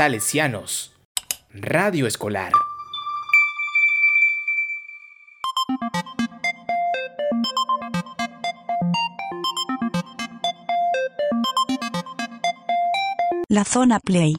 Salesianos. 0.00 0.94
Radio 1.52 2.06
Escolar. 2.06 2.52
La 13.50 13.66
zona 13.66 14.00
Play. 14.00 14.36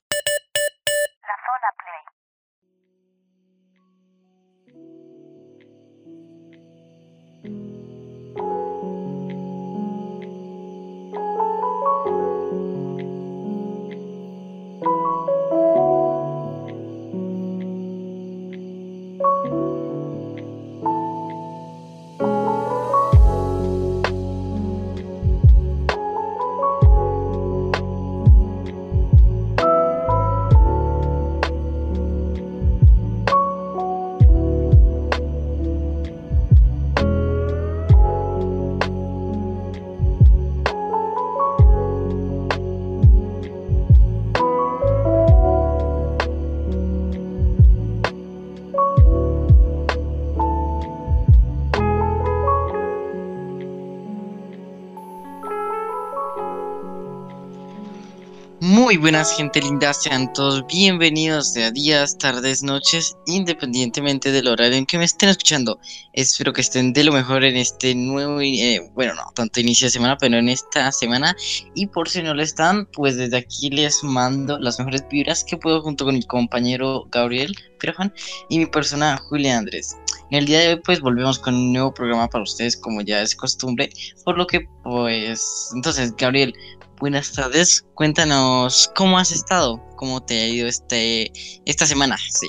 Buenas 59.02 59.36
gente 59.36 59.60
linda, 59.60 59.96
sean 59.96 60.32
todos 60.32 60.64
bienvenidos 60.68 61.58
a 61.58 61.72
días, 61.72 62.20
tardes, 62.20 62.62
noches, 62.62 63.18
independientemente 63.26 64.32
del 64.32 64.48
horario 64.48 64.78
en 64.78 64.86
que 64.86 65.00
me 65.00 65.06
estén 65.06 65.30
escuchando. 65.30 65.80
Espero 66.14 66.54
que 66.54 66.62
estén 66.62 66.94
de 66.94 67.04
lo 67.04 67.12
mejor 67.12 67.44
en 67.44 67.58
este 67.58 67.96
nuevo, 67.96 68.40
eh, 68.42 68.80
bueno, 68.94 69.16
no 69.16 69.24
tanto 69.34 69.60
inicio 69.60 69.88
de 69.88 69.92
semana, 69.92 70.18
pero 70.18 70.38
en 70.38 70.50
esta 70.50 70.92
semana. 70.92 71.36
Y 71.74 71.88
por 71.88 72.10
si 72.10 72.22
no 72.22 72.36
lo 72.36 72.44
están, 72.44 72.86
pues 72.94 73.18
desde 73.18 73.38
aquí 73.38 73.72
les 73.72 74.04
mando 74.04 74.60
las 74.60 74.78
mejores 74.78 75.04
vibras 75.10 75.44
que 75.44 75.58
puedo 75.58 75.82
junto 75.82 76.06
con 76.06 76.14
mi 76.14 76.24
compañero 76.24 77.08
Gabriel 77.12 77.56
Pirajuan 77.80 78.14
y 78.50 78.60
mi 78.60 78.68
persona 78.68 79.18
Julia 79.18 79.58
Andrés. 79.58 79.98
En 80.30 80.38
el 80.38 80.46
día 80.46 80.60
de 80.60 80.70
hoy 80.70 80.82
pues 80.86 81.02
volvemos 81.02 81.40
con 81.40 81.56
un 81.56 81.74
nuevo 81.74 81.92
programa 81.92 82.28
para 82.30 82.44
ustedes 82.44 82.78
como 82.78 83.02
ya 83.02 83.24
es 83.24 83.36
costumbre, 83.36 83.90
por 84.24 84.38
lo 84.38 84.46
que 84.46 84.68
pues 84.84 85.72
entonces 85.74 86.16
Gabriel, 86.16 86.54
buenas 87.02 87.34
tardes. 87.34 87.84
Cuéntanos 87.96 88.92
cómo 88.96 89.18
has 89.18 89.32
estado, 89.32 89.84
cómo 89.96 90.22
te 90.24 90.40
ha 90.40 90.48
ido 90.48 90.68
este 90.68 91.32
esta 91.66 91.86
semana. 91.88 92.16
Sí. 92.18 92.48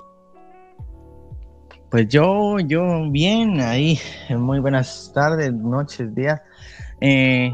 Pues 1.90 2.08
yo, 2.08 2.60
yo 2.60 3.10
bien, 3.10 3.60
ahí, 3.60 3.98
muy 4.28 4.60
buenas 4.60 5.10
tardes, 5.14 5.52
noches, 5.52 6.14
días. 6.14 6.40
Eh, 7.00 7.50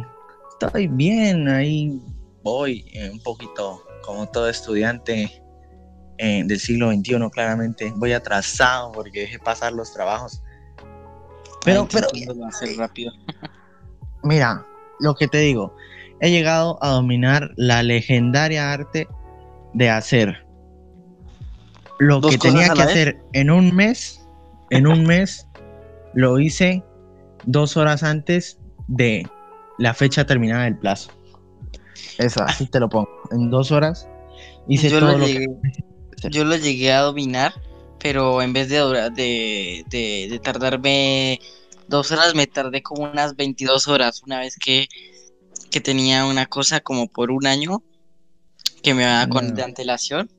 estoy 0.51 0.89
bien, 0.89 1.49
ahí 1.49 2.03
voy 2.43 2.85
eh, 2.93 3.11
un 3.11 3.23
poquito 3.23 3.85
como 4.05 4.29
todo 4.29 4.49
estudiante 4.49 5.43
eh, 6.19 6.43
del 6.45 6.59
siglo 6.59 6.91
XXI, 6.91 7.31
claramente. 7.33 7.93
Voy 7.97 8.13
atrasado 8.13 8.91
porque 8.93 9.21
dejé 9.21 9.39
pasar 9.39 9.73
los 9.73 9.93
trabajos. 9.93 10.43
Pero, 11.65 11.83
Ay, 11.83 12.25
pero, 12.25 12.47
hacer 12.47 12.77
rápido. 12.77 13.13
mira, 14.25 14.67
lo 15.01 15.15
que 15.15 15.29
te 15.29 15.39
digo, 15.39 15.75
he 16.21 16.31
llegado 16.31 16.79
a 16.83 16.91
dominar 16.91 17.51
la 17.57 17.83
legendaria 17.83 18.73
arte 18.73 19.09
de 19.75 19.91
hacer 19.91 20.47
lo 21.99 22.21
Dos 22.21 22.33
que 22.33 22.39
tenía 22.39 22.69
que 22.71 22.83
hacer 22.83 23.21
en 23.33 23.51
un 23.51 23.75
mes, 23.75 24.27
en 24.71 24.87
un 24.87 25.05
mes 25.05 25.47
lo 26.15 26.39
hice 26.39 26.83
dos 27.45 27.77
horas 27.77 28.03
antes 28.03 28.59
de 28.87 29.27
la 29.79 29.95
fecha 29.95 30.25
terminada 30.27 30.65
del 30.65 30.77
plazo. 30.79 31.11
Eso, 32.19 32.43
así 32.43 32.67
te 32.67 32.81
lo 32.81 32.89
pongo. 32.89 33.09
En 33.31 33.51
dos 33.51 33.71
horas 33.71 34.09
hice 34.69 34.91
Yo 34.91 35.01
todo 35.01 35.13
lo 35.13 35.19
lo 35.19 35.27
llegué, 35.27 35.47
que... 36.23 36.31
yo 36.31 36.45
lo 36.45 36.57
llegué 36.57 36.93
a 36.93 37.01
dominar, 37.01 37.53
pero 37.99 38.43
en 38.43 38.53
vez 38.53 38.69
de, 38.69 38.79
dura- 38.79 39.11
de, 39.11 39.85
de, 39.91 40.29
de 40.31 40.39
tardarme 40.39 41.41
dos 41.89 42.11
horas, 42.13 42.35
me 42.35 42.47
tardé 42.47 42.83
como 42.83 43.11
unas 43.11 43.37
22 43.37 43.89
horas. 43.89 44.23
Una 44.23 44.41
vez 44.41 44.57
que, 44.57 44.89
que 45.71 45.81
tenía 45.81 46.25
una 46.27 46.47
cosa 46.47 46.81
como 46.81 47.09
por 47.09 47.31
un 47.31 47.47
año 47.47 47.83
que 48.83 48.95
me 48.95 49.05
daba 49.05 49.29
con 49.29 49.49
No. 49.49 49.55
de 49.55 49.63
antelación 49.63 50.31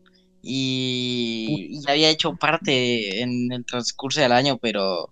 y, 0.42 1.82
ya 1.86 1.92
había 1.92 2.10
hecho 2.10 2.36
parte 2.36 3.22
en 3.22 3.52
el 3.52 3.66
transcurso 3.66 4.22
del 4.22 4.32
año, 4.32 4.58
pero, 4.58 5.12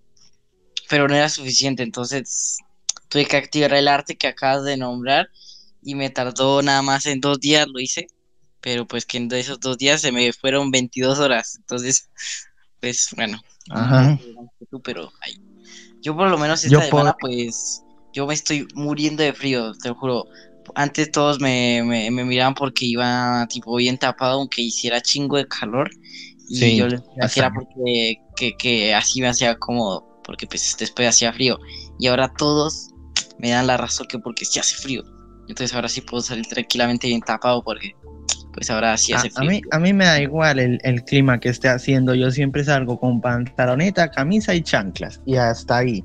pero 0.90 1.08
no 1.08 1.16
era 1.16 1.30
suficiente. 1.30 1.84
Entonces 1.84 2.58
tuve 3.10 3.26
que 3.26 3.38
activar 3.38 3.74
el 3.74 3.88
arte 3.88 4.16
que 4.18 4.28
acabas 4.28 4.64
de 4.64 4.78
nombrar 4.78 5.30
y 5.82 5.96
me 5.96 6.10
tardó 6.10 6.62
nada 6.62 6.82
más 6.82 7.06
en 7.06 7.20
dos 7.20 7.40
días, 7.40 7.68
lo 7.68 7.80
hice. 7.80 8.08
Pero 8.62 8.88
pues 8.88 9.06
que 9.06 9.18
en 9.18 9.32
esos 9.34 9.60
dos 9.60 9.78
días 9.78 10.02
se 10.02 10.12
me 10.12 10.34
fueron 10.34 10.72
22 10.72 11.20
horas. 11.20 11.56
Entonces, 11.58 12.10
pues 12.80 13.10
bueno, 13.16 13.40
Ajá. 13.70 14.18
pero 14.84 15.12
ay. 15.22 15.40
yo 16.02 16.16
por 16.16 16.30
lo 16.30 16.38
menos 16.38 16.64
esta 16.64 16.80
Yo 16.80 16.82
semana 16.82 17.14
por- 17.20 17.30
pues 17.30 17.84
yo 18.14 18.28
me 18.28 18.34
estoy 18.34 18.68
muriendo 18.76 19.24
de 19.24 19.34
frío, 19.34 19.74
te 19.82 19.90
lo 19.90 19.96
juro. 19.96 20.26
Antes 20.76 21.12
todos 21.12 21.40
me, 21.40 21.82
me, 21.86 22.12
me 22.12 22.26
miraban 22.26 22.54
porque 22.54 22.86
iba 22.86 23.46
tipo 23.50 23.76
bien 23.78 23.98
tapado 23.98 24.40
aunque 24.40 24.62
hiciera 24.62 25.02
chingo 25.02 25.38
de 25.38 25.48
calor 25.48 25.90
y 26.48 26.60
Sí, 26.60 26.76
yo 26.76 26.88
les 26.88 27.02
era 27.36 27.52
porque 27.52 28.16
que, 28.36 28.54
que 28.58 28.94
así 28.96 29.22
me 29.22 29.28
hacía 29.30 29.56
cómodo 29.58 30.06
porque 30.24 30.48
pues 30.48 30.76
después 30.80 31.08
hacía 31.08 31.34
frío 31.34 31.58
y 32.00 32.08
ahora 32.08 32.30
todos 32.38 32.90
me 33.40 33.52
dan 33.52 33.68
la 33.68 33.78
razón 33.78 34.08
que 34.08 34.20
porque 34.20 34.46
sí 34.46 34.60
hace 34.60 34.76
frío. 34.76 35.04
Entonces 35.48 35.74
ahora 35.76 35.90
sí 35.90 36.02
puedo 36.02 36.22
salir 36.22 36.46
tranquilamente 36.48 37.08
bien 37.08 37.22
tapado 37.22 37.64
porque 37.64 37.94
pues 38.54 38.70
ahora 38.70 38.98
sí 38.98 39.14
A, 39.14 39.14
hace 39.14 39.30
a 39.36 39.44
frío. 39.44 39.46
mí, 39.46 39.62
a 39.72 39.80
mí 39.80 39.94
me 39.94 40.06
da 40.06 40.22
igual 40.22 40.60
el, 40.60 40.80
el 40.84 41.04
clima 41.04 41.40
que 41.40 41.50
esté 41.50 41.70
haciendo. 41.70 42.14
Yo 42.16 42.32
siempre 42.32 42.64
salgo 42.64 43.00
con 43.00 43.22
pantaloneta, 43.22 44.12
camisa 44.12 44.54
y 44.56 44.62
chanclas. 44.64 45.22
Y 45.26 45.36
hasta 45.38 45.78
ahí. 45.78 46.04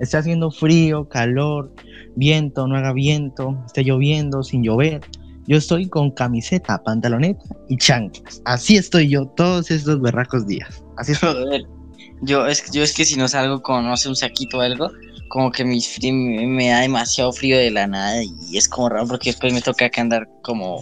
Esté 0.00 0.16
haciendo 0.16 0.50
frío, 0.50 1.08
calor, 1.08 1.72
viento, 2.16 2.66
no 2.66 2.76
haga 2.76 2.92
viento, 2.92 3.58
esté 3.66 3.82
lloviendo, 3.84 4.42
sin 4.42 4.62
llover. 4.62 5.00
Yo 5.46 5.56
estoy 5.56 5.88
con 5.88 6.10
camiseta, 6.10 6.82
pantaloneta 6.82 7.42
y 7.68 7.76
chanclas. 7.78 8.42
Así 8.44 8.76
estoy 8.76 9.08
yo 9.08 9.26
todos 9.28 9.70
estos 9.70 10.00
berracos 10.00 10.46
días. 10.46 10.82
Así 10.96 11.12
estoy. 11.12 11.32
Joder. 11.34 11.62
Yo 12.22 12.46
es, 12.46 12.70
yo 12.72 12.82
es 12.82 12.94
que 12.94 13.04
si 13.04 13.16
no 13.16 13.28
salgo 13.28 13.62
con, 13.62 13.84
no 13.86 13.96
sé, 13.96 14.08
un 14.08 14.16
saquito 14.16 14.58
o 14.58 14.60
algo, 14.60 14.90
como 15.28 15.50
que 15.50 15.64
mi 15.64 15.80
frío, 15.80 16.12
me, 16.12 16.46
me 16.46 16.68
da 16.68 16.80
demasiado 16.80 17.32
frío 17.32 17.56
de 17.56 17.70
la 17.70 17.86
nada 17.86 18.22
y 18.22 18.56
es 18.56 18.68
como 18.68 18.88
raro 18.88 19.06
porque 19.06 19.30
después 19.30 19.52
me 19.54 19.62
toca 19.62 19.88
que 19.88 20.00
andar 20.00 20.28
como 20.42 20.80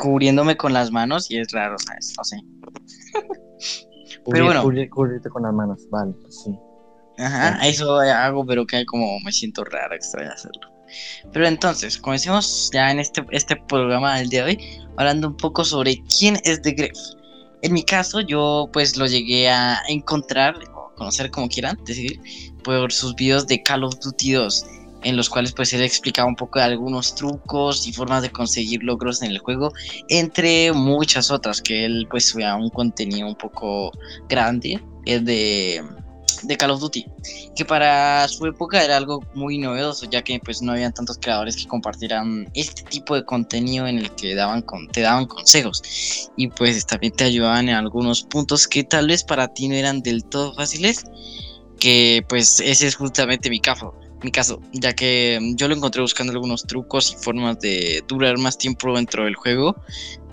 cubriéndome 0.00 0.56
con 0.56 0.72
las 0.72 0.90
manos 0.90 1.30
y 1.30 1.38
es 1.38 1.52
raro, 1.52 1.76
¿sabes? 1.78 2.14
No 2.16 2.24
sé. 2.24 2.36
Cubrir- 4.24 4.44
bueno. 4.44 4.62
cubrir- 4.64 4.88
cubrirte 4.90 5.28
con 5.30 5.42
las 5.44 5.52
manos. 5.54 5.86
Vale, 5.90 6.12
pues 6.20 6.42
sí. 6.42 6.50
Ajá, 7.18 7.58
eso 7.66 7.98
hago, 8.00 8.44
pero 8.46 8.66
que 8.66 8.84
como 8.86 9.20
me 9.20 9.32
siento 9.32 9.64
raro, 9.64 9.94
extraño 9.94 10.30
hacerlo. 10.32 10.72
Pero 11.32 11.46
entonces, 11.46 11.98
comencemos 11.98 12.70
ya 12.72 12.90
en 12.90 13.00
este, 13.00 13.24
este 13.30 13.56
programa 13.56 14.18
del 14.18 14.28
día 14.28 14.44
de 14.44 14.50
hoy, 14.52 14.80
hablando 14.96 15.28
un 15.28 15.36
poco 15.36 15.64
sobre 15.64 16.02
quién 16.18 16.38
es 16.44 16.60
The 16.62 16.72
Gref. 16.72 16.98
En 17.62 17.72
mi 17.72 17.84
caso, 17.84 18.20
yo 18.20 18.68
pues 18.72 18.96
lo 18.96 19.06
llegué 19.06 19.48
a 19.48 19.80
encontrar, 19.88 20.54
o 20.74 20.92
conocer 20.96 21.30
como 21.30 21.48
quieran 21.48 21.78
decir, 21.84 22.20
por 22.64 22.92
sus 22.92 23.14
videos 23.14 23.46
de 23.46 23.62
Call 23.62 23.84
of 23.84 23.98
Duty 24.00 24.32
2, 24.32 24.66
en 25.04 25.16
los 25.16 25.28
cuales 25.30 25.52
pues 25.52 25.72
él 25.72 25.82
explicaba 25.82 26.28
un 26.28 26.36
poco 26.36 26.58
de 26.58 26.66
algunos 26.66 27.14
trucos 27.14 27.86
y 27.86 27.92
formas 27.92 28.22
de 28.22 28.30
conseguir 28.30 28.82
logros 28.82 29.22
en 29.22 29.30
el 29.30 29.38
juego, 29.38 29.72
entre 30.08 30.72
muchas 30.72 31.30
otras, 31.30 31.62
que 31.62 31.84
él 31.84 32.06
pues 32.10 32.28
subía 32.28 32.54
un 32.56 32.70
contenido 32.70 33.28
un 33.28 33.36
poco 33.36 33.92
grande, 34.28 34.82
es 35.06 35.24
de, 35.24 35.82
de 36.42 36.56
Call 36.56 36.70
of 36.70 36.80
Duty 36.80 37.06
que 37.54 37.64
para 37.64 38.26
su 38.28 38.46
época 38.46 38.82
era 38.82 38.96
algo 38.96 39.20
muy 39.34 39.58
novedoso, 39.58 40.06
ya 40.10 40.22
que 40.22 40.40
pues 40.40 40.62
no 40.62 40.72
habían 40.72 40.92
tantos 40.92 41.18
creadores 41.18 41.56
que 41.56 41.66
compartieran 41.66 42.48
este 42.54 42.82
tipo 42.84 43.14
de 43.14 43.24
contenido 43.24 43.86
en 43.86 43.98
el 43.98 44.10
que 44.12 44.34
daban 44.34 44.62
con, 44.62 44.88
te 44.88 45.02
daban 45.02 45.26
consejos. 45.26 45.82
Y 46.36 46.48
pues 46.48 46.86
también 46.86 47.12
te 47.12 47.24
ayudaban 47.24 47.68
en 47.68 47.74
algunos 47.74 48.22
puntos 48.22 48.66
que 48.66 48.84
tal 48.84 49.08
vez 49.08 49.24
para 49.24 49.48
ti 49.48 49.68
no 49.68 49.74
eran 49.74 50.02
del 50.02 50.24
todo 50.24 50.54
fáciles, 50.54 51.04
que 51.78 52.24
pues 52.28 52.60
ese 52.60 52.86
es 52.86 52.96
justamente 52.96 53.50
mi 53.50 53.60
caso, 53.60 53.94
mi 54.22 54.30
caso, 54.30 54.60
ya 54.72 54.92
que 54.94 55.38
mm, 55.40 55.56
yo 55.56 55.68
lo 55.68 55.74
encontré 55.74 56.00
buscando 56.00 56.32
algunos 56.32 56.64
trucos 56.64 57.12
y 57.12 57.22
formas 57.22 57.58
de 57.60 58.02
durar 58.06 58.38
más 58.38 58.56
tiempo 58.56 58.94
dentro 58.94 59.24
del 59.24 59.34
juego, 59.34 59.76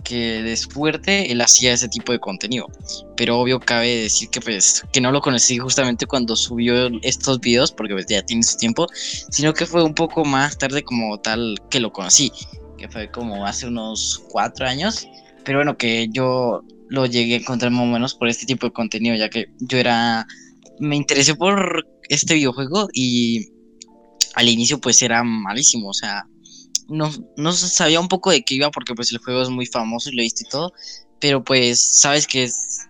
que 0.03 0.41
de 0.41 0.57
fuerte 0.57 1.31
él 1.31 1.41
hacía 1.41 1.73
ese 1.73 1.87
tipo 1.87 2.11
de 2.11 2.19
contenido. 2.19 2.67
Pero 3.15 3.39
obvio 3.39 3.59
cabe 3.59 4.03
decir 4.03 4.29
que 4.29 4.41
pues 4.41 4.83
que 4.91 5.01
no 5.01 5.11
lo 5.11 5.21
conocí 5.21 5.57
justamente 5.57 6.05
cuando 6.05 6.35
subió 6.35 6.89
estos 7.01 7.39
videos, 7.39 7.71
porque 7.71 7.93
pues 7.93 8.05
ya 8.07 8.21
tiene 8.21 8.43
su 8.43 8.57
tiempo, 8.57 8.87
sino 9.29 9.53
que 9.53 9.65
fue 9.65 9.83
un 9.83 9.93
poco 9.93 10.25
más 10.25 10.57
tarde 10.57 10.83
como 10.83 11.19
tal 11.19 11.57
que 11.69 11.79
lo 11.79 11.91
conocí, 11.91 12.31
que 12.77 12.87
fue 12.89 13.09
como 13.11 13.45
hace 13.45 13.67
unos 13.67 14.23
cuatro 14.29 14.67
años. 14.67 15.07
Pero 15.43 15.59
bueno, 15.59 15.77
que 15.77 16.07
yo 16.11 16.63
lo 16.89 17.05
llegué 17.05 17.35
a 17.35 17.37
encontrar 17.37 17.71
más 17.71 17.83
o 17.83 17.85
menos 17.85 18.15
por 18.15 18.27
este 18.27 18.45
tipo 18.45 18.67
de 18.67 18.73
contenido, 18.73 19.15
ya 19.15 19.29
que 19.29 19.47
yo 19.59 19.77
era, 19.77 20.27
me 20.79 20.95
interesé 20.95 21.35
por 21.35 21.87
este 22.09 22.33
videojuego 22.33 22.89
y 22.93 23.49
al 24.35 24.49
inicio 24.49 24.79
pues 24.79 25.01
era 25.01 25.23
malísimo, 25.23 25.89
o 25.89 25.93
sea, 25.93 26.25
no, 26.89 27.11
no 27.37 27.51
sabía 27.53 27.99
un 27.99 28.07
poco 28.07 28.31
de 28.31 28.43
qué 28.43 28.55
iba 28.55 28.71
porque 28.71 28.95
pues 28.95 29.11
el 29.11 29.19
juego 29.19 29.41
es 29.41 29.49
muy 29.49 29.65
famoso 29.65 30.09
y 30.09 30.15
lo 30.15 30.23
viste 30.23 30.43
y 30.45 30.49
todo, 30.49 30.73
pero 31.19 31.43
pues 31.43 31.99
sabes 31.99 32.27
que 32.27 32.43
es... 32.43 32.87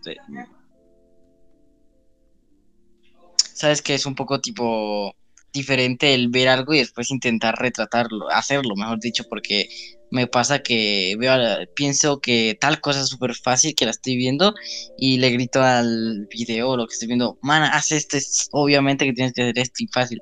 Sabes 3.54 3.82
que 3.82 3.94
es 3.94 4.06
un 4.06 4.16
poco 4.16 4.40
tipo 4.40 5.14
diferente 5.52 6.14
el 6.14 6.30
ver 6.30 6.48
algo 6.48 6.74
y 6.74 6.80
después 6.80 7.12
intentar 7.12 7.56
retratarlo, 7.58 8.30
hacerlo, 8.30 8.76
mejor 8.76 9.00
dicho, 9.00 9.26
porque 9.30 9.68
me 10.12 10.28
pasa 10.28 10.60
que 10.60 11.16
veo, 11.20 11.34
pienso 11.76 12.20
que 12.20 12.58
tal 12.60 12.82
cosa 12.82 13.02
es 13.02 13.10
súper 13.10 13.36
fácil 13.36 13.76
que 13.76 13.86
la 13.86 13.92
estoy 13.92 14.16
viendo 14.16 14.54
y 14.98 15.18
le 15.18 15.30
grito 15.32 15.62
al 15.62 16.28
video 16.32 16.78
lo 16.78 16.88
que 16.88 16.94
estoy 16.94 17.08
viendo, 17.08 17.38
man, 17.42 17.64
haz 17.64 17.92
esto, 17.92 18.18
es 18.18 18.48
obviamente 18.52 19.06
que 19.06 19.14
tienes 19.14 19.34
que 19.34 19.42
hacer 19.42 19.60
esto 19.60 19.84
y 19.84 19.88
fácil 19.88 20.22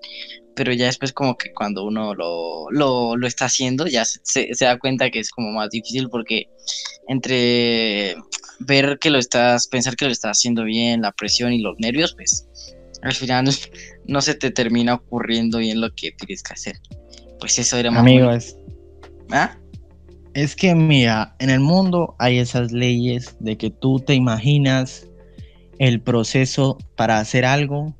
pero 0.58 0.74
ya 0.74 0.88
después 0.88 1.14
como 1.14 1.38
que 1.38 1.54
cuando 1.54 1.86
uno 1.86 2.16
lo, 2.16 2.72
lo, 2.72 3.16
lo 3.16 3.28
está 3.28 3.46
haciendo 3.46 3.86
ya 3.86 4.04
se, 4.04 4.20
se, 4.24 4.66
da 4.66 4.80
cuenta 4.80 5.12
que 5.12 5.20
es 5.20 5.30
como 5.30 5.52
más 5.52 5.70
difícil 5.70 6.10
porque 6.10 6.50
entre 7.08 8.16
ver 8.60 8.98
que 9.00 9.12
lo 9.12 9.20
estás, 9.20 9.68
pensar 9.68 9.96
que 9.96 10.06
lo 10.06 10.12
estás 10.12 10.40
haciendo 10.40 10.64
bien, 10.64 11.04
la 11.04 11.12
presión 11.12 11.54
y 11.54 11.60
los 11.60 11.78
nervios, 11.78 12.16
pues 12.16 12.48
al 13.04 13.14
final 13.14 13.48
no, 14.08 14.22
se 14.22 14.34
te 14.34 14.50
termina 14.50 14.96
ocurriendo 14.96 15.60
bien 15.60 15.80
lo 15.80 15.94
que 15.94 16.12
tienes 16.12 16.42
que 16.42 16.54
hacer. 16.54 16.80
Pues 17.40 17.60
eso 17.60 17.78
era 17.78 17.92
más... 17.92 18.02
Amigos. 18.02 18.58
¿Ah? 19.30 19.56
Es 20.34 20.56
que 20.56 20.74
mira, 20.74 21.36
en 21.38 21.52
el 21.52 21.60
mundo 21.60 22.16
hay 22.18 22.40
esas 22.40 22.72
leyes 22.72 23.36
de 23.40 23.58
que 23.58 23.70
tú 23.70 24.00
te 24.00 24.16
imaginas 24.16 25.08
el 25.78 26.02
proceso 26.02 26.80
para 26.96 27.20
hacer 27.20 27.46
algo 27.46 27.96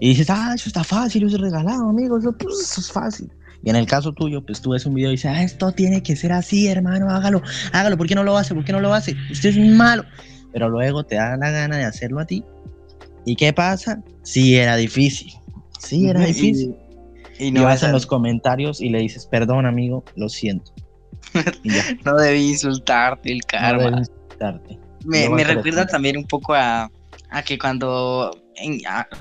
y 0.00 0.10
dices, 0.10 0.28
ah, 0.30 0.52
eso 0.54 0.68
está 0.68 0.84
fácil, 0.84 1.24
eso 1.24 1.36
es 1.36 1.42
regalado, 1.42 1.88
amigo, 1.88 2.18
eso, 2.18 2.32
pues, 2.32 2.60
eso 2.60 2.80
es 2.80 2.92
fácil. 2.92 3.30
Y 3.62 3.70
en 3.70 3.76
el 3.76 3.86
caso 3.86 4.12
tuyo, 4.12 4.44
pues 4.44 4.60
tú 4.60 4.70
ves 4.70 4.84
un 4.86 4.94
video 4.94 5.10
y 5.10 5.12
dices, 5.12 5.32
ah, 5.34 5.42
esto 5.42 5.72
tiene 5.72 6.02
que 6.02 6.14
ser 6.14 6.32
así, 6.32 6.68
hermano, 6.68 7.10
hágalo, 7.10 7.42
hágalo, 7.72 7.96
¿por 7.96 8.06
qué 8.06 8.14
no 8.14 8.22
lo 8.22 8.36
hace? 8.36 8.54
¿Por 8.54 8.64
qué 8.64 8.72
no 8.72 8.80
lo 8.80 8.92
hace? 8.92 9.16
Usted 9.30 9.50
es 9.50 9.58
malo. 9.58 10.04
Pero 10.52 10.68
luego 10.68 11.04
te 11.04 11.16
da 11.16 11.36
la 11.36 11.50
gana 11.50 11.76
de 11.76 11.84
hacerlo 11.84 12.20
a 12.20 12.26
ti. 12.26 12.44
¿Y 13.24 13.36
qué 13.36 13.52
pasa? 13.52 14.02
Sí 14.22 14.56
era 14.56 14.76
difícil. 14.76 15.32
Sí 15.78 16.08
era 16.08 16.20
difícil. 16.24 16.76
Y, 17.38 17.50
no 17.50 17.64
vas 17.64 17.82
en 17.82 17.92
los 17.92 18.06
comentarios 18.06 18.80
y 18.80 18.88
le 18.88 19.00
dices, 19.00 19.26
perdón, 19.26 19.66
amigo, 19.66 20.04
lo 20.14 20.28
siento. 20.28 20.72
no 22.04 22.16
debí 22.16 22.50
insultarte 22.50 23.32
el 23.32 23.44
karma. 23.44 23.82
No 23.82 23.90
debí 23.90 23.98
insultarte. 23.98 24.78
Me, 25.04 25.28
me 25.28 25.44
recuerda 25.44 25.86
también 25.86 26.16
un 26.16 26.26
poco 26.26 26.54
a, 26.54 26.90
a 27.30 27.42
que 27.42 27.58
cuando 27.58 28.30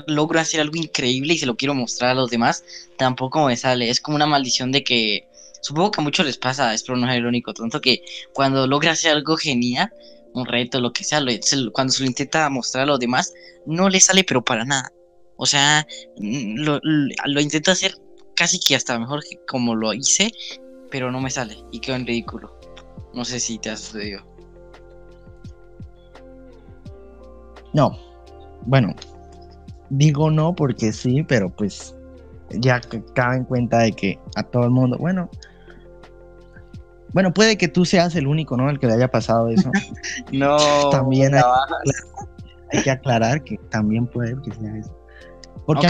logro 0.08 0.40
hacer 0.40 0.62
algo 0.62 0.76
increíble 0.76 1.34
y 1.34 1.38
se 1.38 1.46
lo 1.46 1.56
quiero 1.56 1.74
mostrar 1.74 2.12
a 2.12 2.16
los 2.16 2.30
demás, 2.30 2.64
tampoco 2.98 3.46
me 3.46 3.58
sale. 3.58 3.90
Es 3.90 4.00
como 4.00 4.16
una 4.16 4.26
maldición 4.26 4.72
de 4.72 4.84
que 4.84 5.28
supongo 5.62 5.92
que 5.92 6.02
a 6.02 6.04
muchos 6.04 6.26
les 6.26 6.38
pasa, 6.38 6.74
espero 6.74 6.98
no 6.98 7.08
ser 7.08 7.18
el 7.18 7.26
único 7.26 7.54
tonto, 7.54 7.82
que 7.82 8.04
cuando 8.34 8.68
logra 8.68 8.92
hacer 8.92 9.12
algo 9.12 9.36
genial, 9.36 9.92
un 10.34 10.46
reto, 10.46 10.80
lo 10.80 10.94
que 10.94 11.04
sea, 11.04 11.22
cuando 11.72 11.94
se 11.94 12.04
lo 12.04 12.08
intenta 12.08 12.50
mostrar 12.50 12.84
a 12.84 12.88
los 12.88 13.00
demás, 13.00 13.34
no 13.66 13.90
le 13.90 14.00
sale 14.00 14.24
pero 14.24 14.44
para 14.44 14.66
nada. 14.66 14.92
O 15.38 15.46
sea, 15.46 15.86
mm, 16.18 16.56
lo, 16.60 16.80
lo, 16.82 17.42
intento 17.42 17.72
hacer 17.72 17.96
casi 18.36 18.60
que 18.60 18.76
hasta 18.76 18.98
mejor 19.00 19.24
que 19.24 19.40
como 19.48 19.76
lo 19.76 19.94
hice, 19.94 20.32
pero 20.92 21.12
no 21.12 21.20
me 21.20 21.30
sale 21.30 21.58
y 21.72 21.80
quedo 21.80 21.96
en 21.96 22.06
ridículo. 22.06 22.58
No 23.14 23.26
sé 23.26 23.40
si 23.40 23.58
te 23.58 23.70
ha 23.70 23.78
sucedido. 23.78 24.26
No. 27.74 27.98
Bueno, 28.66 28.96
digo 29.90 30.32
no 30.32 30.56
porque 30.56 30.92
sí, 30.92 31.24
pero 31.24 31.50
pues 31.50 31.96
ya 32.50 32.82
cabe 33.14 33.38
en 33.38 33.44
cuenta 33.46 33.80
de 33.80 33.92
que 33.92 34.20
a 34.36 34.44
todo 34.44 34.64
el 34.64 34.72
mundo, 34.72 34.98
bueno, 34.98 35.30
bueno, 37.14 37.34
puede 37.34 37.58
que 37.58 37.68
tú 37.68 37.86
seas 37.86 38.16
el 38.16 38.28
único, 38.28 38.58
¿no? 38.58 38.70
El 38.70 38.78
que 38.78 38.88
le 38.88 38.94
haya 38.94 39.10
pasado 39.10 39.48
eso. 39.48 39.72
no. 40.34 40.58
También 40.90 41.34
hay, 41.34 41.44
hay, 42.74 42.84
que 42.84 42.92
aclarar 42.92 43.42
que 43.42 43.58
también 43.70 44.06
puede 44.06 44.36
que 44.42 44.52
sea 44.52 44.78
eso. 44.78 44.94
Porque 45.66 45.88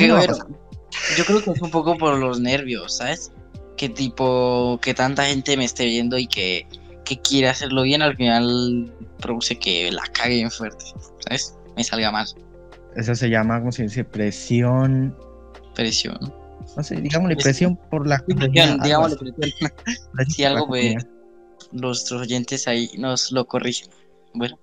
yo 1.18 1.26
creo 1.26 1.42
que 1.42 1.52
es 1.52 1.62
un 1.62 1.72
poco 1.72 1.98
por 1.98 2.18
los 2.18 2.40
nervios, 2.40 2.98
¿sabes? 2.98 3.32
Que 3.76 3.90
tipo, 3.90 4.80
que 4.82 4.94
tanta 4.94 5.26
gente 5.26 5.58
me 5.58 5.66
esté 5.66 5.86
viendo 5.86 6.18
y 6.18 6.28
que, 6.28 6.68
que 7.04 7.20
quiere 7.20 7.50
hacerlo 7.50 7.82
bien, 7.82 8.02
al 8.02 8.16
final 8.16 8.94
produce 9.20 9.58
que 9.58 9.92
la 9.92 10.04
cague 10.14 10.36
bien 10.36 10.52
fuerte, 10.52 10.86
¿sabes? 11.28 11.56
me 11.76 11.84
salga 11.84 12.12
mal. 12.12 12.28
Eso 12.96 13.16
se 13.16 13.30
llama, 13.30 13.60
¿cómo 13.60 13.72
se 13.72 13.84
dice? 13.84 14.04
Presión. 14.04 15.16
Presión. 15.76 16.18
No 16.76 16.84
sé, 16.84 16.96
digámosle 17.02 17.36
presión 17.44 17.78
por 17.90 18.08
la 18.08 18.20
presión, 18.20 18.80
digámosle 18.82 19.34
presión. 19.34 19.72
si 20.30 20.44
algo, 20.44 20.68
pues, 20.68 21.06
nuestros 21.72 22.22
oyentes 22.22 22.68
ahí 22.68 22.90
nos 22.98 23.32
lo 23.32 23.46
corrigen. 23.46 23.90
Bueno. 24.34 24.58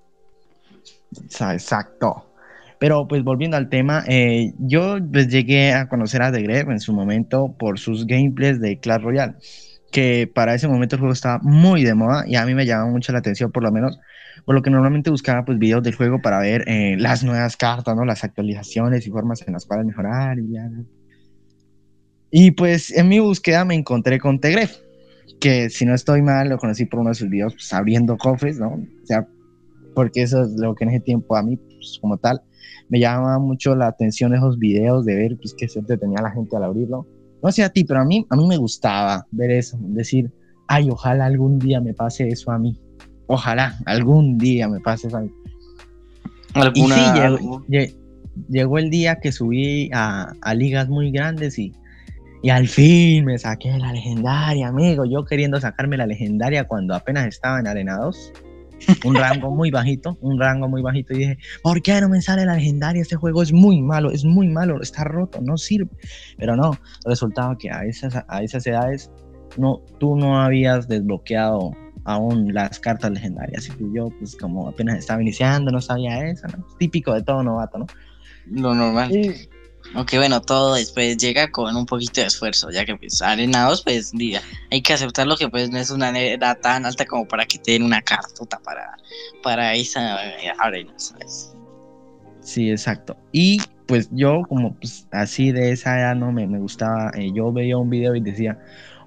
Exacto. 1.52 2.29
Pero 2.79 3.06
pues 3.06 3.23
volviendo 3.23 3.56
al 3.56 3.69
tema, 3.69 4.02
eh, 4.08 4.55
yo 4.58 4.96
pues, 5.12 5.29
llegué 5.29 5.73
a 5.73 5.88
conocer 5.88 6.23
a 6.23 6.32
The 6.32 6.43
Gref 6.43 6.69
en 6.69 6.81
su 6.81 6.93
momento 6.93 7.55
por 7.56 7.79
sus 7.79 8.06
gameplays 8.06 8.61
de 8.61 8.81
Clash 8.81 9.02
Royale, 9.02 9.34
que 9.93 10.29
para 10.34 10.55
ese 10.55 10.67
momento 10.67 10.96
el 10.96 11.00
juego 11.00 11.12
estaba 11.12 11.38
muy 11.43 11.84
de 11.84 11.94
moda 11.94 12.25
y 12.26 12.34
a 12.34 12.44
mí 12.44 12.55
me 12.55 12.67
llamaba 12.67 12.90
mucho 12.90 13.12
la 13.12 13.20
atención 13.20 13.52
por 13.52 13.62
lo 13.62 13.70
menos 13.70 14.00
por 14.44 14.55
lo 14.55 14.62
que 14.62 14.71
normalmente 14.71 15.11
buscaba 15.11 15.44
pues 15.44 15.59
videos 15.59 15.83
del 15.83 15.94
juego 15.94 16.21
para 16.21 16.39
ver 16.39 16.65
eh, 16.69 16.97
las 16.99 17.25
nuevas 17.25 17.56
cartas, 17.56 17.94
¿no? 17.94 18.05
Las 18.05 18.25
actualizaciones 18.25 19.06
y 19.06 19.11
formas 19.11 19.47
en 19.47 19.55
las 19.55 19.67
cuales 19.67 19.87
mejorar 19.87 20.39
y 20.39 20.53
ya. 20.53 20.71
Y 22.31 22.53
pues 22.53 22.91
en 22.91 23.09
mi 23.09 23.19
búsqueda 23.19 23.65
me 23.65 23.75
encontré 23.75 24.19
con 24.19 24.41
Tegref, 24.41 24.77
que 25.41 25.69
si 25.69 25.85
no 25.85 25.94
estoy 25.94 26.23
mal 26.23 26.49
lo 26.49 26.59
conocí 26.59 26.87
por 26.87 27.00
uno 27.00 27.11
de 27.11 27.15
sus 27.15 27.29
videos 27.29 27.55
pues, 27.55 27.73
abriendo 27.73 28.17
cofres, 28.17 28.59
¿no? 28.59 28.71
O 28.71 29.06
sea, 29.06 29.27
porque 29.94 30.23
eso 30.23 30.43
es 30.43 30.53
lo 30.53 30.75
que 30.75 30.84
en 30.84 30.91
ese 30.91 31.01
tiempo 31.01 31.37
a 31.37 31.43
mí 31.43 31.56
pues, 31.56 31.99
como 32.01 32.17
tal 32.17 32.41
me 32.89 33.01
llamaba 33.01 33.39
mucho 33.39 33.75
la 33.75 33.87
atención 33.87 34.34
esos 34.34 34.58
videos 34.58 35.05
de 35.05 35.15
ver 35.15 35.37
pues 35.37 35.55
qué 35.56 35.69
suerte 35.69 35.96
tenía 35.96 36.20
la 36.22 36.31
gente 36.31 36.56
al 36.56 36.65
abrirlo. 36.65 37.06
No 37.43 37.51
sé 37.51 37.65
a 37.65 37.70
ti, 37.70 37.84
pero 37.84 38.01
a 38.01 38.05
mí, 38.05 38.27
a 38.31 38.37
mí 38.37 38.46
me 38.46 38.56
gustaba 38.56 39.27
ver 39.31 39.51
eso, 39.51 39.77
decir, 39.81 40.31
ay, 40.69 40.89
ojalá 40.91 41.27
algún 41.27 41.58
día 41.58 41.81
me 41.81 41.93
pase 41.93 42.29
eso 42.29 42.51
a 42.51 42.58
mí 42.58 42.79
ojalá 43.32 43.79
algún 43.86 44.39
día 44.39 44.69
me 44.69 44.81
pase 44.81 45.08
eso. 45.08 45.20
Y 46.74 46.82
sí, 46.82 47.94
llegó, 48.48 48.79
el 48.79 48.91
día 48.91 49.20
que 49.20 49.32
subí 49.32 49.91
a, 49.94 50.34
ligas 50.55 50.89
muy 50.89 51.10
grandes 51.10 51.58
y, 51.58 51.72
y 52.43 52.51
al 52.51 52.69
fin 52.69 53.24
me 53.24 53.39
saqué 53.39 53.70
la 53.79 53.93
legendaria, 53.93 54.69
amigo. 54.69 55.06
Yo 55.06 55.24
queriendo 55.24 55.58
sacarme 55.60 55.96
la 55.96 56.06
legendaria 56.06 56.65
cuando 56.65 56.94
apenas 56.94 57.27
estaba 57.27 57.58
en 57.58 57.67
Arena 57.67 57.96
2. 57.96 58.32
Un 59.05 59.15
rango 59.15 59.51
muy 59.51 59.70
bajito, 59.70 60.19
un 60.20 60.39
rango 60.39 60.69
muy 60.69 60.82
bajito. 60.82 61.15
Y 61.15 61.19
dije, 61.19 61.39
¿por 61.62 61.81
qué 61.81 62.01
no 62.01 62.08
me 62.08 62.20
sale 62.20 62.44
la 62.44 62.56
legendaria? 62.56 63.01
Este 63.01 63.17
juego 63.17 63.43
es 63.43 63.53
muy 63.53 63.81
malo, 63.81 64.10
es 64.10 64.24
muy 64.24 64.48
malo, 64.48 64.82
está 64.82 65.05
roto, 65.05 65.41
no 65.41 65.56
sirve. 65.56 65.91
Pero 66.36 66.56
no, 66.56 66.77
resultaba 67.06 67.56
que 67.56 67.70
a 67.70 67.84
esas, 67.84 68.24
a 68.27 68.43
esas 68.43 68.67
edades 68.67 69.10
no, 69.56 69.81
tú 69.98 70.17
no 70.17 70.41
habías 70.41 70.89
desbloqueado 70.89 71.72
aún 72.05 72.53
las 72.53 72.79
cartas 72.79 73.11
legendarias. 73.11 73.69
Y 73.79 73.94
yo, 73.94 74.11
pues 74.19 74.37
como 74.37 74.69
apenas 74.69 74.99
estaba 74.99 75.23
iniciando, 75.23 75.71
no 75.71 75.81
sabía 75.81 76.27
eso, 76.27 76.47
¿no? 76.49 76.67
Típico 76.79 77.13
de 77.15 77.23
todo 77.23 77.43
novato, 77.43 77.79
¿no? 77.79 77.87
Lo 78.47 78.75
normal. 78.75 79.13
Aunque 79.94 80.17
bueno, 80.17 80.41
todo 80.41 80.75
después 80.75 81.17
llega 81.19 81.51
con 81.51 81.77
un 81.77 81.87
poquito 81.87 82.21
de 82.21 82.29
esfuerzo, 82.29 82.71
ya 82.71 82.85
que 82.85 82.97
pues 82.97 83.21
arenados, 83.21 83.82
pues 83.82 84.13
hay 84.71 84.81
que 84.81 84.93
aceptar 84.93 85.27
lo 85.27 85.37
que 85.37 85.49
pues 85.49 85.71
no 85.71 85.79
es 85.79 85.91
una 85.91 86.19
edad 86.19 86.59
tan 86.61 86.87
alta 86.87 87.05
como 87.05 87.27
para 87.27 87.44
que 87.44 87.59
te 87.59 87.73
den 87.73 87.82
una 87.82 88.01
cartota 88.01 88.59
para, 88.65 88.97
para 89.43 89.75
esa 89.75 90.25
eh, 90.25 90.53
arena, 90.59 90.93
¿sabes? 90.97 91.55
Sí, 92.41 92.71
exacto. 92.71 93.17
Y 93.32 93.61
pues 93.87 94.09
yo 94.13 94.43
como 94.49 94.75
pues 94.77 95.06
así 95.11 95.53
de 95.53 95.73
esa 95.73 95.99
edad 95.99 96.15
no 96.15 96.32
me, 96.32 96.47
me 96.47 96.59
gustaba, 96.59 97.11
eh, 97.15 97.31
yo 97.35 97.53
veía 97.53 97.77
un 97.77 97.91
video 97.91 98.15
y 98.15 98.21
decía, 98.21 98.59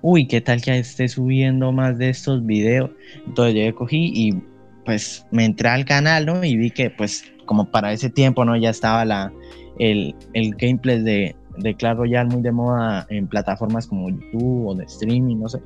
uy, 0.05 0.27
¿qué 0.27 0.39
tal 0.39 0.61
que 0.61 0.77
esté 0.77 1.07
subiendo 1.07 1.71
más 1.71 1.97
de 1.97 2.09
estos 2.09 2.45
videos? 2.45 2.91
Entonces 3.25 3.55
yo 3.55 3.75
cogí 3.75 4.11
y 4.13 4.39
pues 4.85 5.25
me 5.31 5.45
entré 5.45 5.67
al 5.69 5.83
canal, 5.83 6.27
¿no? 6.27 6.43
Y 6.43 6.55
vi 6.57 6.69
que 6.69 6.91
pues 6.91 7.25
como 7.45 7.71
para 7.71 7.91
ese 7.91 8.11
tiempo, 8.11 8.45
¿no? 8.45 8.55
Ya 8.55 8.69
estaba 8.69 9.03
la, 9.03 9.33
el, 9.79 10.15
el 10.33 10.53
gameplay 10.57 11.01
de, 11.01 11.35
de 11.57 11.73
Clash 11.73 11.97
Royale 11.97 12.29
muy 12.29 12.43
de 12.43 12.51
moda 12.51 13.07
en 13.09 13.27
plataformas 13.27 13.87
como 13.87 14.11
YouTube 14.11 14.67
o 14.67 14.75
de 14.75 14.83
streaming, 14.83 15.37
no 15.37 15.49
sé. 15.49 15.59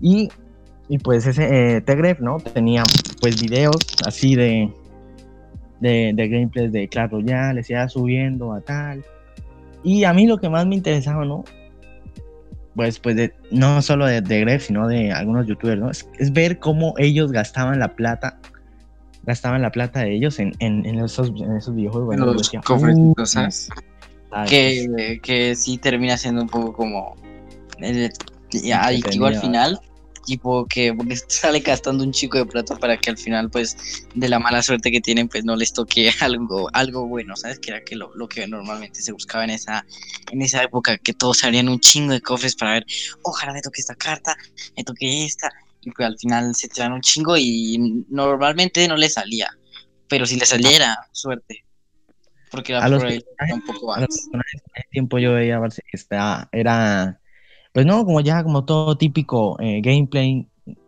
Y, 0.00 0.30
y 0.88 0.98
pues 0.98 1.24
ese 1.24 1.76
eh, 1.76 2.16
¿no? 2.18 2.38
Tenía 2.38 2.82
pues 3.20 3.40
videos 3.40 3.76
así 4.04 4.34
de, 4.34 4.68
de, 5.78 6.10
de 6.12 6.28
gameplays 6.28 6.72
de 6.72 6.88
Clash 6.88 7.10
Royale, 7.10 7.54
les 7.54 7.70
iba 7.70 7.88
subiendo 7.88 8.52
a 8.52 8.60
tal. 8.62 9.04
Y 9.84 10.02
a 10.02 10.12
mí 10.12 10.26
lo 10.26 10.38
que 10.38 10.48
más 10.48 10.66
me 10.66 10.74
interesaba, 10.74 11.24
¿no? 11.24 11.44
Pues, 12.76 12.98
pues 12.98 13.16
de, 13.16 13.34
no 13.50 13.80
solo 13.80 14.04
de, 14.06 14.20
de 14.20 14.40
Gref, 14.40 14.66
sino 14.66 14.86
de 14.86 15.10
algunos 15.10 15.46
youtubers, 15.46 15.80
¿no? 15.80 15.90
Es, 15.90 16.06
es 16.18 16.30
ver 16.30 16.58
cómo 16.58 16.94
ellos 16.98 17.32
gastaban 17.32 17.78
la 17.78 17.96
plata, 17.96 18.38
gastaban 19.24 19.62
la 19.62 19.72
plata 19.72 20.00
de 20.00 20.14
ellos 20.14 20.38
en, 20.38 20.52
en, 20.58 20.84
en 20.84 21.02
esos, 21.02 21.30
en 21.40 21.56
esos 21.56 21.74
videojuegos. 21.74 22.16
Yo 22.16 22.26
Los 22.26 22.42
decía, 22.42 22.60
"Uh, 22.68 23.14
ay, 24.30 24.48
Que, 24.48 25.20
que 25.22 25.56
sí 25.56 25.78
termina 25.78 26.18
siendo 26.18 26.42
un 26.42 26.48
poco 26.48 26.74
como 26.74 27.16
eh, 27.80 28.10
adictivo 28.74 29.26
al 29.26 29.36
final. 29.36 29.80
Tipo 30.26 30.66
que 30.66 30.92
porque 30.92 31.16
sale 31.28 31.60
gastando 31.60 32.04
un 32.04 32.12
chico 32.12 32.36
de 32.36 32.44
plata 32.44 32.76
para 32.76 32.98
que 32.98 33.10
al 33.10 33.16
final, 33.16 33.50
pues, 33.50 34.06
de 34.14 34.28
la 34.28 34.38
mala 34.38 34.62
suerte 34.62 34.90
que 34.90 35.00
tienen, 35.00 35.28
pues 35.28 35.44
no 35.44 35.56
les 35.56 35.72
toque 35.72 36.10
algo, 36.20 36.68
algo 36.72 37.06
bueno, 37.06 37.36
¿sabes? 37.36 37.58
Que 37.58 37.70
era 37.70 37.82
que 37.82 37.96
lo, 37.96 38.14
lo 38.14 38.28
que 38.28 38.46
normalmente 38.46 39.00
se 39.00 39.12
buscaba 39.12 39.44
en 39.44 39.50
esa, 39.50 39.86
en 40.30 40.42
esa 40.42 40.62
época, 40.62 40.98
que 40.98 41.14
todos 41.14 41.42
abrían 41.44 41.68
un 41.68 41.80
chingo 41.80 42.12
de 42.12 42.20
cofres 42.20 42.56
para 42.56 42.72
ver, 42.72 42.86
ojalá 43.22 43.52
me 43.52 43.62
toque 43.62 43.80
esta 43.80 43.94
carta, 43.94 44.36
me 44.76 44.84
toque 44.84 45.24
esta, 45.24 45.50
y 45.86 45.92
pues 45.92 46.06
al 46.06 46.18
final 46.18 46.54
se 46.54 46.68
tiran 46.68 46.92
un 46.92 47.00
chingo 47.00 47.36
y 47.36 48.04
normalmente 48.08 48.86
no 48.88 48.96
le 48.96 49.08
salía, 49.08 49.48
pero 50.08 50.26
si 50.26 50.36
le 50.36 50.44
salía 50.44 50.74
era 50.74 50.98
suerte. 51.12 51.64
Porque 52.50 52.72
la 52.72 52.80
A 52.80 52.88
los 52.88 53.02
era 53.04 53.22
un 53.52 53.64
poco 53.64 53.94
a 53.94 54.00
los 54.00 54.28
en 54.32 54.40
ese 54.40 54.88
tiempo 54.90 55.18
yo 55.18 55.34
veía 55.34 55.60
era, 56.50 57.20
pues 57.76 57.84
no, 57.84 58.06
como 58.06 58.22
ya 58.22 58.42
como 58.42 58.64
todo 58.64 58.96
típico 58.96 59.60
eh, 59.60 59.82
gameplay, 59.82 60.46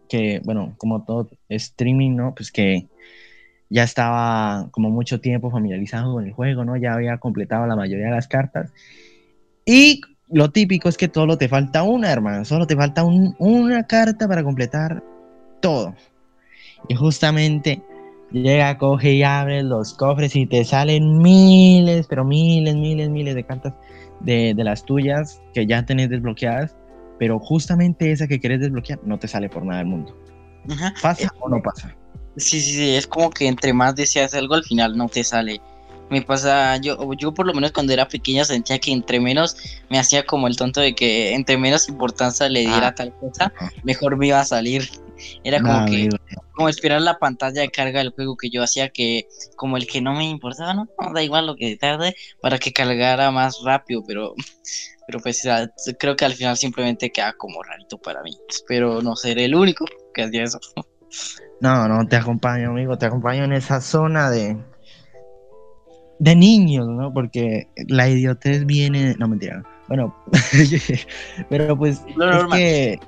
que 0.08 0.40
bueno, 0.42 0.72
como 0.78 1.04
todo 1.04 1.28
streaming, 1.50 2.16
¿no? 2.16 2.34
Pues 2.34 2.50
que 2.50 2.86
ya 3.68 3.82
estaba 3.82 4.70
como 4.70 4.88
mucho 4.88 5.20
tiempo 5.20 5.50
familiarizado 5.50 6.14
con 6.14 6.24
el 6.24 6.32
juego, 6.32 6.64
¿no? 6.64 6.78
Ya 6.78 6.94
había 6.94 7.18
completado 7.18 7.66
la 7.66 7.76
mayoría 7.76 8.06
de 8.06 8.12
las 8.12 8.26
cartas. 8.26 8.72
Y 9.66 10.00
lo 10.30 10.50
típico 10.50 10.88
es 10.88 10.96
que 10.96 11.10
solo 11.12 11.36
te 11.36 11.46
falta 11.50 11.82
una, 11.82 12.10
hermano, 12.10 12.46
solo 12.46 12.66
te 12.66 12.74
falta 12.74 13.04
un- 13.04 13.36
una 13.38 13.86
carta 13.86 14.26
para 14.26 14.42
completar 14.42 15.02
todo. 15.60 15.94
Y 16.88 16.94
justamente 16.94 17.82
llega, 18.30 18.78
coge 18.78 19.14
y 19.14 19.22
abre 19.22 19.62
los 19.62 19.94
cofres 19.94 20.36
y 20.36 20.46
te 20.46 20.64
salen 20.64 21.18
miles, 21.18 22.06
pero 22.08 22.24
miles, 22.24 22.74
miles, 22.76 23.08
miles 23.08 23.34
de 23.34 23.44
cartas 23.44 23.74
de, 24.20 24.54
de 24.54 24.64
las 24.64 24.84
tuyas 24.84 25.40
que 25.54 25.66
ya 25.66 25.84
tenés 25.84 26.10
desbloqueadas, 26.10 26.76
pero 27.18 27.38
justamente 27.38 28.12
esa 28.12 28.26
que 28.26 28.40
querés 28.40 28.60
desbloquear 28.60 29.00
no 29.04 29.18
te 29.18 29.28
sale 29.28 29.48
por 29.48 29.64
nada 29.64 29.78
del 29.78 29.88
mundo. 29.88 30.16
Ajá. 30.70 30.92
¿Pasa 31.00 31.32
o 31.40 31.48
no 31.48 31.62
pasa? 31.62 31.94
Sí, 32.36 32.60
sí, 32.60 32.72
sí, 32.72 32.94
es 32.94 33.06
como 33.06 33.30
que 33.30 33.48
entre 33.48 33.72
más 33.72 33.96
deseas 33.96 34.34
algo 34.34 34.54
al 34.54 34.64
final 34.64 34.96
no 34.96 35.08
te 35.08 35.24
sale. 35.24 35.60
Me 36.10 36.22
pasa, 36.22 36.76
yo, 36.78 37.12
yo 37.14 37.34
por 37.34 37.46
lo 37.46 37.54
menos 37.54 37.72
cuando 37.72 37.92
era 37.92 38.08
pequeño 38.08 38.44
sentía 38.44 38.78
que 38.78 38.92
entre 38.92 39.20
menos 39.20 39.56
me 39.90 39.98
hacía 39.98 40.24
como 40.24 40.46
el 40.48 40.56
tonto 40.56 40.80
de 40.80 40.94
que 40.94 41.34
entre 41.34 41.58
menos 41.58 41.88
importancia 41.88 42.48
le 42.48 42.60
diera 42.60 42.88
Ah. 42.88 42.94
tal 42.94 43.14
cosa, 43.18 43.52
mejor 43.84 44.16
me 44.16 44.28
iba 44.28 44.40
a 44.40 44.44
salir. 44.44 44.88
Era 45.44 45.60
como 45.60 45.80
No, 45.80 45.86
que, 45.86 45.96
amigo, 45.96 46.16
como 46.52 46.68
esperar 46.68 47.00
la 47.02 47.18
pantalla 47.18 47.60
de 47.62 47.70
carga 47.70 47.98
del 48.00 48.10
juego 48.10 48.36
que 48.36 48.50
yo 48.50 48.62
hacía 48.62 48.88
que 48.90 49.26
como 49.56 49.76
el 49.76 49.86
que 49.86 50.00
no 50.00 50.14
me 50.14 50.24
importaba, 50.28 50.74
no, 50.74 50.88
No, 51.00 51.12
da 51.12 51.22
igual 51.22 51.46
lo 51.46 51.56
que 51.56 51.76
tarde 51.76 52.14
para 52.40 52.58
que 52.58 52.72
cargara 52.72 53.30
más 53.32 53.58
rápido, 53.64 54.02
pero, 54.06 54.34
pero 55.06 55.20
pues 55.20 55.44
ah, 55.46 55.68
creo 55.98 56.16
que 56.16 56.24
al 56.24 56.34
final 56.34 56.56
simplemente 56.56 57.10
queda 57.10 57.32
como 57.34 57.62
rarito 57.62 57.98
para 57.98 58.22
mí. 58.22 58.36
Espero 58.48 59.02
no 59.02 59.16
ser 59.16 59.38
el 59.40 59.54
único 59.54 59.84
que 60.14 60.22
hacía 60.22 60.44
eso. 60.44 60.60
No, 61.60 61.88
no, 61.88 62.06
te 62.06 62.16
acompaño, 62.16 62.70
amigo, 62.70 62.96
te 62.98 63.06
acompaño 63.06 63.44
en 63.44 63.52
esa 63.52 63.80
zona 63.80 64.30
de 64.30 64.56
de 66.18 66.34
niños, 66.36 66.88
¿no? 66.88 67.12
Porque 67.12 67.68
la 67.88 68.08
idiotez 68.08 68.66
viene, 68.66 69.14
no 69.18 69.28
mentira. 69.28 69.62
Bueno, 69.88 70.14
pero 71.48 71.76
pues 71.76 72.02
Lo 72.16 72.30
es 72.30 72.36
normal. 72.36 72.58
que 72.58 72.98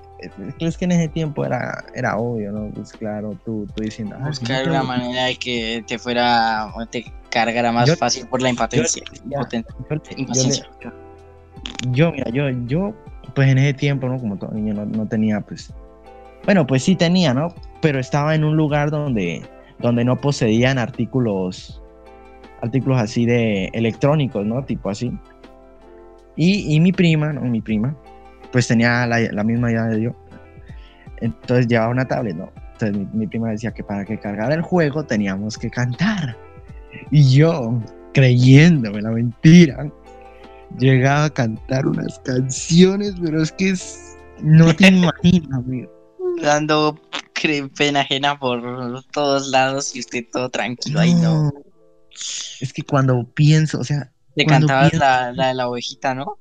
es 0.61 0.76
que 0.76 0.85
en 0.85 0.93
ese 0.93 1.09
tiempo 1.09 1.45
era 1.45 1.85
era 1.95 2.17
obvio, 2.19 2.52
¿no? 2.52 2.71
Pues 2.75 2.93
claro, 2.93 3.37
tú 3.45 3.67
tú 3.75 3.83
diciendo, 3.83 4.17
ah, 4.21 4.26
buscar 4.29 4.64
yo 4.64 4.71
una 4.71 4.81
tengo- 4.81 4.93
manera 4.93 5.25
de 5.26 5.37
que 5.37 5.85
te 5.87 5.99
fuera 5.99 6.73
te 6.90 7.05
cargara 7.31 7.73
más 7.73 7.88
Yo- 7.88 7.97
fácil 7.97 8.26
por 8.26 8.43
la 8.43 8.50
impotencia. 8.50 9.02
yo 9.26 9.40
yo 10.33 10.90
yo, 11.93 12.12
mira, 12.12 12.31
yo, 12.31 12.49
yo, 12.67 12.95
pues 13.35 13.49
en 13.49 13.59
ese 13.59 13.75
tiempo, 13.75 14.09
¿no? 14.09 14.19
Como 14.19 14.37
todo 14.38 14.50
niño, 14.52 14.75
no, 14.75 14.87
no 14.87 15.07
tenía, 15.07 15.40
pues, 15.40 15.73
bueno, 16.45 16.67
pues 16.67 16.83
sí 16.83 16.97
tenía, 16.97 17.35
¿no? 17.35 17.55
Pero 17.83 17.99
estaba 17.99 18.35
en 18.35 18.45
un 18.45 18.57
lugar 18.57 18.90
donde, 18.90 19.43
donde 19.79 20.05
no 20.05 20.17
poseían 20.21 20.79
artículos, 20.79 21.81
artículos 22.62 23.00
así 23.00 23.26
de 23.26 23.67
electrónicos, 23.73 24.45
¿no? 24.47 24.64
Tipo 24.64 24.90
así. 24.90 25.12
Y, 26.37 26.75
y 26.75 26.81
mi 26.81 26.93
prima, 26.93 27.33
¿no? 27.33 27.43
Mi 27.43 27.61
prima, 27.61 27.95
pues 28.52 28.69
tenía 28.69 29.07
la, 29.07 29.21
la 29.21 29.45
misma 29.45 29.71
edad 29.73 29.90
de 29.90 30.02
yo. 30.02 30.12
Entonces 31.21 31.67
llevaba 31.67 31.90
una 31.90 32.07
tablet, 32.07 32.37
¿no? 32.37 32.50
Entonces 32.73 32.97
mi, 32.97 33.07
mi 33.12 33.26
prima 33.26 33.50
decía 33.50 33.73
que 33.73 33.85
para 33.85 34.05
que 34.05 34.19
cargara 34.19 34.55
el 34.55 34.62
juego 34.62 35.05
teníamos 35.05 35.59
que 35.59 35.71
cantar. 35.71 36.37
Y 37.11 37.31
yo, 37.37 37.79
creyéndome 38.14 39.02
la 39.02 39.11
mentira, 39.11 39.90
llegaba 40.79 41.25
a 41.26 41.31
cantar 41.31 41.87
unas 41.87 42.19
canciones, 42.21 43.14
pero 43.23 43.43
es 43.43 43.52
que 43.52 43.71
es- 43.71 44.17
no 44.43 44.75
te 44.75 44.88
imaginas, 44.88 45.59
amigo. 45.59 45.90
Dando 46.43 46.99
pena 47.76 48.00
ajena 48.00 48.38
por 48.38 48.62
todos 49.12 49.49
lados 49.49 49.95
y 49.97 50.00
usted 50.00 50.25
todo 50.31 50.50
tranquilo 50.50 51.00
ahí, 51.00 51.14
¿no? 51.14 51.50
Es 52.61 52.73
que 52.73 52.83
cuando 52.83 53.25
pienso, 53.35 53.79
o 53.81 53.85
sea, 53.85 54.12
Te 54.35 54.45
cantabas 54.47 54.90
pienso- 54.90 55.05
la, 55.05 55.33
la 55.33 55.49
de 55.49 55.55
la 55.55 55.69
ovejita, 55.69 56.14
¿no? 56.14 56.38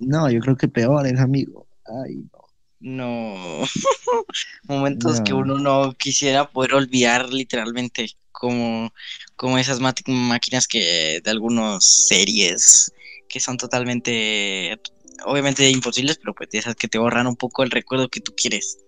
no, 0.00 0.30
yo 0.30 0.40
creo 0.40 0.56
que 0.56 0.68
peor 0.68 1.06
es, 1.06 1.18
amigo. 1.20 1.66
Ay, 1.86 2.16
no. 2.16 2.40
No. 2.82 3.64
Momentos 4.64 5.20
que 5.20 5.32
No. 5.32 5.38
uno 5.40 5.58
no 5.58 5.92
quisiera 5.92 6.50
poder 6.50 6.74
olvidar 6.74 7.28
literalmente. 7.32 8.10
Como, 8.32 8.90
como 9.36 9.58
esas 9.58 9.80
máquinas 9.80 10.66
que 10.66 11.20
de 11.22 11.30
algunas 11.30 11.84
series 11.84 12.90
que 13.28 13.38
son 13.38 13.58
totalmente, 13.58 14.80
obviamente 15.26 15.68
imposibles, 15.68 16.16
pero 16.16 16.34
pues 16.34 16.48
de 16.48 16.58
esas 16.58 16.74
que 16.74 16.88
te 16.88 16.96
borran 16.96 17.26
un 17.26 17.36
poco 17.36 17.64
el 17.64 17.70
recuerdo 17.70 18.08
que 18.08 18.20
tú 18.22 18.32
quieres. 18.34 18.78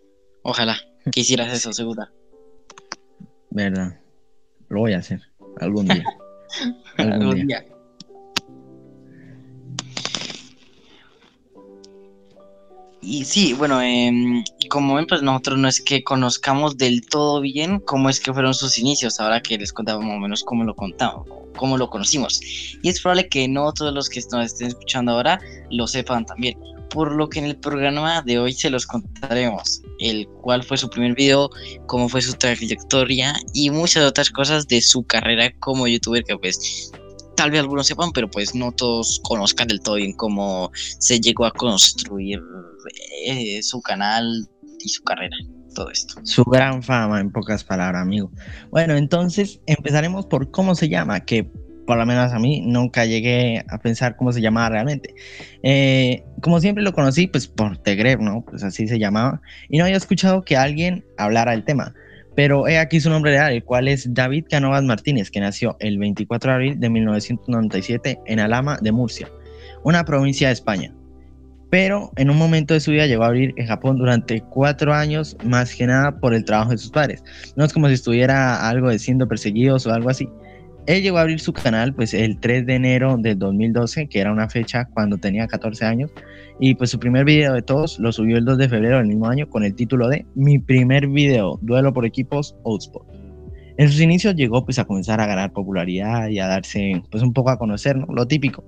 Ojalá 0.42 0.80
que 1.12 1.20
hicieras 1.20 1.52
eso, 1.52 1.70
segura. 1.74 2.10
Verdad. 3.50 4.00
Lo 4.70 4.80
voy 4.80 4.94
a 4.94 4.98
hacer 4.98 5.20
algún 5.60 5.86
día. 5.86 6.04
Algún 6.98 7.12
Algún 7.14 7.46
día. 7.46 7.60
día. 7.60 7.72
Y 13.04 13.24
sí, 13.24 13.52
bueno, 13.52 13.82
em, 13.82 14.44
como 14.70 14.94
ven, 14.94 15.06
pues 15.08 15.22
nosotros 15.22 15.58
no 15.58 15.66
es 15.66 15.80
que 15.80 16.04
conozcamos 16.04 16.76
del 16.76 17.04
todo 17.04 17.40
bien 17.40 17.80
cómo 17.80 18.08
es 18.08 18.20
que 18.20 18.32
fueron 18.32 18.54
sus 18.54 18.78
inicios, 18.78 19.18
ahora 19.18 19.42
que 19.42 19.58
les 19.58 19.72
contaba 19.72 20.00
más 20.00 20.16
o 20.16 20.20
menos 20.20 20.44
cómo 20.44 20.62
lo 20.62 20.76
contamos, 20.76 21.26
cómo 21.56 21.76
lo 21.76 21.90
conocimos. 21.90 22.40
Y 22.80 22.88
es 22.88 23.00
probable 23.00 23.28
que 23.28 23.48
no 23.48 23.72
todos 23.72 23.92
los 23.92 24.08
que 24.08 24.20
nos 24.30 24.46
estén 24.46 24.68
escuchando 24.68 25.12
ahora 25.12 25.40
lo 25.70 25.88
sepan 25.88 26.24
también. 26.24 26.56
Por 26.90 27.12
lo 27.16 27.28
que 27.28 27.40
en 27.40 27.46
el 27.46 27.56
programa 27.56 28.22
de 28.22 28.38
hoy 28.38 28.52
se 28.52 28.70
los 28.70 28.86
contaremos, 28.86 29.82
el 30.02 30.26
cuál 30.42 30.62
fue 30.62 30.76
su 30.76 30.88
primer 30.90 31.14
video, 31.14 31.50
cómo 31.86 32.08
fue 32.08 32.22
su 32.22 32.34
trayectoria 32.34 33.34
y 33.54 33.70
muchas 33.70 34.04
otras 34.04 34.30
cosas 34.30 34.66
de 34.68 34.80
su 34.80 35.04
carrera 35.04 35.52
como 35.60 35.86
youtuber 35.86 36.24
que 36.24 36.36
pues 36.36 36.90
tal 37.36 37.50
vez 37.50 37.60
algunos 37.60 37.86
sepan, 37.86 38.12
pero 38.12 38.30
pues 38.30 38.54
no 38.54 38.72
todos 38.72 39.20
conozcan 39.24 39.68
del 39.68 39.80
todo 39.80 39.96
bien 39.96 40.12
cómo 40.12 40.70
se 40.74 41.20
llegó 41.20 41.44
a 41.44 41.52
construir 41.52 42.40
eh, 43.26 43.62
su 43.62 43.80
canal 43.80 44.48
y 44.80 44.88
su 44.88 45.02
carrera, 45.02 45.36
todo 45.74 45.90
esto. 45.90 46.14
Su 46.24 46.44
gran 46.44 46.82
fama, 46.82 47.20
en 47.20 47.30
pocas 47.30 47.64
palabras, 47.64 48.02
amigo. 48.02 48.30
Bueno, 48.70 48.94
entonces 48.96 49.60
empezaremos 49.66 50.26
por 50.26 50.50
cómo 50.50 50.74
se 50.74 50.88
llama, 50.88 51.20
que 51.20 51.50
por 51.86 51.98
lo 51.98 52.06
menos 52.06 52.32
a 52.32 52.38
mí 52.38 52.62
nunca 52.64 53.04
llegué 53.04 53.64
a 53.68 53.78
pensar 53.78 54.16
cómo 54.16 54.32
se 54.32 54.40
llamaba 54.40 54.70
realmente. 54.70 55.14
Eh, 55.62 56.24
como 56.40 56.60
siempre 56.60 56.84
lo 56.84 56.92
conocí, 56.92 57.26
pues 57.26 57.48
por 57.48 57.78
Tegreb, 57.78 58.20
¿no? 58.20 58.44
Pues 58.44 58.62
así 58.62 58.86
se 58.86 58.98
llamaba. 58.98 59.40
Y 59.68 59.78
no 59.78 59.84
había 59.84 59.96
escuchado 59.96 60.42
que 60.42 60.56
alguien 60.56 61.04
hablara 61.18 61.52
del 61.52 61.64
tema. 61.64 61.94
Pero 62.34 62.66
he 62.66 62.78
aquí 62.78 63.00
su 63.00 63.10
nombre 63.10 63.32
real, 63.32 63.52
el 63.52 63.64
cual 63.64 63.88
es 63.88 64.12
David 64.14 64.46
Canovas 64.48 64.82
Martínez, 64.84 65.30
que 65.30 65.40
nació 65.40 65.76
el 65.80 65.98
24 65.98 66.50
de 66.50 66.54
abril 66.54 66.80
de 66.80 66.88
1997 66.88 68.20
en 68.26 68.40
Alama 68.40 68.78
de 68.80 68.92
Murcia, 68.92 69.28
una 69.84 70.04
provincia 70.04 70.48
de 70.48 70.54
España. 70.54 70.94
Pero 71.70 72.10
en 72.16 72.30
un 72.30 72.36
momento 72.36 72.74
de 72.74 72.80
su 72.80 72.90
vida 72.90 73.06
llegó 73.06 73.24
a 73.24 73.30
vivir 73.30 73.54
en 73.56 73.66
Japón 73.66 73.96
durante 73.98 74.42
cuatro 74.42 74.92
años, 74.92 75.36
más 75.44 75.74
que 75.74 75.86
nada 75.86 76.18
por 76.20 76.34
el 76.34 76.44
trabajo 76.44 76.70
de 76.70 76.78
sus 76.78 76.90
padres. 76.90 77.24
No 77.56 77.64
es 77.64 77.72
como 77.72 77.88
si 77.88 77.94
estuviera 77.94 78.68
algo 78.68 78.90
de 78.90 78.98
siendo 78.98 79.26
perseguidos 79.26 79.86
o 79.86 79.92
algo 79.92 80.10
así. 80.10 80.28
Él 80.86 81.02
llegó 81.02 81.18
a 81.18 81.20
abrir 81.20 81.38
su 81.38 81.52
canal 81.52 81.94
pues 81.94 82.12
el 82.12 82.40
3 82.40 82.66
de 82.66 82.74
enero 82.74 83.16
del 83.16 83.38
2012, 83.38 84.08
que 84.08 84.18
era 84.18 84.32
una 84.32 84.48
fecha 84.48 84.86
cuando 84.86 85.16
tenía 85.16 85.46
14 85.46 85.84
años, 85.84 86.10
Y 86.58 86.74
pues 86.74 86.90
su 86.90 86.98
primer 86.98 87.24
video 87.24 87.54
de 87.54 87.62
todos 87.62 87.98
lo 87.98 88.12
subió 88.12 88.36
el 88.36 88.44
2 88.44 88.58
de 88.58 88.68
febrero 88.68 88.98
del 88.98 89.06
mismo 89.06 89.28
año 89.28 89.48
con 89.48 89.64
el 89.64 89.74
título 89.74 90.08
de 90.08 90.26
Mi 90.34 90.58
primer 90.58 91.06
video, 91.06 91.58
duelo 91.62 91.92
por 91.92 92.04
equipos 92.04 92.56
Outspot. 92.64 93.06
En 93.78 93.88
sus 93.88 94.00
inicios 94.00 94.34
llegó 94.34 94.64
pues 94.64 94.78
a 94.78 94.84
comenzar 94.84 95.20
a 95.20 95.26
ganar 95.26 95.52
popularidad 95.52 96.28
y 96.28 96.40
a 96.40 96.46
darse 96.46 97.02
pues 97.10 97.22
un 97.22 97.32
poco 97.32 97.50
a 97.50 97.58
conocer, 97.58 97.96
¿no? 97.96 98.06
Lo 98.12 98.26
típico, 98.26 98.64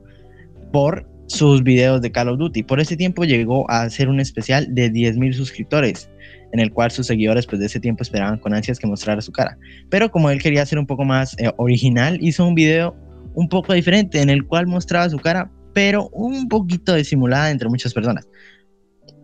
por 0.73 1.07
sus 1.27 1.63
videos 1.63 2.01
de 2.01 2.13
Call 2.13 2.29
of 2.29 2.39
Duty. 2.39 2.63
Por 2.63 2.81
ese 2.81 2.97
tiempo 2.97 3.25
llegó 3.25 3.71
a 3.71 3.83
hacer 3.83 4.09
un 4.09 4.21
especial 4.21 4.75
de 4.75 4.93
10.000 4.93 5.33
suscriptores, 5.33 6.11
en 6.55 6.61
el 6.61 6.73
cual 6.73 6.93
sus 6.93 7.09
seguidores 7.09 7.47
pues 7.47 7.59
de 7.59 7.67
ese 7.67 7.81
tiempo 7.81 8.05
esperaban 8.05 8.39
con 8.39 8.55
ansias 8.55 8.79
que 8.79 8.87
mostrara 8.87 9.21
su 9.21 9.33
cara. 9.33 9.59
Pero 9.91 10.09
como 10.13 10.31
él 10.31 10.41
quería 10.41 10.65
ser 10.65 10.79
un 10.79 10.87
poco 10.87 11.05
más 11.05 11.37
eh, 11.41 11.51
original, 11.57 12.17
hizo 12.23 12.47
un 12.47 12.55
video 12.55 12.97
un 13.35 13.49
poco 13.49 13.73
diferente 13.73 14.23
en 14.23 14.31
el 14.31 14.47
cual 14.47 14.69
mostraba 14.69 15.11
su 15.11 15.19
cara, 15.19 15.51
pero 15.73 16.09
un 16.11 16.47
poquito 16.47 16.95
disimulada 16.95 17.51
entre 17.51 17.69
muchas 17.69 17.93
personas. 17.93 18.29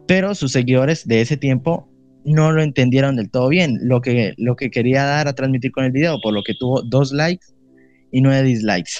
Pero 0.09 0.35
sus 0.35 0.51
seguidores 0.51 1.07
de 1.07 1.21
ese 1.21 1.37
tiempo 1.37 1.89
no 2.25 2.51
lo 2.51 2.63
entendieron 2.63 3.15
del 3.15 3.31
todo 3.31 3.49
bien, 3.49 3.79
lo 3.81 4.01
que, 4.01 4.35
lo 4.37 4.57
que 4.57 4.73
quería 4.73 5.05
dar 5.05 5.29
a 5.29 5.33
transmitir 5.33 5.71
con 5.71 5.85
el 5.85 5.93
video, 5.93 6.21
por 6.21 6.35
lo 6.35 6.43
que 6.43 6.55
tuvo 6.59 6.83
dos 6.83 7.13
likes 7.13 7.47
y 8.11 8.23
nueve 8.23 8.43
dislikes, 8.43 8.95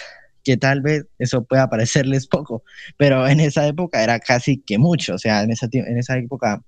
que 0.45 0.57
tal 0.57 0.83
vez 0.83 1.05
eso 1.19 1.43
pueda 1.43 1.69
parecerles 1.69 2.29
poco, 2.29 2.63
pero 2.97 3.27
en 3.27 3.41
esa 3.41 3.67
época 3.67 4.05
era 4.05 4.21
casi 4.21 4.63
que 4.65 4.79
mucho, 4.79 5.17
o 5.17 5.19
sea, 5.19 5.43
en 5.43 5.51
esa, 5.51 5.69
en 5.73 5.99
esa 5.99 6.17
época 6.17 6.63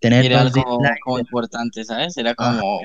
tener 0.00 0.24
Era 0.26 0.40
algo 0.40 0.54
dislikes 0.54 1.00
como 1.04 1.18
importante, 1.18 1.84
¿sabes? 1.84 2.16
Era 2.16 2.34
Ah, 2.38 2.58
como 2.60 2.80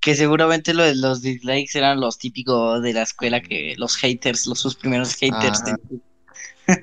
que 0.00 0.14
seguramente 0.14 0.74
lo 0.74 0.82
de 0.82 0.94
los 0.94 1.22
dislikes 1.22 1.78
eran 1.78 1.98
los 1.98 2.18
típicos 2.18 2.82
de 2.82 2.92
la 2.92 3.02
escuela 3.02 3.40
que 3.40 3.74
los 3.78 3.96
haters, 3.96 4.46
los 4.46 4.60
sus 4.60 4.76
primeros 4.76 5.14
haters. 5.16 5.62
Ah. 6.68 6.76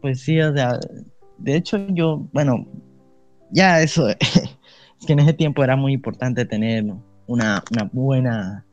Pues 0.00 0.20
sí, 0.20 0.40
o 0.40 0.54
sea, 0.54 0.78
de 1.38 1.56
hecho 1.56 1.76
yo, 1.88 2.26
bueno, 2.32 2.66
ya 3.50 3.82
eso, 3.82 4.08
es 4.20 5.06
que 5.06 5.12
en 5.12 5.18
ese 5.18 5.32
tiempo 5.32 5.62
era 5.64 5.76
muy 5.76 5.92
importante 5.92 6.44
tener 6.44 6.84
una, 7.26 7.62
una 7.70 7.90
buena, 7.92 8.64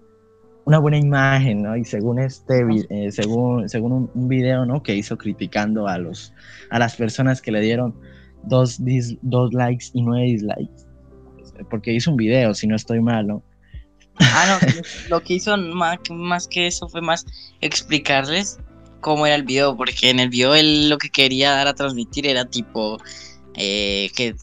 una 0.66 0.78
buena 0.78 0.98
imagen, 0.98 1.64
¿no? 1.64 1.76
Y 1.76 1.84
según 1.84 2.20
este, 2.20 2.64
eh, 2.90 3.12
según, 3.12 3.68
según 3.68 3.92
un, 3.92 4.12
un 4.14 4.28
video, 4.28 4.66
¿no? 4.66 4.84
Que 4.84 4.96
hizo 4.96 5.18
criticando 5.18 5.88
a 5.88 5.98
los, 5.98 6.32
a 6.70 6.80
las 6.80 6.96
personas 6.96 7.42
que 7.42 7.52
le 7.52 7.60
dieron 7.62 7.96
dos, 8.44 8.80
dis- 8.80 9.18
dos 9.22 9.54
likes 9.54 9.88
y 9.94 10.02
nueve 10.02 10.26
dislikes, 10.26 10.86
porque 11.70 11.94
hizo 11.94 12.12
un 12.12 12.18
video, 12.18 12.54
si 12.54 12.68
no 12.68 12.76
estoy 12.76 13.02
mal, 13.02 13.28
¿no? 13.28 13.44
Ah, 14.20 14.60
no, 14.62 14.68
lo 15.10 15.22
que 15.22 15.36
hizo 15.36 15.56
más, 15.58 16.00
más 16.10 16.48
que 16.48 16.68
eso 16.68 16.88
fue 16.90 17.02
más 17.02 17.26
explicarles 17.62 18.60
cómo 19.02 19.26
era 19.26 19.36
el 19.36 19.44
video, 19.44 19.76
porque 19.76 20.10
en 20.10 20.20
el 20.20 20.30
video 20.30 20.56
él 20.56 20.90
lo 20.90 20.98
que 20.98 21.10
quería 21.10 21.52
dar 21.52 21.68
a 21.68 21.76
transmitir 21.76 22.26
era 22.26 22.46
tipo 22.46 22.98
eh, 23.56 24.10
que, 24.16 24.36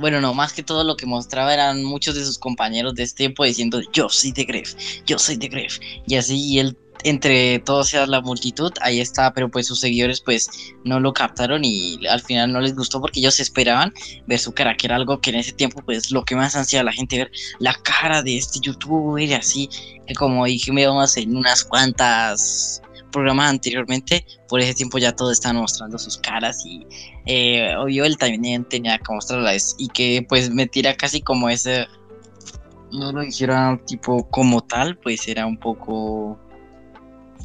bueno, 0.00 0.20
no, 0.20 0.34
más 0.34 0.52
que 0.52 0.62
todo 0.62 0.84
lo 0.84 0.96
que 0.96 1.06
mostraba 1.06 1.52
eran 1.52 1.84
muchos 1.84 2.14
de 2.14 2.24
sus 2.24 2.38
compañeros 2.38 2.94
de 2.94 3.04
este 3.04 3.18
tiempo 3.18 3.44
diciendo 3.44 3.80
yo 3.92 4.08
soy 4.08 4.32
de 4.32 4.44
Gref, 4.44 4.74
yo 5.06 5.18
soy 5.18 5.36
de 5.36 5.48
Gref, 5.48 5.78
y 6.06 6.16
así 6.16 6.36
y 6.36 6.58
él 6.58 6.76
entre 7.04 7.58
todos 7.60 7.92
era 7.94 8.06
la 8.06 8.20
multitud, 8.20 8.72
ahí 8.80 9.00
está, 9.00 9.32
pero 9.32 9.50
pues 9.50 9.66
sus 9.66 9.80
seguidores 9.80 10.20
pues 10.20 10.48
no 10.84 11.00
lo 11.00 11.12
captaron 11.12 11.64
y 11.64 12.06
al 12.06 12.20
final 12.20 12.52
no 12.52 12.60
les 12.60 12.74
gustó 12.74 13.00
porque 13.00 13.20
ellos 13.20 13.40
esperaban 13.40 13.92
ver 14.26 14.38
su 14.38 14.52
cara, 14.52 14.76
que 14.76 14.86
era 14.86 14.96
algo 14.96 15.20
que 15.20 15.30
en 15.30 15.36
ese 15.36 15.52
tiempo 15.52 15.82
pues 15.84 16.10
lo 16.10 16.24
que 16.24 16.36
más 16.36 16.56
ansiaba 16.56 16.84
la 16.84 16.92
gente 16.92 17.18
ver 17.18 17.30
la 17.58 17.74
cara 17.82 18.22
de 18.22 18.36
este 18.36 18.60
youtuber 18.60 19.28
y 19.28 19.34
así, 19.34 19.68
que 20.06 20.14
como 20.14 20.44
dijimos 20.44 21.16
en 21.16 21.36
unas 21.36 21.64
cuantas 21.64 22.82
programas 23.10 23.50
anteriormente, 23.50 24.24
por 24.48 24.60
ese 24.60 24.74
tiempo 24.74 24.98
ya 24.98 25.12
todos 25.12 25.32
estaban 25.32 25.56
mostrando 25.56 25.98
sus 25.98 26.16
caras 26.18 26.64
y 26.64 26.86
eh, 27.26 27.74
obvio 27.76 28.04
él 28.04 28.16
también 28.16 28.64
tenía 28.64 28.98
que 28.98 29.12
mostrarlas 29.12 29.74
y 29.78 29.88
que 29.88 30.24
pues 30.28 30.50
metiera 30.50 30.94
casi 30.94 31.20
como 31.20 31.48
ese, 31.48 31.86
no 32.92 33.12
lo 33.12 33.22
hiciera 33.22 33.80
tipo 33.86 34.28
como 34.30 34.62
tal, 34.62 34.96
pues 34.98 35.28
era 35.28 35.46
un 35.46 35.58
poco 35.58 36.38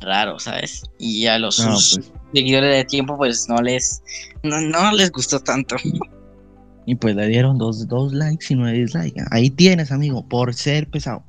raro, 0.01 0.39
¿sabes? 0.39 0.83
Y 0.99 1.25
a 1.27 1.37
los 1.37 1.59
No, 1.59 1.77
sus 1.77 1.97
pues, 1.97 2.11
seguidores 2.33 2.75
de 2.75 2.85
tiempo 2.85 3.17
pues 3.17 3.47
no 3.49 3.57
les, 3.57 4.01
no, 4.43 4.59
no 4.61 4.91
les 4.91 5.11
gustó 5.11 5.39
tanto. 5.39 5.75
Y 6.87 6.95
pues 6.95 7.15
le 7.15 7.27
dieron 7.27 7.57
dos, 7.57 7.87
dos 7.87 8.13
likes 8.13 8.45
y 8.51 8.55
nueve 8.55 8.77
dislikes. 8.77 9.23
Ahí 9.31 9.49
tienes, 9.49 9.91
amigo, 9.91 10.27
por 10.27 10.53
ser 10.53 10.87
pesado. 10.87 11.23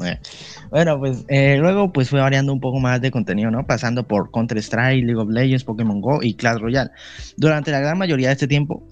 Bueno, 0.71 0.99
pues 0.99 1.25
eh, 1.29 1.57
luego 1.59 1.93
pues 1.93 2.11
fue 2.11 2.21
variando 2.21 2.53
un 2.53 2.61
poco 2.61 2.79
más 2.79 3.01
de 3.01 3.11
contenido, 3.11 3.51
¿no? 3.51 3.67
Pasando 3.67 4.07
por 4.07 4.31
Counter-Strike, 4.33 5.05
League 5.05 5.21
of 5.21 5.31
Legends, 5.31 5.65
Pokémon 5.65 6.01
Go 6.03 6.23
y 6.23 6.35
Clash 6.35 6.59
Royale. 6.59 6.91
Durante 7.39 7.71
la 7.71 7.81
gran 7.81 7.97
mayoría 7.97 8.29
de 8.29 8.35
este 8.35 8.47
tiempo, 8.47 8.87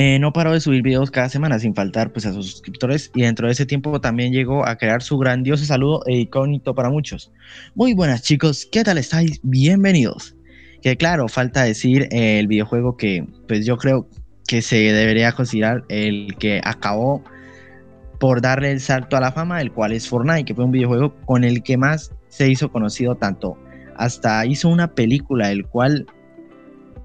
eh, 0.00 0.20
no 0.20 0.32
paró 0.32 0.52
de 0.52 0.60
subir 0.60 0.82
videos 0.82 1.10
cada 1.10 1.28
semana 1.28 1.58
sin 1.58 1.74
faltar 1.74 2.12
pues 2.12 2.24
a 2.24 2.32
sus 2.32 2.52
suscriptores 2.52 3.10
y 3.16 3.22
dentro 3.22 3.48
de 3.48 3.52
ese 3.52 3.66
tiempo 3.66 4.00
también 4.00 4.32
llegó 4.32 4.64
a 4.64 4.76
crear 4.76 5.02
su 5.02 5.18
grandioso 5.18 5.64
saludo 5.64 6.02
e 6.06 6.18
incógnito 6.18 6.72
para 6.72 6.88
muchos. 6.88 7.32
Muy 7.74 7.94
buenas 7.94 8.22
chicos, 8.22 8.68
¿qué 8.70 8.84
tal 8.84 8.96
estáis? 8.96 9.40
Bienvenidos. 9.42 10.36
Que 10.82 10.96
claro, 10.96 11.26
falta 11.26 11.64
decir 11.64 12.06
eh, 12.12 12.38
el 12.38 12.46
videojuego 12.46 12.96
que 12.96 13.26
pues 13.48 13.66
yo 13.66 13.76
creo 13.76 14.08
que 14.46 14.62
se 14.62 14.76
debería 14.76 15.32
considerar 15.32 15.82
el 15.88 16.36
que 16.38 16.60
acabó 16.62 17.24
por 18.20 18.40
darle 18.40 18.70
el 18.70 18.78
salto 18.78 19.16
a 19.16 19.20
la 19.20 19.32
fama, 19.32 19.60
el 19.60 19.72
cual 19.72 19.90
es 19.90 20.08
Fortnite, 20.08 20.44
que 20.44 20.54
fue 20.54 20.64
un 20.64 20.70
videojuego 20.70 21.16
con 21.24 21.42
el 21.42 21.64
que 21.64 21.76
más 21.76 22.12
se 22.28 22.48
hizo 22.48 22.70
conocido 22.70 23.16
tanto. 23.16 23.58
Hasta 23.96 24.46
hizo 24.46 24.68
una 24.68 24.94
película, 24.94 25.50
el 25.50 25.66
cual 25.66 26.06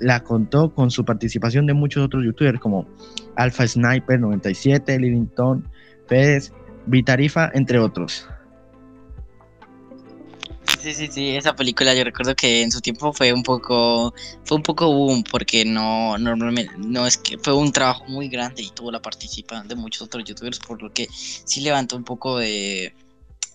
la 0.03 0.23
contó 0.23 0.73
con 0.73 0.91
su 0.91 1.03
participación 1.05 1.65
de 1.65 1.73
muchos 1.73 2.05
otros 2.05 2.23
youtubers 2.23 2.59
como 2.59 2.87
Alpha 3.35 3.67
Sniper 3.67 4.19
97, 4.19 4.99
Livington, 4.99 5.67
Feds, 6.07 6.53
Vitarifa, 6.85 7.49
entre 7.53 7.79
otros. 7.79 8.27
Sí, 10.81 10.93
sí, 10.93 11.07
sí, 11.09 11.29
esa 11.37 11.55
película 11.55 11.93
yo 11.95 12.03
recuerdo 12.03 12.35
que 12.35 12.61
en 12.61 12.71
su 12.71 12.81
tiempo 12.81 13.13
fue 13.13 13.31
un 13.31 13.41
poco, 13.43 14.13
fue 14.43 14.57
un 14.57 14.63
poco 14.63 14.91
boom, 14.93 15.23
porque 15.23 15.63
no, 15.63 16.17
normalmente, 16.17 16.73
no 16.77 17.07
es 17.07 17.17
que 17.17 17.37
fue 17.37 17.53
un 17.53 17.71
trabajo 17.71 18.03
muy 18.07 18.27
grande 18.27 18.63
y 18.63 18.69
tuvo 18.71 18.91
la 18.91 19.01
participación 19.01 19.67
de 19.69 19.75
muchos 19.75 20.01
otros 20.03 20.25
youtubers, 20.25 20.59
por 20.59 20.81
lo 20.81 20.91
que 20.91 21.07
sí 21.11 21.61
levantó 21.61 21.95
un 21.95 22.03
poco 22.03 22.37
de, 22.37 22.93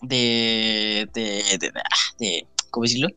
de, 0.01 1.07
de, 1.13 1.57
de, 1.59 1.71
ah, 1.75 2.15
de- 2.19 2.47
¿cómo 2.71 2.83
decirlo? 2.85 3.09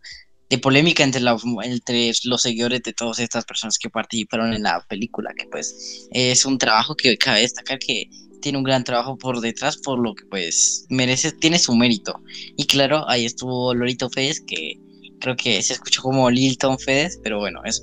De 0.53 0.59
polémica 0.59 1.03
entre, 1.03 1.23
la- 1.23 1.39
entre 1.65 2.13
los 2.25 2.43
seguidores 2.43 2.83
de 2.83 2.93
todas 2.93 3.19
estas 3.21 3.47
personas 3.47 3.79
que 3.79 3.89
participaron 3.89 4.53
en 4.53 4.63
la 4.63 4.85
película, 4.87 5.31
que 5.35 5.47
pues 5.51 6.09
es 6.11 6.45
un 6.45 6.59
trabajo 6.59 6.95
que 6.95 7.17
cabe 7.17 7.41
destacar 7.41 7.79
que 7.79 8.11
tiene 8.43 8.59
un 8.59 8.65
gran 8.65 8.85
trabajo 8.85 9.17
por 9.17 9.41
detrás, 9.41 9.79
por 9.79 9.99
lo 9.99 10.15
que 10.15 10.27
pues 10.27 10.85
merece, 10.91 11.33
tiene 11.33 11.59
su 11.59 11.75
mérito. 11.75 12.21
Y 12.59 12.67
claro, 12.67 13.09
ahí 13.09 13.25
estuvo 13.25 13.73
Lorito 13.75 14.11
Fez, 14.11 14.43
que 14.47 14.75
creo 15.21 15.37
que 15.37 15.63
se 15.63 15.73
escuchó 15.73 16.03
como 16.03 16.29
Lilton 16.29 16.79
Fez, 16.79 17.19
pero 17.23 17.39
bueno, 17.39 17.63
eso. 17.65 17.83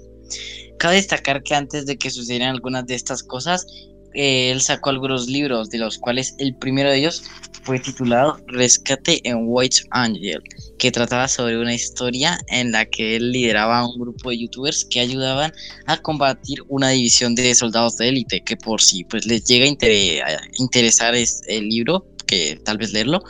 Cabe 0.78 0.98
destacar 0.98 1.42
que 1.42 1.56
antes 1.56 1.88
de 1.88 1.98
que 1.98 2.12
sucedieran 2.12 2.50
algunas 2.50 2.86
de 2.86 2.94
estas 2.94 3.24
cosas, 3.24 3.66
eh, 4.14 4.52
él 4.52 4.62
sacó 4.62 4.90
algunos 4.90 5.28
libros, 5.28 5.70
de 5.70 5.78
los 5.78 5.98
cuales 5.98 6.36
el 6.38 6.56
primero 6.56 6.90
de 6.90 6.98
ellos 6.98 7.24
fue 7.64 7.80
titulado 7.80 8.40
Rescate 8.48 9.22
en 9.28 9.44
White 9.48 9.84
Angel, 9.92 10.42
que 10.78 10.92
trataba 10.92 11.28
sobre 11.28 11.60
una 11.60 11.74
historia 11.74 12.40
en 12.48 12.72
la 12.72 12.86
que 12.86 13.16
él 13.16 13.32
lideraba 13.32 13.80
a 13.80 13.88
un 13.88 14.00
grupo 14.00 14.30
de 14.30 14.40
youtubers 14.40 14.86
que 14.86 15.00
ayudaban 15.00 15.52
a 15.86 15.98
combatir 15.98 16.64
una 16.68 16.90
división 16.90 17.36
de 17.36 17.54
soldados 17.54 17.98
de 17.98 18.10
élite, 18.10 18.42
que 18.42 18.58
por 18.58 18.82
si 18.82 19.04
pues 19.04 19.26
les 19.26 19.44
llega 19.46 19.66
a, 19.66 20.32
a 20.32 20.40
interesar 20.58 21.16
es 21.16 21.42
el 21.48 21.68
libro, 21.70 22.06
que 22.26 22.60
tal 22.64 22.78
vez 22.78 22.94
leerlo, 22.94 23.22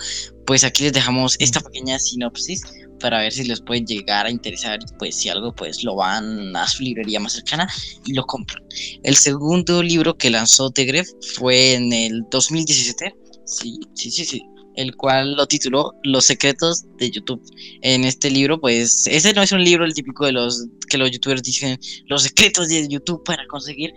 pues 0.46 0.64
aquí 0.64 0.84
les 0.84 0.94
dejamos 0.94 1.36
esta 1.40 1.62
pequeña 1.62 2.00
sinopsis 2.00 2.64
para 3.00 3.20
ver 3.20 3.32
si 3.32 3.44
les 3.44 3.62
puede 3.62 3.82
llegar 3.86 4.26
a 4.26 4.32
interesar 4.32 4.80
pues 4.98 5.16
si 5.16 5.30
algo 5.30 5.54
pues 5.54 5.84
lo 5.84 5.96
van 5.96 6.56
a 6.56 6.68
su 6.68 6.84
librería 6.84 7.20
más 7.20 7.34
cercana 7.34 7.68
y 8.06 8.14
lo 8.14 8.26
compran. 8.26 8.64
El 9.04 9.16
segundo 9.16 9.82
libro 9.82 10.18
que 10.18 10.30
lanzó 10.30 10.70
Tegref 10.70 11.08
fue 11.36 11.76
en 11.76 11.94
el 11.94 12.24
2017, 12.30 13.16
sí, 13.46 13.80
sí, 13.94 14.12
sí, 14.12 14.26
sí, 14.26 14.42
el 14.76 14.96
cual 14.96 15.36
lo 15.36 15.48
tituló 15.48 15.94
Los 16.04 16.26
secretos 16.26 16.86
de 16.98 17.12
YouTube. 17.12 17.42
En 17.82 18.06
este 18.06 18.30
libro 18.30 18.60
pues 18.60 19.08
ese 19.08 19.34
no 19.34 19.42
es 19.42 19.52
un 19.52 19.64
libro 19.64 19.86
el 19.86 19.94
típico 19.94 20.26
de 20.26 20.34
los 20.34 20.66
que 20.88 20.98
los 20.98 21.12
youtubers 21.12 21.44
dicen 21.44 21.80
los 22.08 22.24
secretos 22.24 22.68
de 22.68 22.88
YouTube 22.88 23.24
para 23.24 23.46
conseguir 23.48 23.92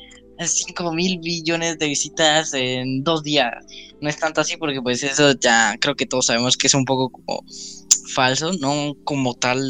5 0.47 0.93
mil 0.93 1.19
billones 1.21 1.79
de 1.79 1.87
visitas 1.87 2.53
en 2.55 3.03
dos 3.05 3.23
días. 3.23 3.53
No 4.01 4.09
es 4.09 4.19
tanto 4.19 4.41
así 4.41 4.57
porque 4.57 4.81
pues 4.83 5.03
eso 5.03 5.33
ya 5.39 5.77
creo 5.81 5.95
que 5.95 6.07
todos 6.07 6.27
sabemos 6.27 6.57
que 6.57 6.67
es 6.67 6.75
un 6.75 6.85
poco 6.85 7.11
como 7.11 7.45
falso, 8.15 8.53
no 8.61 8.97
como 9.05 9.35
tal 9.35 9.63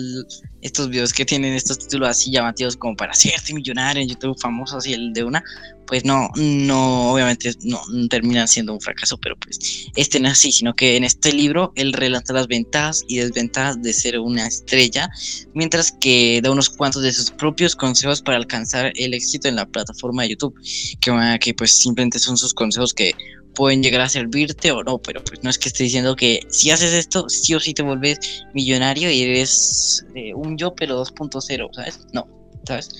estos 0.63 0.89
videos 0.89 1.13
que 1.13 1.25
tienen 1.25 1.55
estos 1.55 1.79
títulos 1.79 2.09
así 2.09 2.31
llamativos 2.31 2.77
como 2.77 2.95
para 2.95 3.13
hacerte 3.13 3.53
millonario 3.53 4.03
en 4.03 4.09
YouTube 4.09 4.39
famoso 4.41 4.77
así 4.77 4.93
el 4.93 5.13
de 5.13 5.25
una, 5.25 5.43
pues 5.87 6.05
no, 6.05 6.31
no, 6.37 7.13
obviamente 7.13 7.53
no, 7.65 7.81
terminan 8.09 8.47
siendo 8.47 8.73
un 8.73 8.81
fracaso, 8.81 9.19
pero 9.19 9.37
pues 9.37 9.59
este 9.97 10.21
no 10.21 10.29
es 10.29 10.35
así, 10.35 10.53
sino 10.53 10.73
que 10.75 10.97
en 10.97 11.05
este 11.05 11.33
libro 11.33 11.73
él 11.75 11.93
relata 11.93 12.33
las 12.33 12.47
ventajas 12.47 13.03
y 13.09 13.19
desventajas 13.19 13.83
de 13.83 13.93
ser 13.93 14.19
una 14.19 14.47
estrella, 14.47 15.11
mientras 15.53 15.93
que 16.01 16.41
da 16.43 16.51
unos 16.51 16.71
cuantos 16.71 17.03
de 17.03 17.13
sus 17.13 17.31
propios 17.31 17.75
consejos 17.75 18.23
para 18.23 18.37
alcanzar 18.37 18.93
el 18.97 19.15
éxito 19.15 19.49
en 19.49 19.57
la 19.57 19.67
plataforma 19.67 20.23
de 20.23 20.31
YouTube, 20.31 20.55
que, 21.01 21.39
que 21.41 21.55
pues 21.55 21.77
simplemente 21.77 22.19
son 22.19 22.37
sus 22.37 22.55
consejos 22.55 22.95
que 22.95 23.15
pueden 23.55 23.83
llegar 23.83 24.01
a 24.01 24.09
servirte 24.09 24.73
o 24.73 24.83
no, 24.83 24.99
pero 24.99 25.23
pues 25.23 25.43
no 25.43 25.51
es 25.51 25.59
que 25.59 25.69
esté 25.69 25.85
diciendo 25.85 26.17
que 26.17 26.41
si 26.49 26.71
haces 26.71 26.93
esto, 26.93 27.29
sí 27.29 27.55
o 27.55 27.61
sí 27.61 27.75
te 27.75 27.83
vuelves 27.83 28.45
millonario 28.55 29.11
y 29.11 29.23
eres 29.23 30.05
eh, 30.15 30.35
un 30.35 30.57
yo, 30.57 30.75
pero 30.75 31.03
2.0, 31.05 31.69
¿sabes? 31.75 32.01
No, 32.13 32.27
¿sabes? 32.67 32.91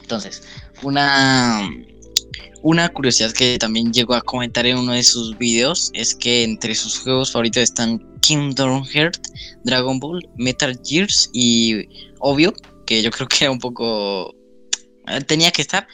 Entonces, 0.00 0.42
una, 0.82 1.70
una 2.62 2.88
curiosidad 2.88 3.32
que 3.32 3.58
también 3.58 3.92
llegó 3.92 4.14
a 4.14 4.22
comentar 4.22 4.66
en 4.66 4.78
uno 4.78 4.92
de 4.92 5.02
sus 5.02 5.36
videos 5.38 5.90
es 5.94 6.14
que 6.14 6.44
entre 6.44 6.74
sus 6.74 6.98
juegos 6.98 7.32
favoritos 7.32 7.62
están 7.62 8.00
Kingdom 8.20 8.84
Hearts, 8.84 9.32
Dragon 9.64 9.98
Ball, 9.98 10.28
Metal 10.36 10.78
Gears 10.84 11.30
y 11.32 11.88
obvio, 12.18 12.52
que 12.86 13.02
yo 13.02 13.10
creo 13.10 13.28
que 13.28 13.44
era 13.44 13.50
un 13.50 13.58
poco... 13.58 14.34
tenía 15.26 15.50
que 15.50 15.62
estar, 15.62 15.86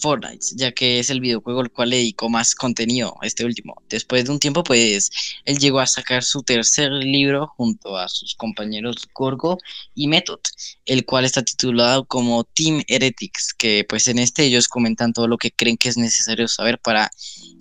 Fortnite, 0.00 0.44
ya 0.56 0.72
que 0.72 0.98
es 0.98 1.10
el 1.10 1.20
videojuego 1.20 1.60
al 1.60 1.70
cual 1.70 1.90
le 1.90 1.96
dedicó 1.96 2.28
más 2.28 2.54
contenido, 2.54 3.16
este 3.22 3.44
último. 3.44 3.82
Después 3.88 4.24
de 4.24 4.32
un 4.32 4.38
tiempo, 4.38 4.64
pues 4.64 5.10
él 5.44 5.58
llegó 5.58 5.80
a 5.80 5.86
sacar 5.86 6.22
su 6.22 6.42
tercer 6.42 6.90
libro 6.90 7.48
junto 7.56 7.96
a 7.96 8.08
sus 8.08 8.34
compañeros 8.34 9.08
Gorgo 9.14 9.58
y 9.94 10.08
Method, 10.08 10.40
el 10.86 11.04
cual 11.04 11.24
está 11.24 11.42
titulado 11.42 12.04
como 12.04 12.44
Team 12.44 12.82
Heretics, 12.86 13.54
que 13.54 13.84
pues 13.88 14.08
en 14.08 14.18
este 14.18 14.44
ellos 14.44 14.68
comentan 14.68 15.12
todo 15.12 15.28
lo 15.28 15.36
que 15.36 15.50
creen 15.50 15.76
que 15.76 15.88
es 15.88 15.96
necesario 15.96 16.48
saber 16.48 16.78
para 16.78 17.10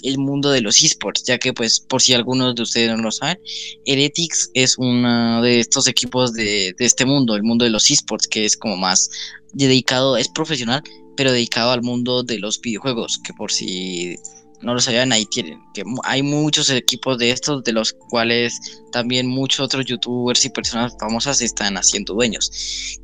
el 0.03 0.17
mundo 0.17 0.51
de 0.51 0.61
los 0.61 0.83
esports, 0.83 1.23
ya 1.25 1.37
que 1.37 1.53
pues 1.53 1.79
por 1.79 2.01
si 2.01 2.13
algunos 2.13 2.55
de 2.55 2.63
ustedes 2.63 2.89
no 2.95 3.03
lo 3.03 3.11
saben, 3.11 3.37
Heretics 3.85 4.49
es 4.53 4.77
uno 4.77 5.41
de 5.41 5.59
estos 5.59 5.87
equipos 5.87 6.33
de 6.33 6.73
este 6.79 7.05
mundo, 7.05 7.35
el 7.35 7.43
mundo 7.43 7.65
de 7.65 7.71
los 7.71 7.89
esports, 7.91 8.27
que 8.27 8.45
es 8.45 8.55
como 8.55 8.77
más 8.77 9.09
dedicado, 9.53 10.17
es 10.17 10.29
profesional, 10.29 10.83
pero 11.19 11.33
dedicado 11.33 11.71
al 11.71 11.81
mundo 11.81 12.23
de 12.23 12.39
los 12.39 12.61
videojuegos, 12.61 13.19
que 13.21 13.33
por 13.33 13.51
si 13.51 14.15
no 14.61 14.73
lo 14.73 14.79
sabían, 14.79 15.11
ahí 15.11 15.25
tienen, 15.25 15.59
que 15.73 15.83
hay 16.03 16.23
muchos 16.23 16.69
equipos 16.69 17.17
de 17.17 17.31
estos, 17.31 17.61
de 17.65 17.73
los 17.73 17.91
cuales 17.91 18.81
también 18.93 19.27
muchos 19.27 19.59
otros 19.59 19.83
youtubers 19.85 20.45
y 20.45 20.49
personas 20.49 20.95
famosas 20.97 21.41
están 21.41 21.75
haciendo 21.75 22.13
dueños, 22.13 22.49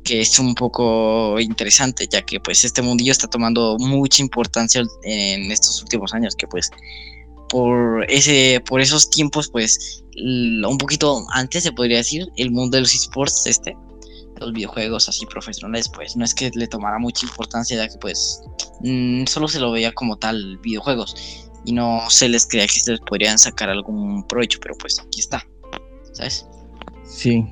que 0.02 0.22
es 0.22 0.38
un 0.38 0.54
poco 0.54 1.38
interesante, 1.38 2.08
ya 2.10 2.22
que 2.22 2.40
pues 2.40 2.64
este 2.64 2.80
mundillo 2.80 3.12
está 3.12 3.28
tomando 3.28 3.76
mucha 3.80 4.22
importancia 4.22 4.82
en 5.02 5.52
estos 5.52 5.82
últimos 5.82 6.14
años, 6.14 6.34
que 6.36 6.46
pues 6.48 6.70
por 7.50 8.10
ese 8.10 8.62
por 8.66 8.80
esos 8.80 9.10
tiempos 9.10 9.50
pues 9.50 10.02
un 10.16 10.78
poquito 10.78 11.22
antes 11.34 11.64
se 11.64 11.72
podría 11.72 11.98
decir 11.98 12.26
el 12.38 12.50
mundo 12.50 12.78
de 12.78 12.80
los 12.80 12.94
esports 12.94 13.46
este 13.46 13.76
los 14.38 14.52
videojuegos 14.52 15.08
así 15.08 15.26
profesionales, 15.26 15.88
pues 15.88 16.16
no 16.16 16.24
es 16.24 16.34
que 16.34 16.50
le 16.54 16.66
tomara 16.66 16.98
mucha 16.98 17.26
importancia, 17.26 17.76
ya 17.76 17.88
que 17.88 17.98
pues 17.98 18.42
mm, 18.80 19.24
solo 19.26 19.48
se 19.48 19.60
lo 19.60 19.72
veía 19.72 19.92
como 19.92 20.16
tal 20.16 20.58
videojuegos 20.58 21.48
y 21.64 21.72
no 21.72 22.02
se 22.08 22.28
les 22.28 22.46
creía 22.46 22.66
que 22.66 22.78
ustedes 22.78 23.00
podrían 23.00 23.38
sacar 23.38 23.68
algún 23.68 24.26
provecho, 24.26 24.58
pero 24.62 24.74
pues 24.78 25.00
aquí 25.00 25.20
está, 25.20 25.46
¿sabes? 26.12 26.46
Sí. 27.04 27.44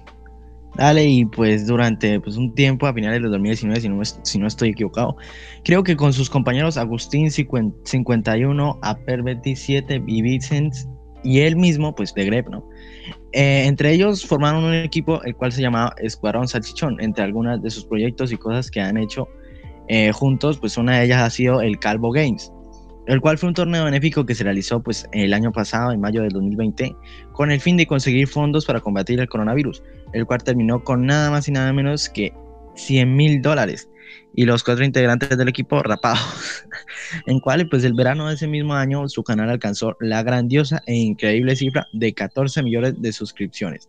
Dale, 0.77 1.07
y 1.07 1.25
pues 1.25 1.68
durante 1.68 2.18
pues, 2.18 2.37
un 2.37 2.53
tiempo, 2.53 2.87
a 2.87 2.92
finales 2.92 3.23
de 3.23 3.29
2019, 3.29 3.81
si 3.81 3.88
no, 3.88 4.05
si 4.05 4.38
no 4.38 4.47
estoy 4.49 4.70
equivocado, 4.70 5.16
creo 5.62 5.85
que 5.85 5.97
con 5.97 6.12
sus 6.12 6.29
compañeros 6.29 6.77
Agustín 6.77 7.31
51, 7.31 8.79
Aper 8.83 9.23
27 9.23 10.03
y 10.07 10.38
y 11.25 11.40
él 11.40 11.57
mismo, 11.57 11.94
pues 11.94 12.12
de 12.12 12.25
Grep, 12.27 12.49
¿no? 12.49 12.68
Eh, 13.33 13.64
entre 13.67 13.93
ellos 13.93 14.25
formaron 14.25 14.64
un 14.64 14.75
equipo 14.75 15.23
el 15.25 15.35
cual 15.35 15.53
se 15.53 15.62
llamaba 15.62 15.95
Escuadrón 15.99 16.49
Salchichón, 16.49 17.01
entre 17.01 17.25
algunas 17.25 17.62
de 17.62 17.71
sus 17.71 17.85
proyectos 17.85 18.33
y 18.33 18.37
cosas 18.37 18.71
que 18.71 18.81
han 18.81 18.97
hecho 18.97 19.29
eh, 19.88 20.12
juntos, 20.12 20.59
pues 20.59 20.77
una 20.79 20.99
de 20.99 21.05
ellas 21.05 21.23
ha 21.23 21.31
sido 21.31 21.61
el 21.61 21.79
Calvo 21.79 22.11
Games, 22.11 22.53
el 23.07 23.21
cual 23.21 23.37
fue 23.37 23.49
un 23.49 23.55
torneo 23.55 23.85
benéfico 23.85 24.25
que 24.25 24.35
se 24.35 24.45
realizó 24.45 24.83
pues 24.83 25.07
el 25.12 25.35
año 25.35 25.53
pasado, 25.53 25.93
en 25.93 26.01
mayo 26.01 26.23
del 26.23 26.31
2020, 26.31 26.95
con 27.33 27.51
el 27.51 27.61
fin 27.61 27.77
de 27.77 27.87
conseguir 27.87 28.29
fondos 28.29 28.64
para 28.64 28.81
combatir 28.81 29.21
el 29.21 29.29
coronavirus, 29.29 29.83
el 30.12 30.25
cual 30.27 30.43
terminó 30.43 30.83
con 30.83 31.05
nada 31.05 31.31
más 31.31 31.49
y 31.49 31.53
nada 31.53 31.73
menos 31.73 32.09
que 32.09 32.33
100 32.77 33.14
mil 33.14 33.43
dólares 33.43 33.88
y 34.35 34.45
los 34.45 34.64
cuatro 34.64 34.85
integrantes 34.85 35.37
del 35.37 35.49
equipo 35.49 35.83
rapados, 35.83 36.64
en 37.27 37.40
cual 37.40 37.69
pues 37.69 37.85
el 37.85 37.95
verano 37.95 38.29
de 38.29 38.35
ese 38.35 38.47
mismo 38.47 38.75
año 38.75 39.09
su 39.09 39.23
canal 39.23 39.51
alcanzó 39.51 39.97
la 40.01 40.23
grandiosa 40.23 40.83
e 40.87 40.95
increíble 40.95 41.57
cifra 41.57 41.87
de 41.93 42.12
14 42.12 42.62
millones 42.62 43.01
de 43.01 43.12
suscripciones. 43.12 43.88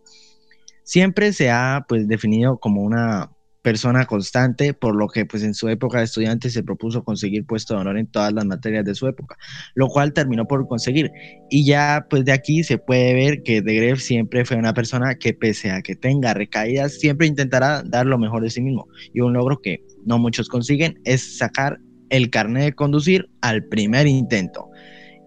Siempre 0.82 1.32
se 1.32 1.50
ha 1.50 1.84
pues 1.88 2.06
definido 2.06 2.58
como 2.58 2.82
una 2.82 3.30
persona 3.66 4.06
constante, 4.06 4.74
por 4.74 4.94
lo 4.94 5.08
que 5.08 5.26
pues 5.26 5.42
en 5.42 5.52
su 5.52 5.68
época 5.68 5.98
de 5.98 6.04
estudiante 6.04 6.50
se 6.50 6.62
propuso 6.62 7.02
conseguir 7.02 7.44
puesto 7.46 7.74
de 7.74 7.80
honor 7.80 7.98
en 7.98 8.06
todas 8.06 8.32
las 8.32 8.44
materias 8.44 8.84
de 8.84 8.94
su 8.94 9.08
época, 9.08 9.36
lo 9.74 9.88
cual 9.88 10.12
terminó 10.12 10.46
por 10.46 10.68
conseguir. 10.68 11.10
Y 11.50 11.66
ya 11.66 12.06
pues 12.08 12.24
de 12.24 12.30
aquí 12.30 12.62
se 12.62 12.78
puede 12.78 13.12
ver 13.14 13.42
que 13.42 13.62
De 13.62 13.74
Gref 13.74 13.98
siempre 13.98 14.44
fue 14.44 14.56
una 14.56 14.72
persona 14.72 15.16
que 15.16 15.34
pese 15.34 15.72
a 15.72 15.82
que 15.82 15.96
tenga 15.96 16.32
recaídas, 16.32 17.00
siempre 17.00 17.26
intentará 17.26 17.82
dar 17.82 18.06
lo 18.06 18.18
mejor 18.18 18.44
de 18.44 18.50
sí 18.50 18.62
mismo. 18.62 18.86
Y 19.12 19.20
un 19.20 19.32
logro 19.32 19.60
que 19.60 19.82
no 20.04 20.20
muchos 20.20 20.48
consiguen 20.48 21.00
es 21.02 21.36
sacar 21.36 21.80
el 22.10 22.30
carnet 22.30 22.62
de 22.62 22.72
conducir 22.72 23.28
al 23.40 23.64
primer 23.64 24.06
intento, 24.06 24.68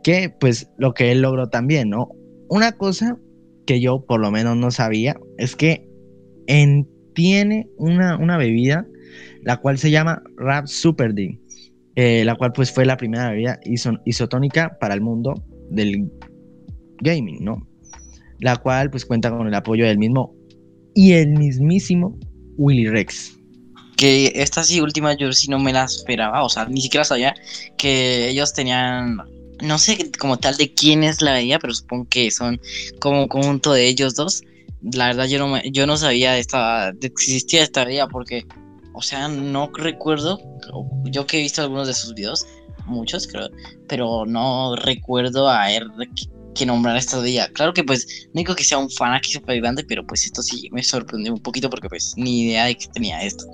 que 0.02 0.34
pues 0.40 0.72
lo 0.78 0.94
que 0.94 1.12
él 1.12 1.24
logró 1.24 1.50
también, 1.50 1.90
¿no? 1.90 2.08
Una 2.48 2.72
cosa 2.72 3.18
que 3.68 3.82
yo 3.82 4.06
por 4.06 4.22
lo 4.22 4.32
menos 4.32 4.56
no 4.56 4.72
sabía 4.72 5.18
es 5.38 5.58
que 5.58 5.86
en 6.48 6.88
tiene 7.20 7.68
una, 7.76 8.16
una 8.16 8.38
bebida, 8.38 8.88
la 9.44 9.58
cual 9.58 9.78
se 9.78 9.92
llama 9.92 10.24
Rap 10.38 10.68
Super 10.68 11.14
D, 11.14 11.38
eh, 11.96 12.24
la 12.24 12.36
cual 12.36 12.54
pues 12.54 12.72
fue 12.72 12.86
la 12.86 12.96
primera 12.96 13.32
bebida 13.32 13.60
isotónica 14.06 14.78
para 14.80 14.94
el 14.94 15.02
mundo 15.02 15.34
del 15.70 16.10
gaming, 17.02 17.44
¿no? 17.44 17.68
La 18.40 18.56
cual 18.56 18.90
pues 18.90 19.06
cuenta 19.06 19.30
con 19.32 19.50
el 19.50 19.54
apoyo 19.54 19.86
del 19.86 19.98
mismo 19.98 20.34
y 20.96 21.12
el 21.12 21.32
mismísimo 21.32 22.18
Willy 22.56 22.88
Rex. 22.88 23.38
Que 23.98 24.32
esta 24.36 24.64
sí 24.64 24.80
última 24.80 25.14
yo 25.18 25.34
sí 25.34 25.50
no 25.50 25.60
me 25.60 25.74
la 25.74 25.84
esperaba, 25.84 26.46
o 26.46 26.48
sea, 26.48 26.68
ni 26.68 26.80
siquiera 26.80 27.04
sabía 27.04 27.36
que 27.78 28.30
ellos 28.30 28.54
tenían 28.54 29.18
no 29.62 29.78
sé 29.78 30.10
como 30.18 30.38
tal 30.38 30.56
de 30.56 30.74
quién 30.74 31.04
es 31.04 31.22
la 31.22 31.34
bebida, 31.34 31.60
pero 31.60 31.74
supongo 31.74 32.08
que 32.10 32.32
son 32.32 32.62
como 33.02 33.24
un 33.24 33.28
conjunto 33.28 33.74
de 33.74 33.90
ellos 33.90 34.16
dos 34.16 34.42
la 34.82 35.08
verdad 35.08 35.26
yo 35.26 35.40
no, 35.40 35.62
yo 35.64 35.86
no 35.86 35.98
sabía 35.98 36.34
de 36.34 36.40
esta, 36.40 36.94
que 37.00 37.08
existía 37.08 37.64
esta 37.64 37.86
vida 37.86 38.08
porque, 38.08 38.46
o 38.94 39.02
sea, 39.02 39.28
no 39.28 39.70
recuerdo, 39.74 40.40
yo 41.06 41.26
que 41.26 41.40
he 41.40 41.42
visto 41.42 41.62
algunos 41.62 41.88
de 41.88 41.94
sus 41.94 42.14
videos, 42.14 42.46
muchos 42.86 43.28
creo, 43.28 43.50
pero 43.88 44.26
no 44.26 44.76
recuerdo 44.76 45.50
a 45.50 45.72
él 45.72 45.88
que 46.56 46.66
nombrar 46.66 46.98
esta 46.98 47.22
día. 47.22 47.50
Claro 47.54 47.74
que 47.74 47.84
pues, 47.84 48.28
no 48.34 48.40
digo 48.40 48.56
que 48.56 48.64
sea 48.64 48.78
un 48.78 48.90
fan 48.90 49.14
aquí 49.14 49.32
super 49.32 49.60
grande, 49.62 49.84
pero 49.88 50.06
pues 50.06 50.26
esto 50.26 50.42
sí 50.42 50.68
me 50.72 50.84
sorprendió 50.84 51.34
un 51.34 51.40
poquito 51.42 51.70
porque 51.70 51.88
pues 51.88 52.14
ni 52.18 52.44
idea 52.44 52.66
de 52.66 52.76
que 52.76 52.88
tenía 52.88 53.22
esto. 53.22 53.46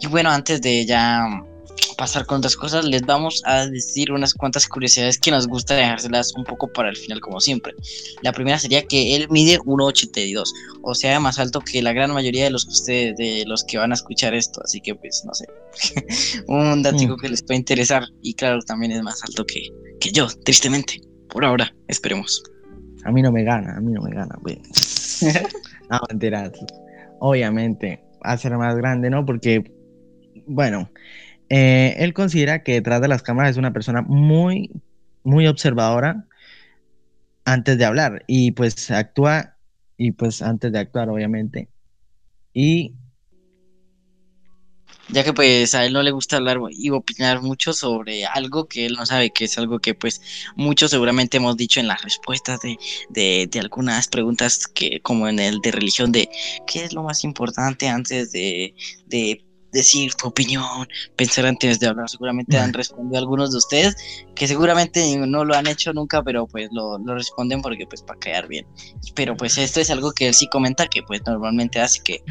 Y 0.00 0.06
bueno, 0.08 0.30
antes 0.30 0.60
de 0.62 0.84
ya 0.86 1.24
pasar 1.96 2.26
con 2.26 2.38
otras 2.38 2.56
cosas, 2.56 2.84
les 2.84 3.02
vamos 3.02 3.42
a 3.44 3.66
decir 3.66 4.12
unas 4.12 4.34
cuantas 4.34 4.66
curiosidades 4.68 5.18
que 5.18 5.30
nos 5.30 5.46
gusta 5.46 5.74
dejárselas 5.74 6.34
un 6.36 6.44
poco 6.44 6.72
para 6.72 6.88
el 6.88 6.96
final, 6.96 7.20
como 7.20 7.40
siempre. 7.40 7.74
La 8.22 8.32
primera 8.32 8.58
sería 8.58 8.82
que 8.84 9.16
él 9.16 9.26
mide 9.30 9.58
1,82, 9.58 10.44
o 10.82 10.94
sea, 10.94 11.18
más 11.20 11.38
alto 11.38 11.60
que 11.60 11.82
la 11.82 11.92
gran 11.92 12.12
mayoría 12.12 12.44
de 12.44 12.50
los 12.50 12.64
que 12.64 12.72
ustedes, 12.72 13.16
de 13.16 13.44
los 13.46 13.64
que 13.64 13.78
van 13.78 13.92
a 13.92 13.94
escuchar 13.94 14.34
esto, 14.34 14.60
así 14.62 14.80
que 14.80 14.94
pues 14.94 15.24
no 15.24 15.34
sé, 15.34 15.46
un 16.48 16.82
dato 16.82 16.98
mm. 16.98 17.20
que 17.20 17.28
les 17.28 17.42
puede 17.42 17.58
interesar 17.58 18.04
y 18.22 18.34
claro, 18.34 18.60
también 18.62 18.92
es 18.92 19.02
más 19.02 19.22
alto 19.24 19.44
que, 19.44 19.68
que 20.00 20.12
yo, 20.12 20.28
tristemente, 20.44 21.00
por 21.28 21.44
ahora, 21.44 21.74
esperemos. 21.88 22.42
A 23.04 23.12
mí 23.12 23.22
no 23.22 23.30
me 23.30 23.44
gana, 23.44 23.76
a 23.76 23.80
mí 23.80 23.92
no 23.92 24.02
me 24.02 24.10
gana, 24.10 24.36
güey. 24.40 24.60
no. 25.90 26.00
Obviamente, 27.20 28.02
va 28.24 28.32
a 28.32 28.38
ser 28.38 28.56
más 28.56 28.76
grande, 28.76 29.10
¿no? 29.10 29.24
Porque, 29.24 29.72
bueno, 30.46 30.90
eh, 31.48 31.96
él 31.98 32.12
considera 32.12 32.62
que 32.62 32.74
detrás 32.74 33.00
de 33.00 33.08
las 33.08 33.22
cámaras 33.22 33.52
es 33.52 33.56
una 33.56 33.72
persona 33.72 34.02
muy, 34.02 34.70
muy 35.22 35.46
observadora 35.46 36.24
antes 37.44 37.78
de 37.78 37.84
hablar 37.84 38.24
y 38.26 38.52
pues 38.52 38.90
actúa 38.90 39.56
y 39.96 40.12
pues 40.12 40.42
antes 40.42 40.72
de 40.72 40.78
actuar 40.78 41.08
obviamente. 41.08 41.68
Y 42.52 42.94
ya 45.08 45.22
que 45.22 45.32
pues 45.32 45.72
a 45.76 45.84
él 45.86 45.92
no 45.92 46.02
le 46.02 46.10
gusta 46.10 46.36
hablar 46.36 46.58
y 46.70 46.90
opinar 46.90 47.40
mucho 47.40 47.72
sobre 47.72 48.26
algo 48.26 48.66
que 48.66 48.86
él 48.86 48.94
no 48.94 49.06
sabe, 49.06 49.30
que 49.30 49.44
es 49.44 49.56
algo 49.56 49.78
que 49.78 49.94
pues 49.94 50.20
muchos 50.56 50.90
seguramente 50.90 51.36
hemos 51.36 51.56
dicho 51.56 51.78
en 51.78 51.86
las 51.86 52.02
respuestas 52.02 52.58
de, 52.60 52.76
de, 53.48 53.60
algunas 53.60 54.08
preguntas 54.08 54.66
que 54.66 55.00
como 55.02 55.28
en 55.28 55.38
el 55.38 55.60
de 55.60 55.70
religión 55.70 56.10
de 56.10 56.28
qué 56.66 56.84
es 56.84 56.92
lo 56.92 57.04
más 57.04 57.22
importante 57.22 57.88
antes 57.88 58.32
de 58.32 58.74
decir 59.72 60.14
tu 60.14 60.28
opinión, 60.28 60.88
pensar 61.16 61.46
antes 61.46 61.78
de 61.80 61.88
hablar. 61.88 62.08
Seguramente 62.08 62.58
han 62.58 62.72
respondido 62.72 63.18
algunos 63.18 63.52
de 63.52 63.58
ustedes 63.58 63.96
que 64.34 64.46
seguramente 64.46 65.16
no 65.18 65.44
lo 65.44 65.54
han 65.54 65.66
hecho 65.66 65.92
nunca, 65.92 66.22
pero 66.22 66.46
pues 66.46 66.68
lo, 66.72 66.98
lo 66.98 67.14
responden 67.14 67.62
porque 67.62 67.86
pues 67.86 68.02
para 68.02 68.18
quedar 68.18 68.48
bien. 68.48 68.66
Pero 69.14 69.36
pues 69.36 69.58
esto 69.58 69.80
es 69.80 69.90
algo 69.90 70.12
que 70.12 70.28
él 70.28 70.34
sí 70.34 70.48
comenta 70.48 70.86
que 70.86 71.02
pues 71.02 71.20
normalmente 71.26 71.80
hace 71.80 72.00
que 72.02 72.22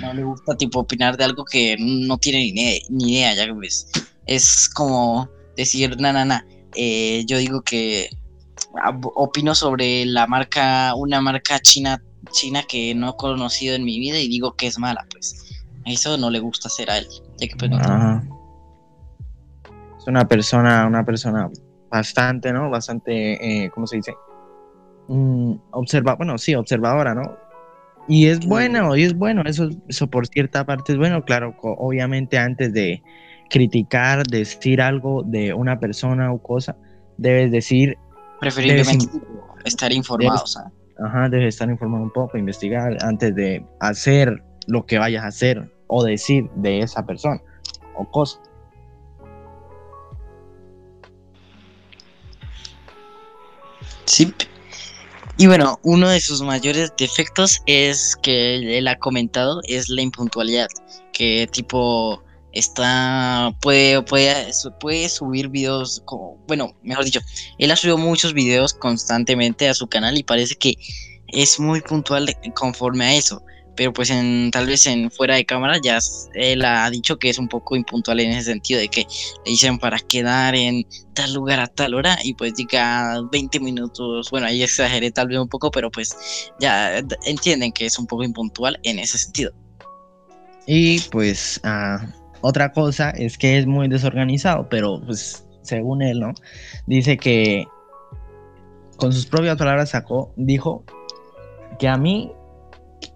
no 0.00 0.12
le 0.12 0.24
gusta 0.24 0.56
tipo 0.56 0.80
opinar 0.80 1.16
de 1.16 1.24
algo 1.24 1.44
que 1.44 1.76
no 1.78 2.18
tiene 2.18 2.38
ni, 2.38 2.48
idea, 2.48 2.80
ni 2.88 3.12
idea 3.12 3.34
ya 3.34 3.54
pues 3.54 3.88
es 4.26 4.68
como 4.68 5.28
decir, 5.56 6.00
na, 6.00 6.12
na, 6.12 6.24
na. 6.24 6.46
Eh, 6.74 7.24
yo 7.26 7.38
digo 7.38 7.62
que 7.62 8.10
opino 9.14 9.54
sobre 9.54 10.04
la 10.04 10.26
marca, 10.26 10.94
una 10.94 11.20
marca 11.20 11.58
china, 11.58 12.02
china 12.30 12.62
que 12.62 12.94
no 12.94 13.10
he 13.10 13.16
conocido 13.16 13.74
en 13.74 13.84
mi 13.84 13.98
vida 13.98 14.18
y 14.18 14.28
digo 14.28 14.54
que 14.54 14.66
es 14.66 14.78
mala, 14.78 15.06
pues 15.10 15.47
eso 15.84 16.16
no 16.16 16.30
le 16.30 16.40
gusta 16.40 16.68
hacer 16.68 16.90
a 16.90 16.98
él, 16.98 17.06
ya 17.38 17.48
que 17.48 17.56
pues 17.56 17.70
no 17.70 17.76
Ajá. 17.76 18.22
Es 19.98 20.06
una 20.06 20.26
persona, 20.26 20.86
una 20.86 21.04
persona 21.04 21.50
bastante, 21.90 22.52
¿no? 22.52 22.70
Bastante, 22.70 23.64
eh, 23.64 23.70
¿cómo 23.70 23.86
se 23.86 23.96
dice? 23.96 24.14
Mm, 25.08 25.54
observa, 25.72 26.14
bueno, 26.14 26.38
sí, 26.38 26.54
observadora, 26.54 27.14
¿no? 27.14 27.36
Y 28.08 28.26
es 28.26 28.46
bueno, 28.46 28.96
y 28.96 29.02
es 29.02 29.14
bueno, 29.14 29.42
eso, 29.44 29.68
eso 29.86 30.06
por 30.06 30.26
cierta 30.26 30.64
parte 30.64 30.92
es 30.92 30.98
bueno, 30.98 31.24
claro, 31.24 31.54
obviamente 31.60 32.38
antes 32.38 32.72
de 32.72 33.02
criticar, 33.50 34.26
decir 34.26 34.80
algo 34.80 35.22
de 35.24 35.52
una 35.52 35.78
persona 35.78 36.32
o 36.32 36.42
cosa, 36.42 36.76
debes 37.18 37.50
decir, 37.50 37.98
preferiblemente 38.40 39.06
Debes 39.06 39.64
estar 39.64 39.92
informado, 39.92 40.42
o 40.42 40.46
sea. 40.46 40.70
ajá, 41.04 41.28
debes 41.28 41.54
estar 41.54 41.68
informado 41.68 42.04
un 42.04 42.12
poco, 42.12 42.38
investigar 42.38 42.96
antes 43.02 43.34
de 43.34 43.64
hacer 43.80 44.42
lo 44.68 44.86
que 44.86 44.98
vayas 44.98 45.24
a 45.24 45.28
hacer 45.28 45.70
o 45.88 46.04
decir 46.04 46.48
de 46.54 46.80
esa 46.80 47.04
persona 47.04 47.42
o 47.96 48.08
cosa. 48.08 48.38
Sí. 54.04 54.32
Y 55.36 55.46
bueno, 55.46 55.78
uno 55.82 56.08
de 56.08 56.20
sus 56.20 56.42
mayores 56.42 56.92
defectos 56.98 57.62
es 57.66 58.16
que 58.22 58.78
él 58.78 58.88
ha 58.88 58.98
comentado 58.98 59.60
es 59.68 59.88
la 59.88 60.02
impuntualidad, 60.02 60.68
que 61.12 61.48
tipo 61.50 62.22
está 62.52 63.54
puede 63.60 64.02
puede 64.02 64.50
puede 64.80 65.08
subir 65.08 65.48
videos 65.48 66.02
como 66.06 66.36
bueno, 66.48 66.74
mejor 66.82 67.04
dicho, 67.04 67.20
él 67.58 67.70
ha 67.70 67.76
subido 67.76 67.98
muchos 67.98 68.32
videos 68.32 68.74
constantemente 68.74 69.68
a 69.68 69.74
su 69.74 69.86
canal 69.86 70.18
y 70.18 70.24
parece 70.24 70.56
que 70.56 70.74
es 71.28 71.60
muy 71.60 71.80
puntual 71.82 72.34
conforme 72.54 73.04
a 73.04 73.14
eso, 73.14 73.42
pero 73.78 73.92
pues 73.92 74.10
en 74.10 74.50
tal 74.50 74.66
vez 74.66 74.86
en 74.86 75.08
fuera 75.08 75.36
de 75.36 75.46
cámara 75.46 75.78
ya 75.80 76.00
él 76.34 76.64
ha 76.64 76.90
dicho 76.90 77.16
que 77.16 77.30
es 77.30 77.38
un 77.38 77.46
poco 77.46 77.76
impuntual 77.76 78.18
en 78.18 78.32
ese 78.32 78.50
sentido 78.50 78.80
de 78.80 78.88
que 78.88 79.06
le 79.44 79.52
dicen 79.52 79.78
para 79.78 80.00
quedar 80.00 80.56
en 80.56 80.84
tal 81.14 81.32
lugar 81.32 81.60
a 81.60 81.68
tal 81.68 81.94
hora 81.94 82.18
y 82.24 82.34
pues 82.34 82.56
diga 82.56 83.22
20 83.30 83.60
minutos, 83.60 84.32
bueno, 84.32 84.48
ahí 84.48 84.64
exageré 84.64 85.12
tal 85.12 85.28
vez 85.28 85.38
un 85.38 85.48
poco, 85.48 85.70
pero 85.70 85.92
pues 85.92 86.50
ya 86.58 86.98
entienden 87.24 87.70
que 87.70 87.86
es 87.86 87.96
un 88.00 88.08
poco 88.08 88.24
impuntual 88.24 88.80
en 88.82 88.98
ese 88.98 89.16
sentido. 89.16 89.52
Y 90.66 90.98
pues 91.12 91.60
ah, 91.62 92.04
otra 92.40 92.72
cosa 92.72 93.10
es 93.10 93.38
que 93.38 93.58
es 93.58 93.66
muy 93.66 93.86
desorganizado, 93.86 94.68
pero 94.68 95.00
pues 95.06 95.46
según 95.62 96.02
él, 96.02 96.18
¿no? 96.18 96.34
Dice 96.88 97.16
que 97.16 97.64
con 98.96 99.12
sus 99.12 99.26
propias 99.26 99.56
palabras 99.56 99.90
sacó, 99.90 100.32
dijo 100.34 100.82
que 101.78 101.86
a 101.86 101.96
mí, 101.96 102.32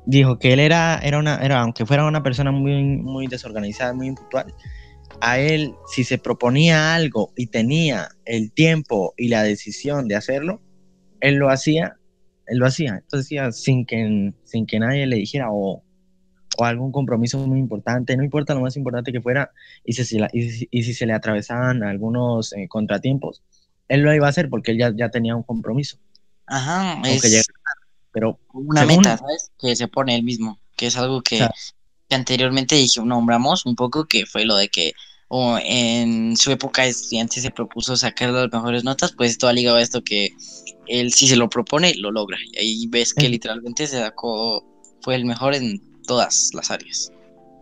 dijo 0.07 0.39
que 0.39 0.53
él 0.53 0.61
era, 0.61 0.99
era 1.03 1.19
una, 1.19 1.37
era, 1.37 1.61
aunque 1.61 1.87
fuera 1.87 2.07
una 2.07 2.23
persona 2.23 2.51
muy, 2.53 2.83
muy 2.97 3.27
desorganizada, 3.27 3.93
muy 3.93 4.09
impuntual, 4.09 4.53
a 5.21 5.39
él 5.39 5.75
si 5.87 6.05
se 6.05 6.19
proponía 6.19 6.95
algo 6.95 7.33
y 7.37 7.47
tenía 7.47 8.09
el 8.25 8.53
tiempo 8.53 9.15
y 9.17 9.29
la 9.29 9.43
decisión 9.43 10.09
de 10.09 10.17
hacerlo, 10.17 10.61
él 11.21 11.37
lo 11.37 11.51
hacía, 11.51 11.97
él 12.47 12.59
lo 12.59 12.67
hacía, 12.67 12.97
entonces 12.97 13.29
decía, 13.29 13.53
sin 13.53 13.87
que, 13.87 14.33
sin 14.45 14.67
que 14.67 14.79
nadie 14.81 15.07
le 15.07 15.17
dijera 15.17 15.49
o 15.51 15.83
o 16.59 16.65
algún 16.67 16.93
compromiso 16.93 17.39
muy 17.47 17.59
importante, 17.59 18.17
no 18.17 18.25
importa 18.25 18.55
lo 18.55 18.61
más 18.61 18.77
importante 18.77 19.11
que 19.11 19.23
fuera, 19.23 19.51
y 19.85 19.95
si, 19.95 20.19
y 20.33 20.51
si- 20.51 20.69
y 20.71 20.83
si 20.83 20.95
se 20.95 21.07
le 21.07 21.15
atravesaban 21.15 21.83
algunos 21.83 22.53
eh, 22.53 22.69
contratiempos, 22.69 23.43
él 23.89 24.03
lo 24.03 24.15
iba 24.15 24.27
a 24.27 24.31
hacer 24.31 24.51
porque 24.51 24.73
él 24.73 24.79
ya, 24.79 24.93
ya 24.95 25.09
tenía 25.11 25.35
un 25.35 25.43
compromiso, 25.45 25.97
Ajá, 26.47 27.01
es 27.09 27.51
pero 28.13 28.39
una 28.53 28.83
según- 28.87 28.97
meta, 28.99 29.19
¿sabes? 29.19 29.51
Que 29.59 29.75
se 29.77 29.89
pone 29.89 30.15
él 30.17 30.23
mismo, 30.23 30.59
que 30.77 30.87
es 30.87 30.97
algo 30.97 31.23
que, 31.23 31.39
Claro. 31.39 31.55
que 32.09 32.15
anteriormente 32.15 32.77
dije, 32.77 33.01
nombramos 33.05 33.67
un 33.67 33.75
poco, 33.77 34.05
que 34.07 34.27
fue 34.27 34.45
lo 34.45 34.57
de 34.57 34.69
que 34.69 34.93
o 35.35 35.59
en 35.65 36.37
su 36.37 36.51
época 36.51 36.83
de 36.83 36.89
estudiante 36.91 37.41
se 37.41 37.51
propuso 37.51 37.97
sacar 37.97 38.29
las 38.31 38.53
mejores 38.53 38.85
notas, 38.85 39.13
pues 39.13 39.39
todo 39.39 39.49
ha 39.49 39.55
ligado 39.55 39.79
a 39.79 39.83
esto 39.83 40.05
que 40.05 40.29
él 40.87 41.11
si 41.15 41.27
se 41.27 41.37
lo 41.37 41.49
propone, 41.49 41.95
lo 41.95 42.11
logra. 42.11 42.37
Y 42.53 42.59
ahí 42.59 42.87
ves 42.89 43.15
que 43.15 43.31
literalmente 43.31 43.87
se 43.87 43.99
sacó, 43.99 44.63
fue 45.01 45.15
el 45.15 45.25
mejor 45.25 45.55
en 45.55 45.81
todas 46.07 46.51
las 46.53 46.71
áreas. 46.71 47.11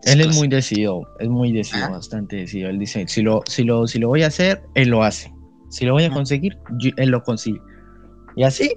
él 0.03 0.19
es 0.19 0.35
muy 0.35 0.47
decidido, 0.49 1.03
es 1.19 1.29
muy 1.29 1.51
decidido, 1.53 1.85
Ajá. 1.85 1.93
bastante 1.95 2.35
decidido, 2.37 2.69
él 2.71 2.79
dice, 2.79 3.05
si 3.07 3.21
lo, 3.21 3.41
si, 3.47 3.63
lo, 3.63 3.87
si 3.87 3.99
lo 3.99 4.07
voy 4.09 4.23
a 4.23 4.27
hacer, 4.27 4.63
él 4.73 4.89
lo 4.89 5.03
hace, 5.03 5.31
si 5.69 5.85
lo 5.85 5.93
voy 5.93 6.03
a 6.03 6.07
Ajá. 6.07 6.15
conseguir, 6.15 6.57
yo- 6.79 6.89
él 6.97 7.09
lo 7.09 7.21
consigue, 7.23 7.61
y 8.35 8.43
así, 8.43 8.73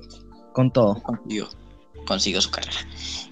con 0.52 0.70
todo. 0.70 1.02
consiguió, 1.02 1.48
consiguió 2.04 2.40
su 2.40 2.50
carrera. 2.50 2.76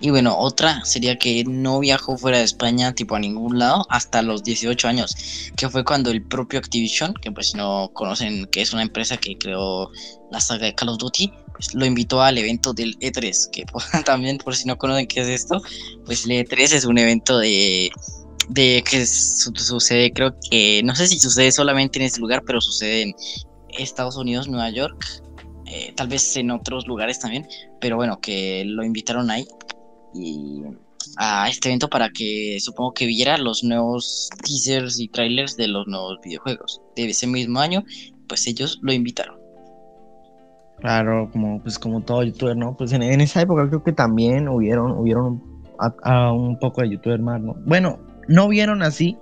Y 0.00 0.10
bueno, 0.10 0.36
otra 0.36 0.84
sería 0.84 1.16
que 1.16 1.44
no 1.44 1.78
viajó 1.78 2.18
fuera 2.18 2.38
de 2.38 2.44
España, 2.44 2.92
tipo 2.94 3.14
a 3.14 3.20
ningún 3.20 3.58
lado, 3.58 3.86
hasta 3.88 4.20
los 4.22 4.42
18 4.42 4.88
años, 4.88 5.14
que 5.56 5.68
fue 5.68 5.84
cuando 5.84 6.10
el 6.10 6.22
propio 6.26 6.58
Activision, 6.58 7.14
que 7.14 7.30
pues 7.30 7.54
no 7.54 7.90
conocen 7.92 8.46
que 8.46 8.62
es 8.62 8.72
una 8.72 8.82
empresa 8.82 9.16
que 9.16 9.38
creó 9.38 9.90
la 10.32 10.40
saga 10.40 10.66
de 10.66 10.74
Call 10.74 10.88
of 10.88 10.98
Duty, 10.98 11.32
pues, 11.54 11.74
lo 11.74 11.84
invitó 11.86 12.20
al 12.22 12.36
evento 12.38 12.72
del 12.72 12.98
E3, 12.98 13.50
que 13.52 13.64
pues, 13.72 13.84
también 14.04 14.38
por 14.38 14.56
si 14.56 14.66
no 14.66 14.76
conocen 14.76 15.06
qué 15.06 15.20
es 15.20 15.28
esto, 15.28 15.62
pues 16.04 16.24
el 16.24 16.32
E3 16.32 16.72
es 16.72 16.84
un 16.84 16.98
evento 16.98 17.38
de 17.38 17.90
de 18.48 18.82
que 18.90 19.06
su- 19.06 19.52
sucede, 19.54 20.12
creo 20.12 20.34
que, 20.50 20.82
no 20.84 20.96
sé 20.96 21.06
si 21.06 21.18
sucede 21.20 21.52
solamente 21.52 22.00
en 22.00 22.06
este 22.06 22.18
lugar, 22.18 22.42
pero 22.44 22.60
sucede 22.60 23.02
en 23.02 23.14
Estados 23.78 24.16
Unidos, 24.16 24.48
Nueva 24.48 24.68
York, 24.70 25.22
eh, 25.72 25.92
tal 25.96 26.08
vez 26.08 26.36
en 26.36 26.50
otros 26.50 26.86
lugares 26.86 27.18
también, 27.18 27.46
pero 27.80 27.96
bueno, 27.96 28.20
que 28.20 28.62
lo 28.66 28.84
invitaron 28.84 29.30
ahí 29.30 29.46
y 30.12 30.62
a 31.16 31.48
este 31.48 31.70
evento 31.70 31.88
para 31.88 32.10
que 32.10 32.58
supongo 32.60 32.92
que 32.92 33.06
viera 33.06 33.38
los 33.38 33.64
nuevos 33.64 34.28
teasers 34.44 35.00
y 35.00 35.08
trailers 35.08 35.56
de 35.56 35.68
los 35.68 35.86
nuevos 35.86 36.18
videojuegos 36.22 36.82
de 36.94 37.06
ese 37.06 37.26
mismo 37.26 37.58
año, 37.58 37.84
pues 38.28 38.46
ellos 38.46 38.80
lo 38.82 38.92
invitaron. 38.92 39.40
Claro, 40.80 41.30
como 41.32 41.62
pues 41.62 41.78
como 41.78 42.02
todo 42.02 42.22
youtuber, 42.22 42.56
¿no? 42.56 42.76
Pues 42.76 42.92
en, 42.92 43.02
esa 43.02 43.40
época 43.40 43.66
creo 43.66 43.82
que 43.82 43.92
también 43.92 44.48
hubieron, 44.48 44.92
hubieron 44.92 45.42
a, 45.78 45.94
a 46.02 46.32
un 46.32 46.58
poco 46.58 46.82
de 46.82 46.90
youtuber 46.90 47.20
más, 47.20 47.40
¿no? 47.40 47.54
Bueno, 47.64 47.98
no 48.28 48.46
vieron 48.48 48.82
así, 48.82 49.16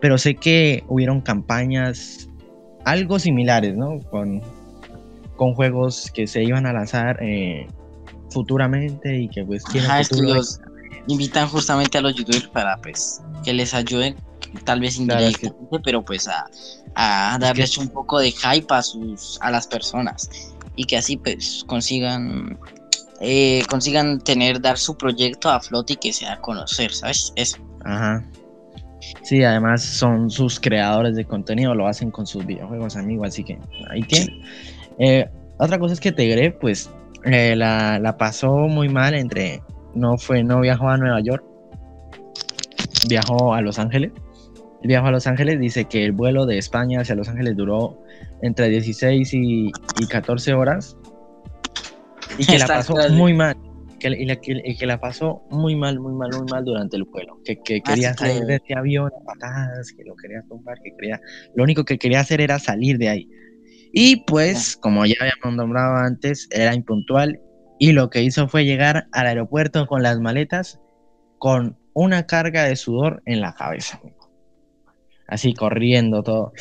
pero 0.00 0.16
sé 0.16 0.36
que 0.36 0.84
hubieron 0.86 1.22
campañas 1.22 2.28
algo 2.84 3.18
similares, 3.18 3.76
¿no? 3.76 3.98
Con, 4.10 4.42
con 5.38 5.54
juegos 5.54 6.10
que 6.12 6.26
se 6.26 6.42
iban 6.44 6.66
a 6.66 6.72
lanzar 6.74 7.16
eh, 7.22 7.66
futuramente 8.30 9.16
y 9.18 9.28
que 9.30 9.44
pues 9.44 9.64
tienen 9.64 9.90
Ajá, 9.90 10.00
es 10.00 10.08
que 10.10 10.16
futuro. 10.16 10.34
los 10.34 10.60
invitan 11.06 11.48
justamente 11.48 11.96
a 11.96 12.00
los 12.02 12.14
youtubers 12.14 12.48
para 12.48 12.76
pues 12.82 13.22
que 13.44 13.54
les 13.54 13.72
ayuden, 13.72 14.16
tal 14.64 14.80
vez 14.80 14.96
Claro, 14.96 15.24
es 15.26 15.38
que- 15.38 15.46
indirectamente, 15.46 15.80
pero 15.84 16.04
pues 16.04 16.28
a, 16.28 16.44
a 16.94 17.38
darles 17.40 17.78
un 17.78 17.88
poco 17.88 18.18
de 18.18 18.32
hype 18.32 18.66
a 18.74 18.82
sus 18.82 19.38
a 19.40 19.50
las 19.50 19.66
personas 19.66 20.28
y 20.76 20.84
que 20.84 20.96
así 20.98 21.16
pues 21.16 21.64
consigan 21.66 22.58
eh, 23.20 23.62
consigan 23.68 24.20
tener 24.20 24.60
dar 24.60 24.76
su 24.76 24.96
proyecto 24.96 25.48
a 25.50 25.60
flote 25.60 25.94
y 25.94 25.96
que 25.96 26.12
se 26.12 26.24
da 26.26 26.34
a 26.34 26.40
conocer, 26.40 26.92
¿sabes? 26.92 27.32
Eso. 27.36 27.56
Ajá. 27.84 28.24
Sí, 29.22 29.42
además 29.42 29.82
son 29.84 30.30
sus 30.30 30.60
creadores 30.60 31.16
de 31.16 31.24
contenido, 31.24 31.74
lo 31.74 31.86
hacen 31.86 32.10
con 32.10 32.26
sus 32.26 32.44
videojuegos, 32.44 32.96
amigo, 32.96 33.24
así 33.24 33.42
que 33.44 33.58
ahí 33.90 34.02
tienen. 34.02 34.40
Eh, 34.98 35.28
otra 35.58 35.78
cosa 35.78 35.94
es 35.94 36.00
que 36.00 36.12
Tegre, 36.12 36.50
pues, 36.52 36.90
eh, 37.24 37.54
la, 37.56 37.98
la 37.98 38.16
pasó 38.16 38.52
muy 38.68 38.88
mal 38.88 39.14
entre, 39.14 39.62
no 39.94 40.18
fue, 40.18 40.42
no 40.44 40.60
viajó 40.60 40.88
a 40.88 40.96
Nueva 40.96 41.20
York, 41.20 41.44
viajó 43.08 43.54
a 43.54 43.60
Los 43.60 43.78
Ángeles. 43.78 44.12
Viajó 44.84 45.08
a 45.08 45.10
Los 45.10 45.26
Ángeles, 45.26 45.58
dice 45.58 45.86
que 45.86 46.04
el 46.04 46.12
vuelo 46.12 46.46
de 46.46 46.56
España 46.56 47.00
hacia 47.00 47.16
Los 47.16 47.28
Ángeles 47.28 47.56
duró 47.56 47.98
entre 48.42 48.68
16 48.68 49.34
y, 49.34 49.66
y 49.98 50.06
14 50.08 50.54
horas 50.54 50.96
y 52.38 52.46
que 52.46 52.58
la 52.58 52.66
pasó 52.68 52.94
muy 53.10 53.34
mal. 53.34 53.56
que, 53.98 54.08
y 54.08 54.24
la, 54.24 54.36
que, 54.36 54.62
y 54.64 54.76
que 54.76 54.86
la 54.86 55.00
pasó 55.00 55.42
muy 55.50 55.74
mal, 55.74 55.98
muy 55.98 56.12
mal, 56.12 56.30
muy 56.30 56.46
mal 56.48 56.64
durante 56.64 56.96
el 56.96 57.02
vuelo. 57.04 57.40
Que, 57.44 57.56
que 57.60 57.82
Ah, 57.84 57.90
quería 57.92 58.14
salir 58.14 58.44
de 58.44 58.54
ese 58.54 58.74
avión 58.76 59.10
a 59.20 59.24
patadas, 59.24 59.92
que 59.92 60.04
lo 60.04 60.14
quería 60.14 60.42
tumbar, 60.48 60.78
que 60.80 60.94
quería. 60.94 61.20
Lo 61.56 61.64
único 61.64 61.84
que 61.84 61.98
quería 61.98 62.20
hacer 62.20 62.40
era 62.40 62.60
salir 62.60 62.98
de 62.98 63.08
ahí. 63.08 63.28
Y 64.00 64.16
pues, 64.16 64.76
como 64.76 65.04
ya 65.06 65.14
habíamos 65.20 65.56
nombrado 65.56 65.96
antes, 65.96 66.46
era 66.52 66.72
impuntual. 66.74 67.40
Y 67.80 67.92
lo 67.92 68.10
que 68.10 68.22
hizo 68.22 68.46
fue 68.48 68.64
llegar 68.64 69.08
al 69.12 69.26
aeropuerto 69.26 69.86
con 69.86 70.02
las 70.04 70.20
maletas 70.20 70.78
con 71.38 71.76
una 71.94 72.26
carga 72.26 72.62
de 72.64 72.76
sudor 72.76 73.22
en 73.26 73.40
la 73.40 73.54
cabeza. 73.54 74.00
Así 75.26 75.52
corriendo 75.52 76.22
todo. 76.22 76.52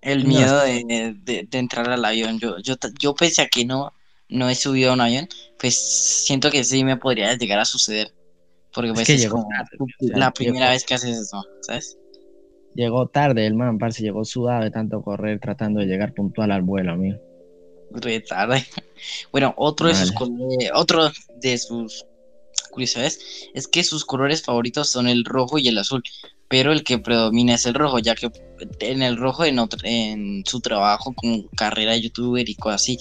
El 0.00 0.22
No. 0.24 0.28
miedo 0.30 0.60
de, 0.62 1.14
de- 1.24 1.46
de 1.48 1.58
entrar 1.58 1.90
al 1.90 2.04
avión. 2.04 2.38
Yo, 2.38 2.56
yo, 2.58 2.74
yo 2.98 3.14
pese 3.14 3.42
a 3.42 3.48
que 3.48 3.64
no, 3.66 3.92
no 4.30 4.48
he 4.48 4.54
subido 4.54 4.90
a 4.92 4.94
un 4.94 5.02
avión, 5.02 5.28
pues 5.58 5.76
siento 6.24 6.50
que 6.50 6.64
sí 6.64 6.84
me 6.84 6.96
podría 6.96 7.34
llegar 7.36 7.58
a 7.58 7.64
suceder. 7.66 8.14
Porque 8.72 8.92
pues 8.94 9.06
que 9.06 9.14
es 9.14 9.22
llegó 9.22 9.36
como 9.36 9.48
tarde, 9.48 9.76
la 10.00 10.26
llegó- 10.26 10.32
primera 10.32 10.70
vez 10.70 10.84
que 10.84 10.94
haces 10.94 11.18
eso, 11.18 11.44
¿sabes? 11.62 11.98
Llegó 12.74 13.06
tarde 13.08 13.46
el 13.46 13.54
man, 13.54 13.78
parce, 13.78 14.02
llegó 14.02 14.24
sudado 14.24 14.62
de 14.64 14.70
tanto 14.70 15.02
correr 15.02 15.40
tratando 15.40 15.80
de 15.80 15.86
llegar 15.86 16.14
puntual 16.14 16.52
al 16.52 16.62
vuelo, 16.62 16.92
amigo. 16.92 17.18
Re 17.92 18.20
tarde. 18.20 18.64
Bueno, 19.32 19.54
otro 19.56 19.88
de 19.88 19.94
sus 19.94 20.14
otro 20.74 21.10
de 21.36 21.56
sus 21.56 22.04
curiosidades 22.70 23.48
es 23.54 23.66
que 23.66 23.82
sus 23.82 24.04
colores 24.04 24.42
favoritos 24.42 24.90
son 24.90 25.08
el 25.08 25.24
rojo 25.24 25.56
y 25.56 25.68
el 25.68 25.78
azul, 25.78 26.02
pero 26.48 26.70
el 26.70 26.84
que 26.84 26.98
predomina 26.98 27.54
es 27.54 27.64
el 27.64 27.72
rojo, 27.72 27.98
ya 27.98 28.14
que 28.14 28.30
en 28.80 29.00
el 29.02 29.16
rojo 29.16 29.44
en, 29.46 29.58
otro- 29.58 29.80
en 29.84 30.42
su 30.44 30.60
trabajo 30.60 31.14
como 31.14 31.48
carrera 31.56 31.92
de 31.92 32.02
youtuber 32.02 32.46
y 32.46 32.54
cosas 32.56 32.82
así, 32.82 32.98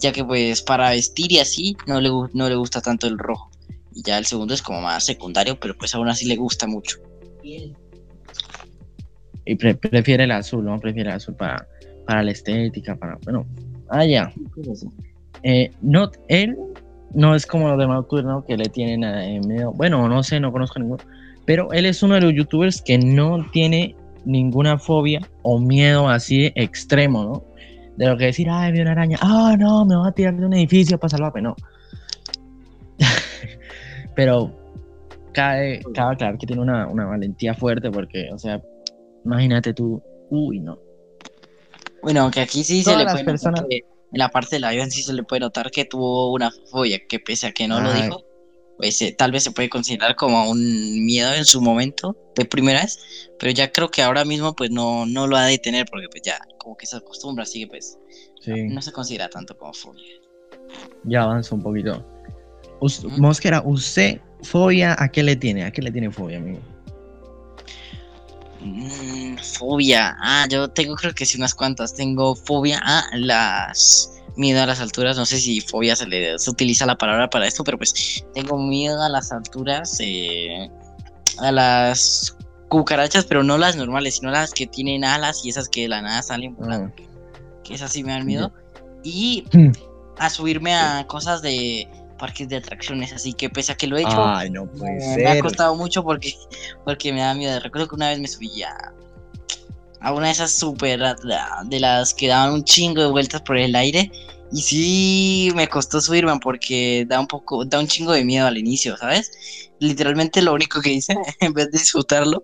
ya 0.00 0.10
que 0.10 0.24
pues 0.24 0.62
para 0.62 0.88
vestir 0.90 1.30
y 1.32 1.38
así 1.38 1.76
no 1.86 2.00
le, 2.00 2.08
no 2.32 2.48
le 2.48 2.56
gusta 2.56 2.80
tanto 2.80 3.06
el 3.06 3.18
rojo. 3.18 3.50
Y 3.94 4.02
ya 4.02 4.16
el 4.16 4.24
segundo 4.24 4.54
es 4.54 4.62
como 4.62 4.80
más 4.80 5.04
secundario, 5.04 5.60
pero 5.60 5.76
pues 5.76 5.94
aún 5.94 6.08
así 6.08 6.24
le 6.24 6.36
gusta 6.36 6.66
mucho. 6.66 6.96
Y 9.44 9.56
pre- 9.56 9.74
prefiere 9.74 10.24
el 10.24 10.30
azul, 10.30 10.64
¿no? 10.64 10.78
Prefiere 10.78 11.10
el 11.10 11.16
azul 11.16 11.34
para, 11.34 11.66
para 12.06 12.22
la 12.22 12.30
estética, 12.30 12.96
para... 12.96 13.18
Bueno, 13.24 13.46
ah, 13.88 14.04
ya. 14.04 14.32
Eh, 15.42 15.70
no, 15.80 16.10
él 16.28 16.56
no 17.14 17.34
es 17.34 17.46
como 17.46 17.68
los 17.68 17.78
de 17.78 17.86
Mautur, 17.86 18.24
¿no? 18.24 18.44
Que 18.44 18.56
le 18.56 18.66
tienen 18.66 19.04
eh, 19.04 19.40
miedo. 19.46 19.72
Bueno, 19.72 20.08
no 20.08 20.22
sé, 20.22 20.40
no 20.40 20.52
conozco 20.52 20.78
ninguno. 20.78 21.02
Pero 21.44 21.72
él 21.72 21.86
es 21.86 22.02
uno 22.02 22.14
de 22.14 22.20
los 22.20 22.34
youtubers 22.34 22.80
que 22.80 22.98
no 22.98 23.44
tiene 23.52 23.96
ninguna 24.24 24.78
fobia 24.78 25.20
o 25.42 25.58
miedo 25.58 26.08
así 26.08 26.52
extremo, 26.54 27.24
¿no? 27.24 27.44
De 27.96 28.06
lo 28.06 28.16
que 28.16 28.26
decir, 28.26 28.48
ay, 28.48 28.72
vi 28.72 28.80
una 28.80 28.92
araña, 28.92 29.18
ah, 29.20 29.56
no, 29.58 29.84
me 29.84 29.96
voy 29.96 30.08
a 30.08 30.12
tirar 30.12 30.34
de 30.36 30.46
un 30.46 30.54
edificio 30.54 30.98
para 30.98 31.10
salvarme, 31.10 31.42
no. 31.42 31.56
Pero 34.14 34.52
cabe, 35.32 35.82
cabe 35.94 36.14
aclarar 36.14 36.38
que 36.38 36.46
tiene 36.46 36.62
una, 36.62 36.86
una 36.86 37.06
valentía 37.06 37.54
fuerte 37.54 37.90
porque, 37.90 38.30
o 38.32 38.38
sea, 38.38 38.62
imagínate 39.24 39.74
tú, 39.74 40.02
uy, 40.30 40.60
no. 40.60 40.78
Bueno, 42.02 42.22
aunque 42.22 42.40
aquí 42.40 42.64
sí 42.64 42.82
se 42.82 42.96
le 42.96 43.04
puede 43.04 43.24
notar 43.24 43.66
que 43.68 43.76
en 43.76 44.18
la 44.18 44.28
parte 44.28 44.56
del 44.56 44.64
avión 44.64 44.90
sí 44.90 45.02
se 45.02 45.12
le 45.12 45.22
puede 45.22 45.40
notar 45.40 45.70
que 45.70 45.84
tuvo 45.84 46.32
una 46.32 46.50
fobia, 46.70 47.00
que 47.08 47.20
pese 47.20 47.46
a 47.46 47.52
que 47.52 47.68
no 47.68 47.80
lo 47.80 47.92
dijo, 47.92 48.24
pues 48.76 49.00
eh, 49.02 49.14
tal 49.16 49.30
vez 49.30 49.44
se 49.44 49.52
puede 49.52 49.68
considerar 49.68 50.16
como 50.16 50.50
un 50.50 51.04
miedo 51.04 51.32
en 51.34 51.44
su 51.44 51.60
momento 51.60 52.16
de 52.34 52.44
primera 52.44 52.82
vez, 52.82 53.30
pero 53.38 53.52
ya 53.52 53.70
creo 53.70 53.90
que 53.90 54.02
ahora 54.02 54.24
mismo 54.24 54.54
pues 54.54 54.70
no, 54.70 55.06
no 55.06 55.26
lo 55.26 55.36
ha 55.36 55.46
de 55.46 55.58
tener 55.58 55.86
porque 55.90 56.08
pues 56.10 56.22
ya 56.22 56.38
como 56.58 56.76
que 56.76 56.86
se 56.86 56.96
acostumbra, 56.96 57.44
así 57.44 57.60
que 57.60 57.66
pues 57.68 57.98
Sí. 58.40 58.50
no 58.64 58.82
se 58.82 58.90
considera 58.90 59.28
tanto 59.28 59.56
como 59.56 59.72
fobia. 59.72 60.02
Ya 61.04 61.22
avanza 61.22 61.54
un 61.54 61.62
poquito. 61.62 62.04
Us-. 62.80 63.04
Mosquera, 63.04 63.62
¿usted 63.64 64.20
fobia 64.42 64.96
a 64.98 65.08
qué 65.12 65.22
le 65.22 65.36
tiene? 65.36 65.64
¿A 65.64 65.70
qué 65.70 65.80
le 65.80 65.92
tiene 65.92 66.10
fobia, 66.10 66.38
amigo? 66.38 66.58
Mm, 68.62 69.36
fobia, 69.58 70.16
ah, 70.20 70.46
yo 70.48 70.68
tengo 70.68 70.94
creo 70.94 71.14
que 71.14 71.26
sí 71.26 71.36
unas 71.36 71.54
cuantas, 71.54 71.94
tengo 71.94 72.34
fobia 72.36 72.78
a 72.78 73.06
las... 73.14 74.08
Miedo 74.34 74.62
a 74.62 74.66
las 74.66 74.80
alturas, 74.80 75.18
no 75.18 75.26
sé 75.26 75.38
si 75.38 75.60
fobia 75.60 75.94
se 75.94 76.06
le 76.06 76.38
se 76.38 76.50
utiliza 76.50 76.86
la 76.86 76.96
palabra 76.96 77.28
para 77.28 77.46
esto, 77.46 77.64
pero 77.64 77.76
pues 77.76 78.24
tengo 78.32 78.56
miedo 78.56 79.02
a 79.02 79.10
las 79.10 79.30
alturas, 79.30 79.98
eh, 80.00 80.70
a 81.38 81.52
las 81.52 82.34
cucarachas, 82.70 83.26
pero 83.26 83.42
no 83.42 83.58
las 83.58 83.76
normales, 83.76 84.16
sino 84.16 84.30
las 84.30 84.54
que 84.54 84.66
tienen 84.66 85.04
alas 85.04 85.44
y 85.44 85.50
esas 85.50 85.68
que 85.68 85.82
de 85.82 85.88
la 85.88 86.00
nada 86.00 86.22
salen 86.22 86.56
volando, 86.56 86.94
que 87.62 87.74
esas 87.74 87.92
sí 87.92 88.02
me 88.02 88.12
dan 88.12 88.24
miedo. 88.24 88.54
Y 89.02 89.44
Hmm. 89.52 89.72
a 90.16 90.30
subirme 90.30 90.74
a 90.74 91.06
cosas 91.06 91.42
de 91.42 91.86
parques 92.18 92.48
de 92.48 92.56
atracciones, 92.56 93.12
así 93.12 93.32
que 93.34 93.50
pese 93.50 93.72
a 93.72 93.74
que 93.76 93.86
lo 93.86 93.96
he 93.96 94.02
hecho, 94.02 94.32
Ay, 94.36 94.50
no 94.50 94.66
puede 94.66 94.92
me, 94.98 95.18
me 95.18 95.30
ha 95.30 95.38
costado 95.38 95.74
mucho 95.76 96.02
porque, 96.02 96.34
porque 96.84 97.12
me 97.12 97.20
da 97.20 97.34
miedo. 97.34 97.58
Recuerdo 97.60 97.88
que 97.88 97.94
una 97.96 98.10
vez 98.10 98.18
me 98.20 98.28
subí 98.28 98.62
a, 98.62 98.74
a 100.00 100.12
una 100.12 100.26
de 100.26 100.32
esas 100.32 100.52
super 100.52 101.00
de 101.66 101.80
las 101.80 102.14
que 102.14 102.28
daban 102.28 102.52
un 102.54 102.64
chingo 102.64 103.02
de 103.02 103.10
vueltas 103.10 103.42
por 103.42 103.56
el 103.56 103.74
aire. 103.76 104.10
Y 104.54 104.60
sí 104.62 105.50
me 105.54 105.66
costó 105.68 106.00
subirme 106.00 106.38
porque 106.42 107.06
da 107.08 107.18
un 107.20 107.26
poco, 107.26 107.64
da 107.64 107.78
un 107.78 107.86
chingo 107.86 108.12
de 108.12 108.24
miedo 108.24 108.46
al 108.46 108.58
inicio, 108.58 108.96
¿sabes? 108.98 109.30
Literalmente 109.78 110.42
lo 110.42 110.52
único 110.52 110.80
que 110.82 110.92
hice, 110.92 111.14
en 111.40 111.54
vez 111.54 111.70
de 111.70 111.78
disfrutarlo, 111.78 112.42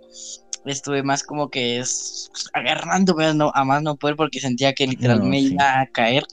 estuve 0.64 1.02
más 1.02 1.22
como 1.22 1.50
que 1.50 1.78
es, 1.80 2.30
agarrándome 2.54 3.26
a, 3.26 3.34
no- 3.34 3.52
a 3.54 3.64
más 3.64 3.82
no 3.82 3.96
poder 3.96 4.16
porque 4.16 4.40
sentía 4.40 4.72
que 4.72 4.86
literal 4.86 5.20
No, 5.20 5.26
me 5.26 5.40
sí. 5.40 5.48
iba 5.52 5.80
a 5.80 5.86
caer 5.88 6.24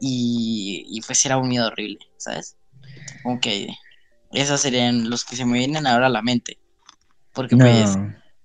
y, 0.00 0.84
y 0.88 1.00
pues 1.02 1.24
era 1.24 1.36
un 1.38 1.48
miedo 1.48 1.68
horrible, 1.68 1.98
¿sabes? 2.16 2.56
Que 3.40 3.68
esos 4.32 4.60
serían 4.60 5.10
los 5.10 5.24
que 5.24 5.36
se 5.36 5.44
me 5.44 5.58
vienen 5.58 5.86
ahora 5.86 6.06
a 6.06 6.10
la 6.10 6.22
mente. 6.22 6.58
Porque 7.34 7.56
No. 7.56 7.64
pues 7.64 7.96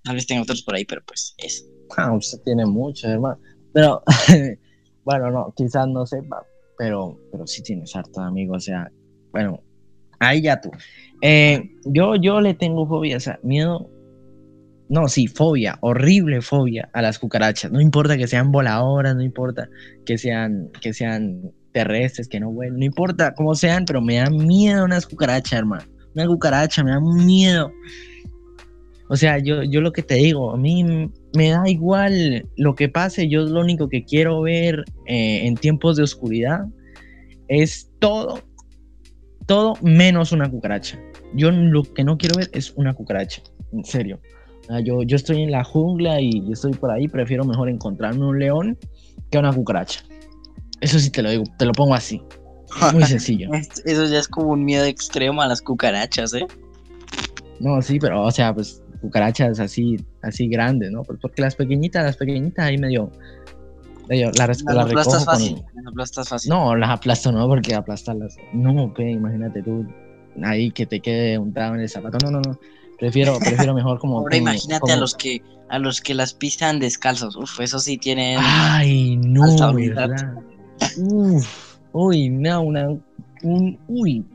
tal 0.03 0.15
vez 0.15 0.27
tengo 0.27 0.43
otros 0.43 0.61
por 0.63 0.75
ahí, 0.75 0.85
pero 0.85 1.01
pues 1.05 1.33
eso. 1.37 1.63
Ah, 1.97 2.11
usted 2.13 2.39
tiene 2.43 2.65
mucho, 2.65 3.07
hermano. 3.07 3.39
Pero, 3.73 4.03
bueno, 5.05 5.31
no, 5.31 5.53
quizás 5.55 5.87
no 5.87 6.05
sepa, 6.05 6.45
pero, 6.77 7.17
pero 7.31 7.45
sí 7.47 7.61
tienes 7.63 7.95
harto, 7.95 8.21
amigo. 8.21 8.55
O 8.55 8.59
sea, 8.59 8.89
bueno, 9.31 9.61
ahí 10.19 10.41
ya 10.41 10.59
tú. 10.59 10.69
Eh, 11.21 11.71
yo, 11.85 12.15
yo 12.15 12.41
le 12.41 12.53
tengo 12.53 12.87
fobia, 12.87 13.17
o 13.17 13.21
sea, 13.21 13.39
miedo. 13.43 13.89
No, 14.89 15.09
sí, 15.09 15.27
fobia, 15.27 15.77
horrible 15.81 16.41
fobia 16.41 16.89
a 16.93 17.01
las 17.01 17.19
cucarachas. 17.19 17.71
No 17.71 17.81
importa 17.81 18.17
que 18.17 18.27
sean 18.27 18.51
voladoras, 18.53 19.15
no 19.15 19.21
importa 19.21 19.67
que 20.05 20.17
sean, 20.17 20.69
que 20.81 20.93
sean 20.93 21.51
terrestres, 21.77 22.27
que 22.27 22.39
no 22.39 22.51
vuelen, 22.51 22.79
no 22.79 22.85
importa 22.85 23.35
cómo 23.35 23.53
sean, 23.53 23.85
pero 23.85 24.01
me 24.01 24.15
da 24.15 24.31
miedo 24.31 24.83
unas 24.83 25.05
cucarachas, 25.05 25.59
hermano. 25.59 25.83
Una 26.15 26.25
cucaracha, 26.25 26.83
me 26.83 26.89
da 26.89 26.99
miedo. 26.99 27.71
O 29.09 29.15
sea, 29.15 29.37
yo, 29.37 29.61
yo 29.61 29.79
lo 29.79 29.91
que 29.93 30.01
te 30.01 30.15
digo, 30.15 30.51
a 30.51 30.57
mí 30.57 30.83
me 31.35 31.49
da 31.49 31.69
igual 31.69 32.49
lo 32.57 32.73
que 32.73 32.89
pase, 32.89 33.29
yo 33.29 33.43
lo 33.43 33.61
único 33.61 33.89
que 33.89 34.03
quiero 34.03 34.41
ver 34.41 34.85
eh, 35.05 35.45
en 35.45 35.53
tiempos 35.55 35.97
de 35.97 36.03
oscuridad 36.03 36.65
es 37.47 37.91
todo, 37.99 38.41
todo 39.45 39.75
menos 39.83 40.31
una 40.31 40.49
cucaracha. 40.49 40.99
Yo 41.35 41.51
lo 41.51 41.83
que 41.83 42.03
no 42.03 42.17
quiero 42.17 42.37
ver 42.37 42.49
es 42.53 42.73
una 42.75 42.95
cucaracha, 42.95 43.43
en 43.71 43.85
serio. 43.85 44.19
Sea, 44.61 44.79
yo, 44.79 45.03
yo 45.03 45.15
estoy 45.15 45.43
en 45.43 45.51
la 45.51 45.63
jungla 45.63 46.19
y 46.19 46.41
yo 46.43 46.53
estoy 46.53 46.71
por 46.71 46.89
ahí, 46.89 47.07
prefiero 47.07 47.45
mejor 47.45 47.69
encontrarme 47.69 48.25
un 48.25 48.39
león 48.39 48.79
que 49.29 49.37
una 49.37 49.53
cucaracha. 49.53 50.06
Eso 50.81 50.99
sí 50.99 51.09
te 51.09 51.21
lo 51.23 51.29
digo, 51.29 51.43
te 51.57 51.65
lo 51.65 51.71
pongo 51.73 51.93
así. 51.95 52.21
Muy 52.93 53.03
sencillo. 53.03 53.53
Es- 53.53 53.83
Eso 53.85 54.05
ya 54.05 54.19
es 54.19 54.27
como 54.27 54.47
un 54.51 54.63
miedo 54.65 54.85
extremo 54.85 55.41
a 55.41 55.47
las 55.47 55.61
cucarachas, 55.61 56.33
¿eh? 56.33 56.45
No, 57.59 57.81
sí, 57.81 57.99
pero 57.99 58.23
o 58.23 58.31
sea, 58.31 58.53
pues 58.53 58.81
cucarachas 59.01 59.59
así, 59.59 59.97
así 60.21 60.47
grandes, 60.47 60.91
¿no? 60.91 61.03
Pues 61.03 61.19
porque 61.21 61.41
las 61.41 61.55
pequeñitas, 61.55 62.03
las 62.03 62.17
pequeñitas 62.17 62.65
ahí 62.65 62.77
medio, 62.77 63.11
medio 64.07 64.31
las, 64.37 64.61
Las 64.63 64.63
las 64.63 64.85
aplastas 64.85 65.25
con- 65.25 65.33
fácil. 65.33 65.63
Las 65.75 65.87
aplastas 65.87 66.29
fácil. 66.29 66.49
No, 66.49 66.75
las 66.75 66.89
aplasto 66.89 67.31
no, 67.31 67.47
porque 67.47 67.73
aplastarlas. 67.73 68.35
No, 68.53 68.93
pe, 68.93 69.09
imagínate 69.11 69.63
tú 69.63 69.85
ahí 70.43 70.69
que 70.71 70.85
te 70.85 70.99
quede 70.99 71.37
untado 71.37 71.73
en 71.75 71.81
el 71.81 71.89
zapato. 71.89 72.17
No, 72.23 72.29
no, 72.31 72.41
no. 72.41 72.59
Prefiero, 72.99 73.37
prefiero 73.39 73.73
mejor 73.73 73.97
como. 73.99 74.19
Ahora 74.19 74.37
imagínate 74.37 74.81
como- 74.81 74.93
a 74.93 74.97
los 74.97 75.15
que 75.15 75.41
a 75.69 75.79
los 75.79 75.99
que 76.01 76.13
las 76.13 76.33
pisan 76.33 76.79
descalzos. 76.79 77.35
Uf, 77.35 77.59
eso 77.59 77.79
sí 77.79 77.97
tienen. 77.97 78.37
Ay, 78.41 79.17
no. 79.17 79.43
Uf, 80.97 81.75
uy, 81.93 82.29
no, 82.29 82.61
una. 82.61 82.89
Un, 83.43 83.77
uy, 83.87 84.25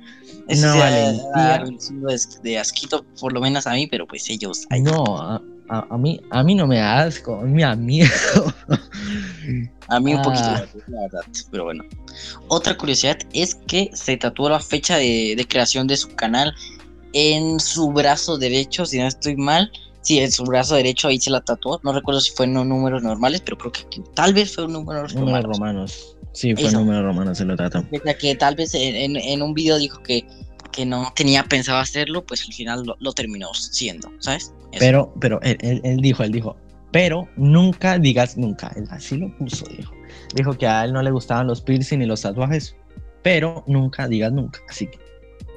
eso 0.46 0.72
sí 0.72 0.78
ha 0.78 0.86
de 0.90 1.18
valentía. 1.34 1.90
un 1.90 2.56
asquito, 2.58 3.04
por 3.20 3.32
lo 3.32 3.40
menos 3.40 3.66
a 3.66 3.72
mí, 3.72 3.86
pero 3.88 4.06
pues 4.06 4.30
ellos. 4.30 4.64
ay, 4.70 4.80
no, 4.80 5.04
a, 5.20 5.42
a- 5.68 5.86
a 5.90 5.98
mí, 5.98 6.20
a 6.30 6.44
mí 6.44 6.54
no 6.54 6.66
me 6.68 6.76
da 6.78 7.02
asco, 7.02 7.34
a 7.36 7.42
mí 7.42 7.52
me 7.52 7.62
da 7.62 7.74
miedo. 7.74 8.08
A 9.88 9.98
mí 10.00 10.14
un 10.14 10.22
poquito, 10.22 10.44
Ah. 10.44 10.64
la 10.86 11.00
verdad. 11.02 11.20
Pero 11.50 11.64
bueno. 11.64 11.84
Otra 12.48 12.76
curiosidad 12.76 13.18
es 13.32 13.56
que 13.56 13.90
se 13.92 14.16
tatuó 14.16 14.48
la 14.48 14.60
fecha 14.60 14.96
de, 14.96 15.34
de 15.36 15.48
creación 15.48 15.86
de 15.86 15.96
su 15.96 16.08
canal 16.14 16.54
en 17.12 17.58
su 17.60 17.90
brazo 17.90 18.38
derecho, 18.38 18.86
si 18.86 18.98
no 18.98 19.06
estoy 19.06 19.36
mal. 19.36 19.70
Sí, 20.00 20.18
en 20.18 20.32
su 20.32 20.44
brazo 20.44 20.76
derecho 20.76 21.08
ahí 21.08 21.20
se 21.20 21.30
la 21.30 21.40
tatuó. 21.42 21.80
No 21.82 21.92
recuerdo 21.92 22.20
si 22.20 22.30
fue 22.32 22.46
en 22.46 22.54
números 22.54 23.02
normales, 23.02 23.40
pero 23.44 23.58
creo 23.58 23.72
que, 23.72 23.84
tal 24.14 24.32
vez 24.34 24.54
fue 24.54 24.64
en 24.64 24.72
números 24.72 25.14
Números 25.14 25.42
romanos. 25.42 25.58
romanos. 25.58 26.16
Sí, 26.32 26.54
fue 26.54 26.64
Eso. 26.68 26.78
números 26.80 27.04
romanos, 27.04 27.38
se 27.38 27.44
lo 27.44 27.56
trató. 27.56 27.78
A 28.08 28.14
que 28.14 28.34
tal 28.34 28.54
vez 28.54 28.74
en, 28.74 28.94
en- 28.96 29.16
en 29.16 29.42
un 29.42 29.54
video 29.54 29.78
dijo 29.78 30.02
que 30.02 30.24
que 30.72 30.86
no 30.86 31.12
tenía 31.14 31.42
pensado 31.44 31.78
hacerlo, 31.80 32.24
pues 32.24 32.46
al 32.46 32.54
final 32.54 32.82
lo, 32.86 32.96
lo 32.98 33.12
terminó 33.12 33.52
siendo, 33.52 34.10
¿sabes? 34.20 34.54
Eso. 34.72 34.78
Pero, 34.78 35.14
pero 35.20 35.38
él, 35.42 35.58
él- 35.60 35.82
él 35.84 35.98
dijo, 35.98 36.22
él 36.22 36.32
dijo, 36.32 36.56
pero 36.90 37.28
nunca 37.36 37.98
digas 37.98 38.38
nunca. 38.38 38.72
Él 38.74 38.86
así 38.88 39.18
lo 39.18 39.28
puso, 39.36 39.66
dijo. 39.76 39.92
Dijo 40.34 40.54
que 40.56 40.66
a 40.66 40.82
él 40.86 40.94
no 40.94 41.02
le 41.02 41.10
gustaban 41.10 41.46
los 41.46 41.60
piercing 41.60 42.00
y 42.00 42.06
los 42.06 42.22
tatuajes, 42.22 42.74
pero 43.22 43.64
nunca 43.66 44.08
digas 44.08 44.32
nunca. 44.32 44.60
Así 44.66 44.86
que, 44.86 44.98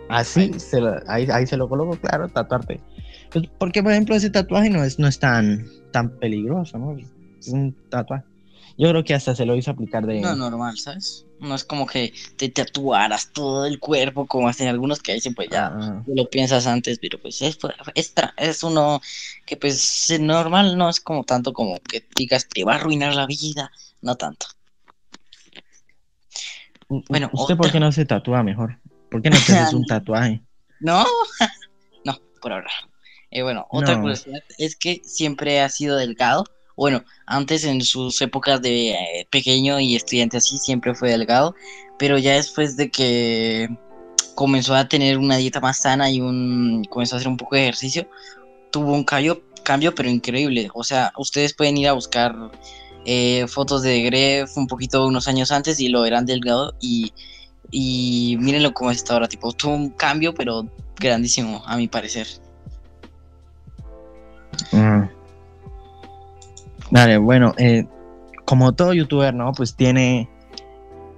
así, 0.10 0.52
se 0.60 0.82
lo- 0.82 1.00
ahí, 1.08 1.26
ahí 1.32 1.48
se 1.48 1.56
lo 1.56 1.70
coloco, 1.70 1.96
claro, 1.98 2.28
tatuarte. 2.28 2.82
Pues, 3.32 3.46
porque, 3.58 3.82
por 3.82 3.94
ejemplo, 3.94 4.16
ese 4.16 4.30
tatuaje 4.30 4.70
no 4.70 4.84
es, 4.84 5.00
no 5.00 5.08
es 5.08 5.18
tan, 5.18 5.66
tan 5.92 6.10
peligroso, 6.20 6.78
¿no? 6.78 6.98
Es 7.40 7.48
un 7.48 7.74
tatuaje. 7.90 8.26
Yo 8.78 8.90
creo 8.90 9.04
que 9.04 9.14
hasta 9.14 9.36
se 9.36 9.46
lo 9.46 9.56
hizo 9.56 9.72
aplicar 9.72 10.06
de... 10.06 10.20
No, 10.22 10.36
normal, 10.36 10.78
¿sabes? 10.78 11.26
No 11.40 11.56
es 11.56 11.64
como 11.64 11.86
que 11.86 12.14
te 12.38 12.50
tatuaras 12.50 13.32
todo 13.32 13.66
el 13.66 13.80
cuerpo, 13.80 14.26
como 14.26 14.48
hacen 14.50 14.68
algunos 14.68 15.02
que 15.02 15.14
dicen, 15.14 15.34
pues 15.34 15.50
ya 15.50 15.68
Ah, 15.68 16.04
tú 16.06 16.14
lo 16.16 16.30
piensas 16.30 16.68
antes, 16.68 17.00
pero 17.00 17.22
pues 17.22 17.42
es, 17.42 17.58
es, 18.38 18.64
uno 18.64 19.02
que 19.46 19.56
pues 19.58 20.10
es 20.10 20.20
normal, 20.20 20.78
no 20.78 20.90
es 20.90 21.00
como 21.00 21.24
tanto 21.24 21.54
como 21.54 21.80
que 21.80 22.06
digas 22.18 22.48
te 22.48 22.64
va 22.64 22.74
a 22.74 22.76
arruinar 22.76 23.14
la 23.16 23.26
vida, 23.28 23.72
no 24.02 24.16
tanto. 24.16 24.48
Bueno, 26.88 27.30
¿Usted 27.34 27.56
por 27.56 27.68
otra- 27.68 27.72
qué 27.74 27.80
no 27.80 27.92
se 27.92 28.06
tatúa 28.06 28.44
mejor? 28.44 28.80
¿Por 29.10 29.22
qué 29.22 29.30
no 29.30 29.38
te 29.38 29.54
haces 29.54 29.74
un 29.74 29.86
tatuaje? 29.88 30.42
No, 30.80 31.06
no, 32.06 32.20
por 32.42 32.54
ahora. 32.54 32.70
Eh, 33.32 33.42
bueno, 33.42 33.66
otra 33.70 33.96
No. 33.96 34.02
curiosidad 34.02 34.40
es 34.58 34.76
que 34.76 35.02
siempre 35.04 35.62
ha 35.62 35.70
sido 35.70 35.98
delgado. 35.98 36.46
Bueno, 36.76 37.04
antes 37.26 37.64
en 37.64 37.82
sus 37.82 38.22
épocas 38.22 38.62
de 38.62 38.92
eh, 38.92 39.28
pequeño 39.30 39.80
y 39.80 39.96
estudiante 39.96 40.38
así, 40.38 40.58
siempre 40.58 40.94
fue 40.94 41.10
delgado, 41.10 41.56
pero 41.98 42.18
ya 42.18 42.34
después 42.34 42.76
de 42.76 42.92
que 42.92 43.70
comenzó 44.36 44.76
a 44.76 44.88
tener 44.88 45.18
una 45.18 45.38
dieta 45.38 45.62
más 45.62 45.82
sana 45.82 46.12
y 46.12 46.20
un 46.20 46.84
comenzó 46.90 47.16
a 47.16 47.18
hacer 47.18 47.30
un 47.30 47.38
poco 47.38 47.56
de 47.56 47.64
ejercicio, 47.64 48.10
tuvo 48.72 48.94
un 48.94 49.06
cambio, 49.06 49.42
cambio 49.64 49.96
pero 49.96 50.10
increíble. 50.10 50.70
O 50.74 50.84
sea, 50.84 51.14
ustedes 51.18 51.54
pueden 51.54 51.78
ir 51.78 51.88
a 51.88 51.94
buscar 51.94 52.36
eh, 53.06 53.46
fotos 53.48 53.82
de 53.82 54.02
Gref 54.02 54.58
un 54.58 54.68
poquito 54.68 55.08
unos 55.08 55.28
años 55.28 55.52
antes 55.52 55.80
y 55.80 55.88
lo 55.88 56.02
verán 56.02 56.26
delgado 56.26 56.76
y, 56.82 57.14
y 57.72 58.36
mírenlo 58.40 58.74
cómo 58.74 58.92
está 58.92 59.14
ahora, 59.14 59.28
tipo, 59.28 59.54
tuvo 59.54 59.76
un 59.76 59.90
cambio 59.92 60.34
pero 60.34 60.68
grandísimo 61.00 61.64
a 61.66 61.78
mi 61.78 61.88
parecer. 61.88 62.28
Vale, 66.92 67.18
bueno, 67.18 67.54
eh, 67.58 67.86
como 68.46 68.74
todo 68.76 68.94
youtuber, 68.94 69.34
¿no? 69.34 69.52
Pues 69.54 69.76
tiene, 69.76 70.30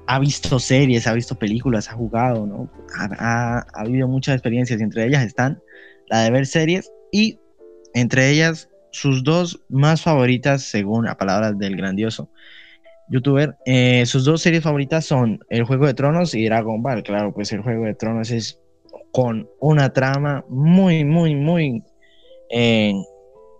ha 0.08 0.20
visto 0.20 0.60
series, 0.60 1.08
ha 1.08 1.14
visto 1.14 1.36
películas, 1.36 1.90
ha 1.90 1.94
jugado, 1.94 2.46
¿no? 2.46 2.70
Ha, 2.98 3.10
ha- 3.20 3.66
ha 3.74 3.82
habido 3.82 4.08
muchas 4.08 4.36
experiencias 4.36 4.80
entre 4.82 5.06
ellas 5.06 5.26
están 5.26 5.62
la 6.08 6.22
de 6.24 6.32
ver 6.32 6.46
series 6.46 6.92
y 7.12 7.40
entre 7.94 8.30
ellas 8.30 8.70
sus 8.92 9.24
dos 9.24 9.62
más 9.70 10.02
favoritas, 10.02 10.64
según 10.64 11.08
a 11.08 11.18
palabras 11.18 11.58
del 11.58 11.76
grandioso 11.76 12.30
youtuber, 13.10 13.56
eh, 13.66 14.06
sus 14.06 14.26
dos 14.26 14.42
series 14.42 14.64
favoritas 14.64 15.06
son 15.06 15.40
El 15.50 15.64
Juego 15.64 15.86
de 15.86 15.94
Tronos 15.94 16.34
y 16.34 16.46
Dragon 16.46 16.82
Ball. 16.82 17.04
Claro, 17.04 17.34
pues 17.34 17.52
El 17.54 17.62
Juego 17.62 17.86
de 17.86 17.94
Tronos 17.94 18.32
es 18.32 18.60
con 19.12 19.48
una 19.60 19.94
trama 19.94 20.44
muy, 20.50 21.04
muy, 21.06 21.36
muy... 21.36 21.84
eh, 22.50 22.94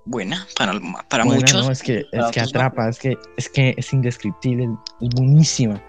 Buena 0.10 0.48
para, 0.58 0.74
para 1.10 1.26
Buena, 1.26 1.42
muchos. 1.42 1.66
no, 1.66 1.72
es 1.72 1.84
que, 1.84 2.06
es 2.12 2.26
que 2.32 2.40
no. 2.40 2.46
atrapa, 2.46 2.90
es 2.90 2.98
que, 2.98 3.18
es 3.36 3.50
que 3.50 3.74
es 3.78 3.92
indescriptible, 3.94 4.70
es 5.02 5.10
buenísima. 5.10 5.82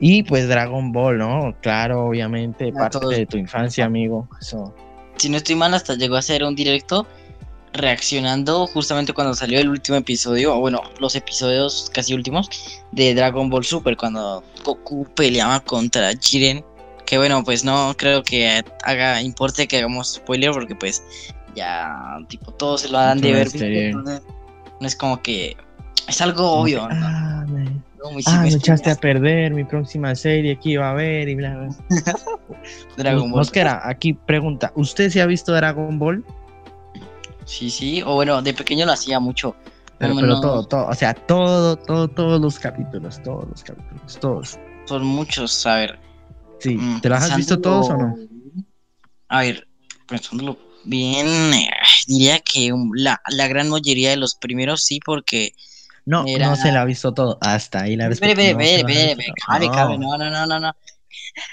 Y 0.00 0.22
pues 0.22 0.48
Dragon 0.48 0.92
Ball, 0.92 1.18
¿no? 1.18 1.56
Claro, 1.60 2.06
obviamente, 2.06 2.68
A 2.68 2.72
parte 2.78 2.98
todos. 3.00 3.16
de 3.16 3.26
tu 3.26 3.36
infancia, 3.38 3.84
amigo. 3.84 4.28
Si 5.16 5.28
no 5.28 5.38
estoy 5.38 5.54
mal, 5.56 5.74
hasta 5.74 5.94
llegó 5.94 6.16
a 6.16 6.20
hacer 6.20 6.44
un 6.44 6.54
directo 6.54 7.06
reaccionando 7.72 8.66
justamente 8.66 9.12
cuando 9.12 9.34
salió 9.34 9.58
el 9.60 9.68
último 9.68 9.96
episodio, 9.98 10.54
o 10.56 10.60
bueno, 10.60 10.82
los 11.00 11.14
episodios 11.16 11.90
casi 11.92 12.14
últimos 12.14 12.48
de 12.92 13.14
Dragon 13.14 13.50
Ball 13.50 13.64
Super, 13.64 13.96
cuando 13.96 14.44
Goku 14.64 15.06
peleaba 15.14 15.60
contra 15.60 16.12
Jiren. 16.20 16.64
Que 17.06 17.16
bueno, 17.16 17.42
pues 17.42 17.64
no 17.64 17.94
creo 17.96 18.22
que 18.22 18.62
haga 18.84 19.22
importe 19.22 19.66
que 19.66 19.78
hagamos 19.78 20.14
spoiler, 20.14 20.50
porque 20.52 20.74
pues 20.74 21.02
ya, 21.58 22.18
tipo, 22.28 22.52
todos 22.52 22.82
se 22.82 22.88
lo 22.88 22.98
dan 22.98 23.20
de 23.20 23.32
ver. 23.32 23.48
no 24.80 24.86
es 24.86 24.96
como 24.96 25.20
que 25.22 25.56
es 26.06 26.20
algo 26.20 26.50
obvio, 26.52 26.88
¿no? 26.88 27.06
ah, 27.06 27.44
me, 27.48 27.64
No, 27.64 28.18
ah, 28.26 28.40
me 28.42 28.48
echaste 28.48 28.90
a 28.90 28.94
perder 28.94 29.52
mi 29.52 29.64
próxima 29.64 30.14
serie 30.14 30.58
que 30.58 30.70
iba 30.70 30.90
a 30.90 30.94
ver 30.94 31.28
y 31.28 31.34
bla, 31.34 31.56
bla. 31.56 31.76
Dragon 32.96 33.30
Ball. 33.30 33.40
Mosquera, 33.40 33.82
aquí 33.84 34.14
pregunta, 34.14 34.72
¿usted 34.74 35.10
se 35.10 35.20
ha 35.20 35.26
visto 35.26 35.52
Dragon 35.52 35.98
Ball? 35.98 36.24
Sí, 37.44 37.70
sí, 37.70 38.02
o 38.04 38.14
bueno, 38.14 38.40
de 38.42 38.54
pequeño 38.54 38.86
lo 38.86 38.92
hacía 38.92 39.20
mucho. 39.20 39.56
Pero, 39.98 40.14
pero 40.14 40.40
todo, 40.40 40.64
todo, 40.64 40.86
o 40.86 40.94
sea, 40.94 41.12
todo, 41.12 41.76
todo, 41.76 42.06
todos 42.08 42.40
los 42.40 42.58
capítulos, 42.58 43.20
todos 43.22 43.48
los 43.48 43.64
capítulos, 43.64 44.18
todos. 44.20 44.58
Son 44.84 45.04
muchos, 45.04 45.66
a 45.66 45.76
ver. 45.76 45.98
Sí, 46.60 46.76
Mm, 46.76 47.00
¿te 47.00 47.08
los 47.08 47.22
has 47.22 47.36
visto 47.36 47.60
todos 47.60 47.90
o 47.90 47.96
no? 47.96 48.16
A 49.28 49.40
ver, 49.40 49.66
pensándolo 50.06 50.56
bien, 50.84 51.26
eh, 51.54 51.68
diría 52.06 52.40
que 52.40 52.72
la, 52.94 53.20
la 53.30 53.48
gran 53.48 53.68
mayoría 53.68 54.10
de 54.10 54.16
los 54.16 54.34
primeros 54.34 54.84
sí, 54.84 55.00
porque. 55.04 55.52
No, 56.06 56.24
Era- 56.26 56.48
no 56.48 56.56
se 56.56 56.72
la 56.72 56.82
ha 56.82 56.84
visto 56.86 57.12
todo. 57.12 57.38
Hasta 57.42 57.82
ahí 57.82 57.96
la 57.96 58.08
Espere, 58.08 58.32
espere, 58.32 59.10
espere, 59.10 59.32
cabe, 59.46 59.66
No. 59.66 59.72
cabe, 59.72 59.98
no, 59.98 60.16
no, 60.16 60.30
no, 60.30 60.46
no, 60.46 60.60
no. 60.60 60.72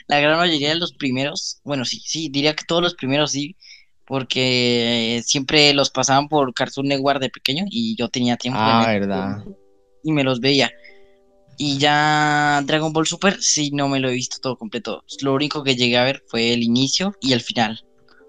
La 0.08 0.20
gran 0.20 0.38
mayoría 0.38 0.70
de 0.70 0.76
los 0.76 0.94
primeros, 0.94 1.60
bueno, 1.64 1.86
sí, 1.86 2.02
sí, 2.06 2.30
diría 2.30 2.56
que 2.56 2.64
todos 2.66 2.82
los 2.82 2.96
primeros 2.96 3.32
sí, 3.32 3.56
porque 4.06 5.22
siempre 5.26 5.74
los 5.74 5.90
pasaban 5.90 6.28
por 6.30 6.54
Cartoon 6.54 6.88
Network 6.88 7.20
de 7.20 7.30
pequeño 7.30 7.66
y 7.70 7.96
yo 7.98 8.08
tenía 8.10 8.38
tiempo 8.38 8.60
Ah, 8.62 8.86
verdad. 8.88 9.44
y 10.04 10.12
me 10.12 10.24
los 10.24 10.40
veía. 10.40 10.72
Y 11.58 11.78
ya 11.78 12.62
Dragon 12.66 12.92
Ball 12.92 13.08
Super 13.08 13.42
sí 13.42 13.72
no 13.72 13.88
me 13.88 14.00
lo 14.00 14.10
he 14.10 14.14
visto 14.14 14.38
todo 14.42 14.58
completo. 14.58 15.04
Lo 15.22 15.34
único 15.34 15.64
que 15.64 15.76
llegué 15.76 15.98
a 15.98 16.04
ver 16.04 16.24
fue 16.28 16.54
el 16.54 16.64
inicio 16.64 17.14
y 17.22 17.34
el 17.34 17.42
final. 17.42 17.85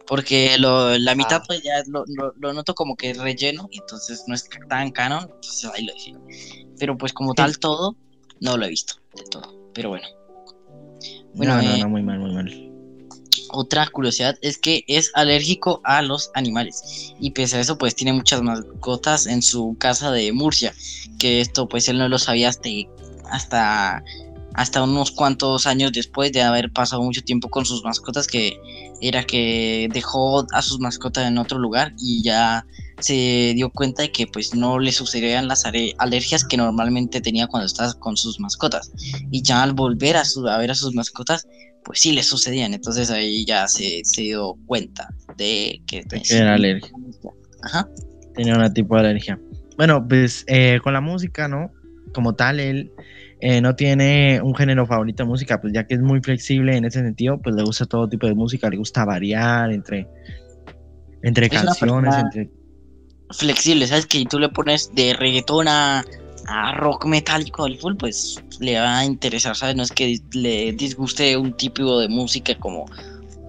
Porque 0.07 0.57
lo, 0.59 0.97
la 0.99 1.15
mitad 1.15 1.41
Ah. 1.43 1.45
pues 1.47 1.63
ya 1.63 1.73
lo, 1.89 2.05
lo- 2.07 2.33
lo 2.39 2.53
noto 2.53 2.75
como 2.75 2.97
que 2.97 3.11
es 3.11 3.19
relleno, 3.19 3.69
y 3.73 3.79
entonces 3.81 4.23
no 4.27 4.35
es 4.35 4.49
tan 4.69 4.91
canon, 4.93 5.23
entonces 5.25 5.65
ahí 5.75 5.85
lo 5.85 5.93
dejé. 5.95 6.15
Pero 6.79 6.97
pues 6.97 7.13
como 7.13 7.35
tal 7.35 7.59
todo, 7.59 7.97
no 8.41 8.57
lo 8.57 8.65
he 8.67 8.69
visto 8.69 8.95
de 9.17 9.25
todo. 9.25 9.71
Pero 9.75 9.89
bueno. 9.91 10.07
Bueno, 11.35 11.57
no, 11.57 11.63
no, 11.63 11.75
eh, 11.75 11.79
no, 11.81 11.89
muy 11.89 12.03
mal, 12.03 12.19
muy 12.19 12.33
mal. 12.33 12.73
otra 13.51 13.87
curiosidad 13.89 14.39
es 14.41 14.57
que 14.59 14.85
es 14.89 15.11
alérgico 15.15 15.81
a 15.85 16.01
los 16.03 16.31
animales 16.35 17.13
y 17.21 17.31
pese 17.33 17.57
a 17.57 17.61
eso 17.61 17.77
pues 17.79 17.95
tiene 17.95 18.13
muchas 18.15 18.41
mascotas 18.43 19.27
en 19.27 19.43
su 19.43 19.77
casa 19.79 20.11
de 20.11 20.33
Murcia 20.33 20.73
que 21.19 21.41
esto 21.43 21.69
pues 21.69 21.89
él 21.89 21.99
no 21.99 22.09
lo 22.09 22.19
sabía 22.19 22.49
hasta 22.49 22.69
hasta, 23.31 24.03
hasta 24.55 24.83
unos 24.83 25.11
cuantos 25.11 25.67
años 25.67 25.93
después 25.93 26.33
de 26.33 26.43
haber 26.43 26.73
pasado 26.73 27.03
mucho 27.03 27.23
tiempo 27.23 27.51
con 27.51 27.67
sus 27.67 27.85
mascotas 27.85 28.27
que 28.27 28.59
era 29.01 29.25
que 29.25 29.89
dejó 29.93 30.47
a 30.53 30.63
sus 30.63 30.81
mascotas 30.81 31.27
en 31.27 31.39
otro 31.39 31.59
lugar 31.59 31.93
y 31.99 32.23
ya 32.23 32.67
se 33.01 33.53
dio 33.55 33.71
cuenta 33.71 34.03
de 34.03 34.13
que 34.13 34.27
pues 34.27 34.55
no 34.55 34.79
le 34.79 34.93
sucedían 34.93 35.49
las 35.49 35.65
alergias 35.99 36.45
que 36.45 36.57
normalmente 36.57 37.21
tenía 37.21 37.47
cuando 37.47 37.67
estaba 37.67 37.93
con 37.95 38.17
sus 38.17 38.41
mascotas 38.41 38.91
y 39.31 39.43
ya 39.43 39.63
al 39.63 39.75
volver 39.75 40.17
a, 40.17 40.25
su, 40.25 40.47
a 40.49 40.57
ver 40.59 40.71
a 40.71 40.75
sus 40.75 40.95
mascotas 40.95 41.47
pues 41.87 42.01
sí 42.01 42.13
le 42.13 42.23
sucedían. 42.23 42.75
Entonces 42.75 43.11
ahí 43.11 43.45
ya 43.47 43.69
se, 43.69 44.03
se 44.05 44.23
dio 44.23 44.57
cuenta 44.67 45.09
de 45.37 45.81
que, 45.87 46.03
De 46.03 46.21
que 46.21 46.37
era 46.37 46.55
alérgico. 46.55 47.01
Ajá. 47.63 47.89
Tenía 48.35 48.59
un 48.59 48.75
tipo 48.75 48.95
de 48.97 49.01
alergia. 49.01 49.39
Bueno, 49.77 50.07
pues 50.07 50.45
eh, 50.49 50.81
con 50.83 50.93
la 50.93 51.01
música, 51.01 51.49
¿no? 51.49 51.71
Como 52.13 52.35
tal, 52.35 52.61
él 52.61 52.93
eh, 53.41 53.61
no 53.61 53.77
tiene 53.77 54.41
un 54.43 54.55
género 54.55 54.87
favorito 54.87 55.23
de 55.23 55.29
música, 55.29 55.61
pues 55.61 55.73
ya 55.73 55.87
que 55.87 55.95
es 55.95 56.01
muy 56.01 56.21
flexible 56.21 56.77
en 56.77 56.85
ese 56.85 57.01
sentido, 57.01 57.39
pues 57.39 57.55
le 57.55 57.63
gusta 57.63 57.85
todo 57.85 58.09
tipo 58.09 58.27
de 58.27 58.35
música, 58.35 58.71
le 58.71 58.79
gusta 58.79 59.05
variar 59.05 59.73
entre, 59.73 60.09
entre 61.23 61.47
Es 61.47 61.53
canciones, 61.53 62.15
entre... 62.15 62.51
Flexible, 63.31 63.87
¿sabes? 63.87 64.07
Que 64.07 64.25
tú 64.25 64.39
le 64.39 64.49
pones 64.49 64.91
de 64.95 65.13
reggaetón 65.13 65.69
a, 65.69 66.05
a 66.47 66.75
rock 66.77 67.07
metálico 67.07 67.65
al 67.65 67.77
full, 67.77 67.97
pues 67.97 68.43
le 68.61 68.79
va 68.79 69.01
a 69.01 69.05
interesar, 69.05 69.55
¿sabes? 69.55 69.77
No 69.77 69.83
es 69.83 69.91
que 69.91 70.19
le 70.33 70.73
disguste 70.73 71.37
un 71.37 71.53
tipo 71.53 72.01
de 72.01 72.09
música 72.09 72.57
como 72.59 72.87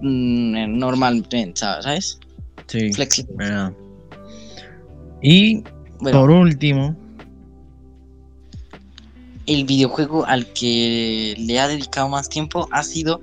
mm, 0.02 0.78
normalmente, 0.78 1.50
¿sabes? 1.54 2.18
Sí, 2.66 2.92
Flexible. 2.92 3.72
Y 5.22 5.62
Bueno, 6.00 6.20
por 6.20 6.30
último, 6.30 6.94
el 9.48 9.64
videojuego 9.64 10.26
al 10.26 10.46
que 10.52 11.34
le 11.38 11.58
ha 11.58 11.66
dedicado 11.68 12.08
más 12.08 12.28
tiempo 12.28 12.68
ha 12.70 12.82
sido 12.82 13.20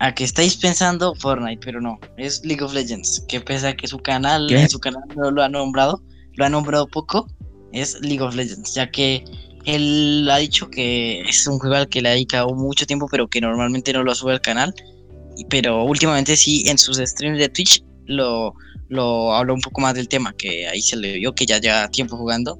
a 0.00 0.14
que 0.14 0.22
estáis 0.22 0.56
pensando 0.56 1.14
Fortnite, 1.14 1.60
pero 1.64 1.80
no, 1.80 1.98
es 2.16 2.44
League 2.44 2.62
of 2.62 2.72
Legends, 2.72 3.24
que 3.26 3.40
pese 3.40 3.68
a 3.68 3.76
que 3.76 3.88
su 3.88 3.98
canal, 3.98 4.48
su 4.68 4.78
canal 4.78 5.02
no 5.16 5.30
lo 5.30 5.42
ha 5.42 5.48
nombrado, 5.48 6.00
lo 6.34 6.44
ha 6.44 6.48
nombrado 6.48 6.86
poco, 6.86 7.26
es 7.72 7.98
League 8.00 8.20
of 8.20 8.34
Legends, 8.34 8.74
ya 8.74 8.88
que 8.90 9.24
él 9.64 10.28
ha 10.30 10.36
dicho 10.36 10.70
que 10.70 11.22
es 11.22 11.46
un 11.46 11.58
juego 11.58 11.74
al 11.74 11.88
que 11.88 12.00
le 12.00 12.10
ha 12.10 12.12
dedicado 12.12 12.54
mucho 12.54 12.86
tiempo, 12.86 13.08
pero 13.10 13.28
que 13.28 13.40
normalmente 13.40 13.92
no 13.92 14.04
lo 14.04 14.14
sube 14.14 14.32
al 14.32 14.40
canal, 14.40 14.72
pero 15.48 15.82
últimamente 15.84 16.36
sí, 16.36 16.64
en 16.68 16.78
sus 16.78 16.98
streams 16.98 17.38
de 17.38 17.48
Twitch 17.48 17.82
lo, 18.06 18.54
lo 18.88 19.34
habló 19.34 19.54
un 19.54 19.60
poco 19.60 19.80
más 19.80 19.94
del 19.94 20.08
tema, 20.08 20.32
que 20.36 20.68
ahí 20.68 20.80
se 20.80 20.96
le 20.96 21.14
vio 21.14 21.34
que 21.34 21.46
ya 21.46 21.58
lleva 21.58 21.88
tiempo 21.88 22.16
jugando. 22.16 22.58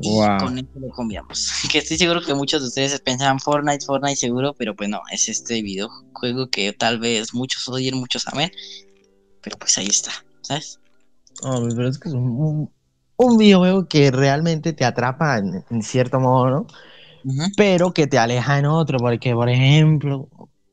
Y 0.00 0.10
Wow. 0.10 0.38
con 0.38 0.58
eso 0.58 0.68
lo 0.74 0.90
cambiamos. 0.90 1.50
Que 1.72 1.78
estoy 1.78 1.98
seguro 1.98 2.20
que 2.20 2.34
muchos 2.34 2.60
de 2.62 2.68
ustedes 2.68 3.00
pensaban 3.00 3.40
Fortnite, 3.40 3.84
Fortnite 3.84 4.16
seguro, 4.16 4.54
pero 4.54 4.74
pues 4.74 4.88
no, 4.88 5.00
es 5.10 5.28
este 5.28 5.62
videojuego 5.62 6.48
que 6.48 6.72
tal 6.72 6.98
vez 6.98 7.34
muchos 7.34 7.68
odien, 7.68 7.96
muchos 7.96 8.26
amen. 8.28 8.50
Pero 9.42 9.56
pues 9.58 9.76
ahí 9.78 9.86
está, 9.86 10.12
¿sabes? 10.42 10.78
Hombre, 11.42 11.74
pero 11.76 11.88
es 11.88 11.98
que 11.98 12.08
es 12.08 12.14
un, 12.14 12.70
un, 13.16 13.38
videojuego 13.38 13.86
que 13.86 14.10
realmente 14.10 14.72
te 14.72 14.84
atrapa 14.84 15.38
en, 15.38 15.64
en 15.70 15.82
cierto 15.82 16.18
modo, 16.18 16.50
¿no? 16.50 16.66
Ujú. 17.24 17.42
Pero 17.56 17.92
que 17.92 18.06
te 18.06 18.18
aleja 18.18 18.58
en 18.58 18.66
otro, 18.66 18.98
porque, 18.98 19.34
por 19.34 19.48
ejemplo, 19.48 20.28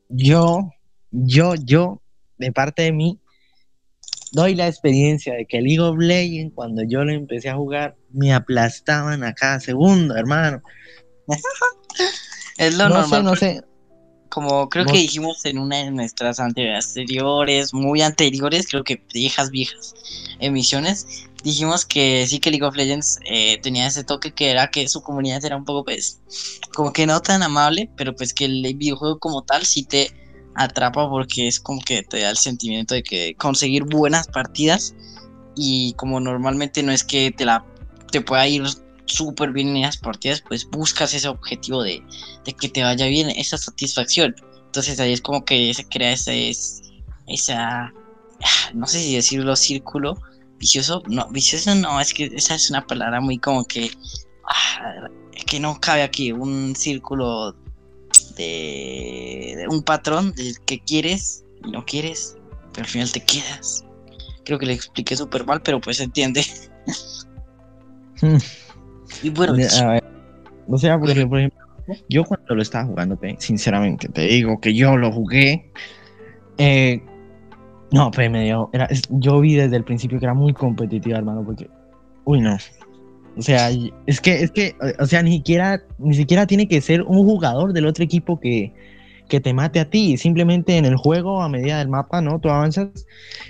yo, 0.09 0.71
yo, 1.11 1.55
yo, 1.55 2.01
de 2.37 2.51
parte 2.51 2.83
de 2.83 2.91
mí, 2.91 3.19
doy 4.35 4.53
la 4.53 4.67
experiencia 4.67 5.33
de 5.33 5.45
que 5.45 5.61
League 5.61 5.79
of 5.79 5.97
Legends, 5.97 6.53
cuando 6.53 6.83
yo 6.83 7.03
lo 7.03 7.11
empecé 7.13 7.49
a 7.49 7.55
jugar, 7.55 7.95
me 8.11 8.33
aplastaban 8.33 9.23
a 9.23 9.33
cada 9.33 9.59
segundo, 9.59 10.15
hermano. 10.15 10.61
Es 12.57 12.75
lo 12.75 12.89
no 12.89 12.99
normal. 13.01 13.09
sé, 13.19 13.23
no 13.23 13.35
sé. 13.35 13.61
Como 14.29 14.67
creo 14.69 14.83
No- 14.85 14.91
que 14.91 14.97
dijimos 14.99 15.45
en 15.45 15.57
una 15.57 15.77
de 15.77 15.91
nuestras 15.91 16.39
ante- 16.39 16.75
anteriores, 16.75 17.73
muy 17.73 18.01
anteriores, 18.01 18.67
creo 18.67 18.83
que 18.83 19.01
viejas, 19.13 19.49
viejas 19.49 19.93
emisiones, 20.39 21.07
dijimos 21.43 21.85
que 21.85 22.25
sí 22.27 22.39
que 22.39 22.49
League 22.51 22.65
of 22.65 22.75
Legends 22.75 23.19
eh, 23.25 23.57
tenía 23.61 23.87
ese 23.87 24.03
toque 24.03 24.33
que 24.33 24.51
era 24.51 24.67
que 24.69 24.87
su 24.89 25.01
comunidad 25.01 25.45
era 25.45 25.55
un 25.55 25.63
poco, 25.63 25.85
pues, 25.85 26.21
como 26.73 26.91
que 26.91 27.05
no 27.05 27.21
tan 27.21 27.43
amable, 27.43 27.89
pero 27.95 28.13
pues 28.13 28.33
que 28.33 28.45
el 28.45 28.61
videojuego 28.75 29.19
como 29.19 29.43
tal 29.43 29.65
sí 29.65 29.85
te 29.85 30.11
atrapa 30.55 31.09
porque 31.09 31.47
es 31.47 31.59
como 31.59 31.81
que 31.81 32.01
te 32.03 32.21
da 32.21 32.29
el 32.29 32.37
sentimiento 32.37 32.93
de 32.95 33.03
que 33.03 33.35
conseguir 33.35 33.83
buenas 33.83 34.27
partidas 34.27 34.95
y 35.55 35.93
como 35.93 36.19
normalmente 36.19 36.81
no 36.83 36.91
es 36.91 37.03
que 37.03 37.31
te 37.31 37.45
la 37.45 37.65
te 38.11 38.21
pueda 38.21 38.47
ir 38.47 38.63
súper 39.05 39.51
bien 39.51 39.69
en 39.69 39.77
esas 39.77 39.97
partidas, 39.97 40.41
pues 40.47 40.67
buscas 40.69 41.13
ese 41.13 41.27
objetivo 41.27 41.83
de 41.83 42.01
de 42.45 42.53
que 42.53 42.69
te 42.69 42.83
vaya 42.83 43.07
bien, 43.07 43.29
esa 43.29 43.57
satisfacción. 43.57 44.35
Entonces 44.65 44.99
ahí 44.99 45.13
es 45.13 45.21
como 45.21 45.45
que 45.45 45.73
se 45.73 45.87
crea 45.87 46.11
ese, 46.11 46.49
es- 46.49 46.81
esa, 47.27 47.93
no 48.73 48.85
sé 48.87 48.99
si 48.99 49.15
decirlo, 49.15 49.55
círculo 49.55 50.19
vicioso. 50.59 51.01
No, 51.07 51.27
vicioso 51.29 51.73
no, 51.75 51.99
es 51.99 52.13
que 52.13 52.25
esa 52.25 52.55
es 52.55 52.69
una 52.69 52.85
palabra 52.85 53.19
muy 53.21 53.39
como 53.39 53.65
que, 53.65 53.89
ah, 54.47 55.07
que 55.47 55.59
no 55.59 55.79
cabe 55.79 56.03
aquí, 56.03 56.31
un 56.31 56.75
círculo 56.75 57.55
de, 58.35 59.55
de 59.57 59.67
un 59.69 59.83
patrón 59.83 60.33
del 60.33 60.59
que 60.65 60.79
quieres 60.79 61.43
y 61.63 61.71
no 61.71 61.85
quieres, 61.85 62.37
pero 62.73 62.85
al 62.85 62.89
final 62.89 63.11
te 63.11 63.21
quedas. 63.21 63.83
Creo 64.43 64.59
que 64.59 64.65
le 64.65 64.73
expliqué 64.73 65.15
súper 65.15 65.45
mal, 65.45 65.61
pero 65.61 65.81
pues 65.81 65.97
se 65.97 66.03
entiende. 66.03 66.43
y 69.23 69.29
bueno, 69.29 69.53
A 69.53 69.87
ver, 69.87 70.03
o 70.67 70.77
sea, 70.77 70.99
porque, 70.99 71.25
por 71.25 71.39
ejemplo, 71.39 71.59
yo 72.09 72.23
cuando 72.23 72.55
lo 72.55 72.61
estaba 72.61 72.85
jugando, 72.85 73.19
sinceramente, 73.39 74.09
te 74.09 74.21
digo 74.21 74.59
que 74.59 74.73
yo 74.73 74.97
lo 74.97 75.11
jugué. 75.11 75.71
eh, 76.57 77.01
no, 77.91 78.11
pues 78.11 78.29
me 78.29 78.43
dio. 78.43 78.69
Era, 78.73 78.89
yo 79.09 79.39
vi 79.39 79.55
desde 79.55 79.77
el 79.77 79.83
principio 79.83 80.19
que 80.19 80.25
era 80.25 80.33
muy 80.33 80.53
competitiva, 80.53 81.17
hermano, 81.17 81.43
porque. 81.45 81.69
Uy, 82.25 82.41
no. 82.41 82.57
O 83.37 83.41
sea, 83.41 83.69
es 84.05 84.21
que, 84.21 84.43
es 84.43 84.51
que, 84.51 84.75
o- 84.99 85.05
sea, 85.05 85.21
ni 85.21 85.33
siquiera, 85.37 85.83
ni 85.97 86.15
siquiera 86.15 86.47
tiene 86.47 86.67
que 86.67 86.79
ser 86.81 87.01
un 87.01 87.25
jugador 87.25 87.73
del 87.73 87.85
otro 87.85 88.03
equipo 88.03 88.39
que, 88.39 88.71
que 89.27 89.39
te 89.41 89.53
mate 89.53 89.79
a 89.79 89.89
ti. 89.89 90.17
Simplemente 90.17 90.77
en 90.77 90.85
el 90.85 90.95
juego, 90.95 91.41
a 91.41 91.49
medida 91.49 91.79
del 91.79 91.89
mapa, 91.89 92.21
¿no? 92.21 92.39
Tú 92.39 92.49
avanzas 92.49 92.87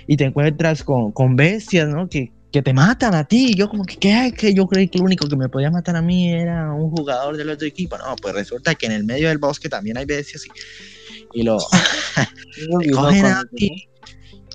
y 0.06 0.16
te 0.16 0.24
encuentras 0.24 0.82
con, 0.82 1.12
con 1.12 1.36
bestias, 1.36 1.88
¿no? 1.88 2.08
Que, 2.08 2.32
que 2.50 2.62
te 2.62 2.72
matan 2.72 3.14
a 3.14 3.24
ti. 3.24 3.54
Yo 3.54 3.68
como 3.68 3.84
que, 3.84 3.96
¿qué? 3.96 4.32
Que 4.36 4.54
yo 4.54 4.66
creí 4.66 4.88
que 4.88 4.98
lo 4.98 5.04
único 5.04 5.28
que 5.28 5.36
me 5.36 5.48
podía 5.48 5.70
matar 5.70 5.94
a 5.96 6.02
mí 6.02 6.32
era 6.32 6.72
un 6.72 6.90
jugador 6.90 7.36
del 7.36 7.50
otro 7.50 7.66
equipo. 7.66 7.96
No, 7.98 8.16
pues 8.20 8.34
resulta 8.34 8.74
que 8.74 8.86
en 8.86 8.92
el 8.92 9.04
medio 9.04 9.28
del 9.28 9.38
bosque 9.38 9.68
también 9.68 9.98
hay 9.98 10.04
bestias 10.06 10.46
y, 10.46 11.40
y 11.40 11.42
lo 11.44 11.58
te 12.80 12.90
cogen 12.90 13.26
a 13.26 13.44
ti 13.54 13.88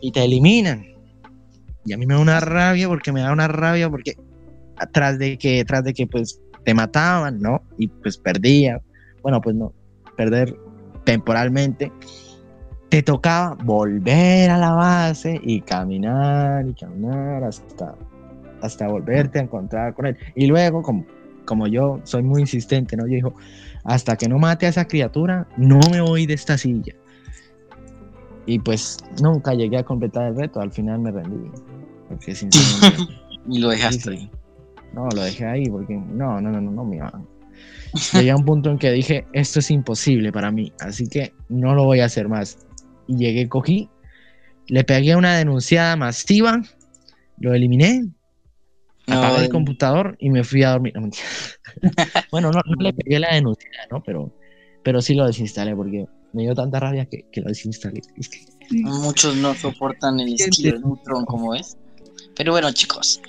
y 0.01 0.11
te 0.11 0.23
eliminan. 0.25 0.85
Y 1.85 1.93
a 1.93 1.97
mí 1.97 2.05
me 2.05 2.15
da 2.15 2.19
una 2.19 2.39
rabia 2.39 2.87
porque 2.87 3.11
me 3.11 3.21
da 3.21 3.31
una 3.31 3.47
rabia 3.47 3.89
porque 3.89 4.15
tras 4.91 5.19
de 5.19 5.37
que, 5.37 5.63
tras 5.65 5.83
de 5.83 5.93
que 5.93 6.07
pues 6.07 6.41
te 6.63 6.73
mataban, 6.73 7.39
¿no? 7.39 7.61
Y 7.77 7.87
pues 7.87 8.17
perdía. 8.17 8.81
Bueno, 9.21 9.41
pues 9.41 9.55
no, 9.55 9.73
perder 10.15 10.55
temporalmente. 11.03 11.91
Te 12.89 13.01
tocaba 13.01 13.55
volver 13.63 14.49
a 14.49 14.57
la 14.57 14.71
base 14.71 15.39
y 15.43 15.61
caminar 15.61 16.67
y 16.67 16.73
caminar 16.73 17.43
hasta, 17.43 17.95
hasta 18.61 18.87
volverte 18.87 19.39
a 19.39 19.43
encontrar 19.43 19.93
con 19.93 20.07
él. 20.07 20.17
Y 20.35 20.47
luego, 20.47 20.81
como, 20.81 21.05
como 21.45 21.67
yo 21.67 22.01
soy 22.03 22.23
muy 22.23 22.41
insistente, 22.41 22.97
¿no? 22.97 23.05
Yo 23.05 23.13
digo, 23.13 23.33
hasta 23.83 24.17
que 24.17 24.27
no 24.27 24.37
mate 24.39 24.65
a 24.65 24.69
esa 24.69 24.85
criatura, 24.85 25.47
no 25.57 25.79
me 25.89 26.01
voy 26.01 26.25
de 26.25 26.33
esta 26.33 26.57
silla. 26.57 26.93
Y 28.45 28.59
pues 28.59 28.97
nunca 29.21 29.53
llegué 29.53 29.77
a 29.77 29.83
completar 29.83 30.27
el 30.27 30.35
reto, 30.35 30.59
al 30.59 30.71
final 30.71 30.99
me 30.99 31.11
rendí. 31.11 31.49
Porque 32.09 32.35
sinceramente, 32.35 33.13
y 33.49 33.59
lo 33.59 33.69
dejaste 33.69 34.09
ahí. 34.11 34.31
No, 34.93 35.07
lo 35.15 35.21
dejé 35.23 35.45
ahí 35.45 35.69
porque 35.69 35.95
no, 35.95 36.39
no, 36.41 36.51
no, 36.51 36.61
no, 36.61 36.71
no 36.71 36.83
me 36.85 36.97
iba. 36.97 37.11
Llegué 38.13 38.31
a 38.31 38.35
un 38.35 38.45
punto 38.45 38.69
en 38.71 38.77
que 38.77 38.91
dije, 38.91 39.25
esto 39.33 39.59
es 39.59 39.69
imposible 39.71 40.31
para 40.31 40.51
mí, 40.51 40.71
así 40.79 41.07
que 41.07 41.33
no 41.49 41.75
lo 41.75 41.83
voy 41.85 41.99
a 41.99 42.05
hacer 42.05 42.27
más. 42.29 42.57
Y 43.07 43.17
llegué, 43.17 43.49
cogí, 43.49 43.89
le 44.67 44.83
pegué 44.83 45.15
una 45.15 45.35
denunciada 45.37 45.95
masiva, 45.97 46.61
lo 47.37 47.53
eliminé, 47.53 48.05
No, 49.07 49.17
apagué 49.17 49.45
el 49.45 49.49
computador 49.49 50.15
y 50.19 50.29
me 50.29 50.43
fui 50.43 50.63
a 50.63 50.71
dormir. 50.71 50.93
Bueno, 52.31 52.51
no, 52.51 52.61
no 52.65 52.75
le 52.83 52.93
pegué 52.93 53.19
la 53.19 53.33
denuncia, 53.33 53.69
¿no? 53.91 54.01
Pero, 54.03 54.31
pero 54.83 55.01
sí 55.01 55.13
lo 55.15 55.25
desinstalé 55.25 55.75
porque 55.75 56.05
me 56.33 56.43
dio 56.43 56.55
tanta 56.55 56.79
rabia 56.79 57.05
que, 57.05 57.25
que 57.31 57.41
lo 57.41 57.47
desinstalé. 57.49 58.01
Es 58.17 58.29
que- 58.29 58.45
Muchos 58.83 59.35
no 59.35 59.53
soportan 59.55 60.19
el 60.21 60.33
estilo 60.33 60.75
de 60.75 60.79
Neutron 60.79 61.25
como 61.25 61.53
es. 61.53 61.77
Pero 62.37 62.53
bueno, 62.53 62.71
chicos, 62.71 63.21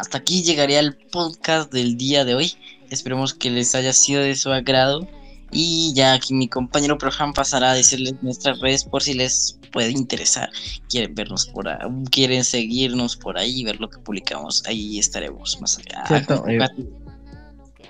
hasta 0.00 0.16
aquí 0.16 0.42
llegaría 0.42 0.80
el 0.80 0.96
podcast 0.96 1.70
del 1.70 1.98
día 1.98 2.24
de 2.24 2.34
hoy. 2.34 2.54
Esperemos 2.88 3.34
que 3.34 3.50
les 3.50 3.74
haya 3.74 3.92
sido 3.92 4.22
de 4.22 4.34
su 4.34 4.50
agrado. 4.50 5.06
Y 5.52 5.92
ya 5.94 6.14
aquí 6.14 6.32
mi 6.32 6.48
compañero 6.48 6.96
Prohan 6.96 7.34
pasará 7.34 7.72
a 7.72 7.74
decirles 7.74 8.14
nuestras 8.22 8.60
redes 8.60 8.84
por 8.84 9.02
si 9.02 9.12
les 9.12 9.58
puede 9.72 9.90
interesar. 9.90 10.48
Quieren 10.88 11.14
vernos 11.14 11.46
por 11.48 11.68
ahí, 11.68 11.86
quieren 12.10 12.44
seguirnos 12.44 13.16
por 13.16 13.36
ahí, 13.36 13.62
ver 13.62 13.78
lo 13.78 13.90
que 13.90 13.98
publicamos. 13.98 14.62
Ahí 14.66 14.98
estaremos 14.98 15.60
más 15.60 15.78
allá. 15.78 16.06
Cierto, 16.06 16.44
eh, 16.48 16.60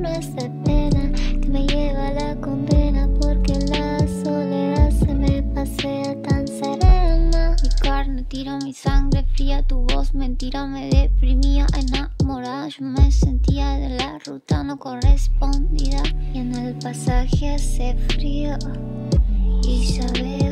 No 0.03 0.09
es 0.09 0.26
pena, 0.64 1.12
que 1.40 1.48
me 1.48 1.64
lleva 1.64 2.09
a 2.09 2.12
la 2.12 2.34
condena 2.40 3.09
porque 3.20 3.55
la 3.70 3.98
soledad 4.24 4.90
se 4.90 5.14
me 5.14 5.42
pasea 5.55 6.20
tan 6.22 6.48
serena. 6.48 7.55
Mi 7.62 7.68
carne 7.80 8.24
tira 8.24 8.59
mi 8.64 8.72
sangre 8.72 9.24
fría, 9.34 9.62
tu 9.62 9.86
voz 9.86 10.12
mentira 10.12 10.66
me 10.66 10.88
deprimía, 10.88 11.66
enamorada 11.78 12.66
yo 12.66 12.84
me 12.84 13.12
sentía 13.12 13.78
de 13.78 13.90
la 13.90 14.18
ruta 14.26 14.64
no 14.64 14.76
correspondida 14.76 16.03
y 16.34 16.38
en 16.38 16.53
el 16.57 16.74
pasaje 16.74 17.55
hace 17.55 17.94
frío 18.09 18.57
y 19.62 19.86
ya 19.86 20.07
veo 20.20 20.51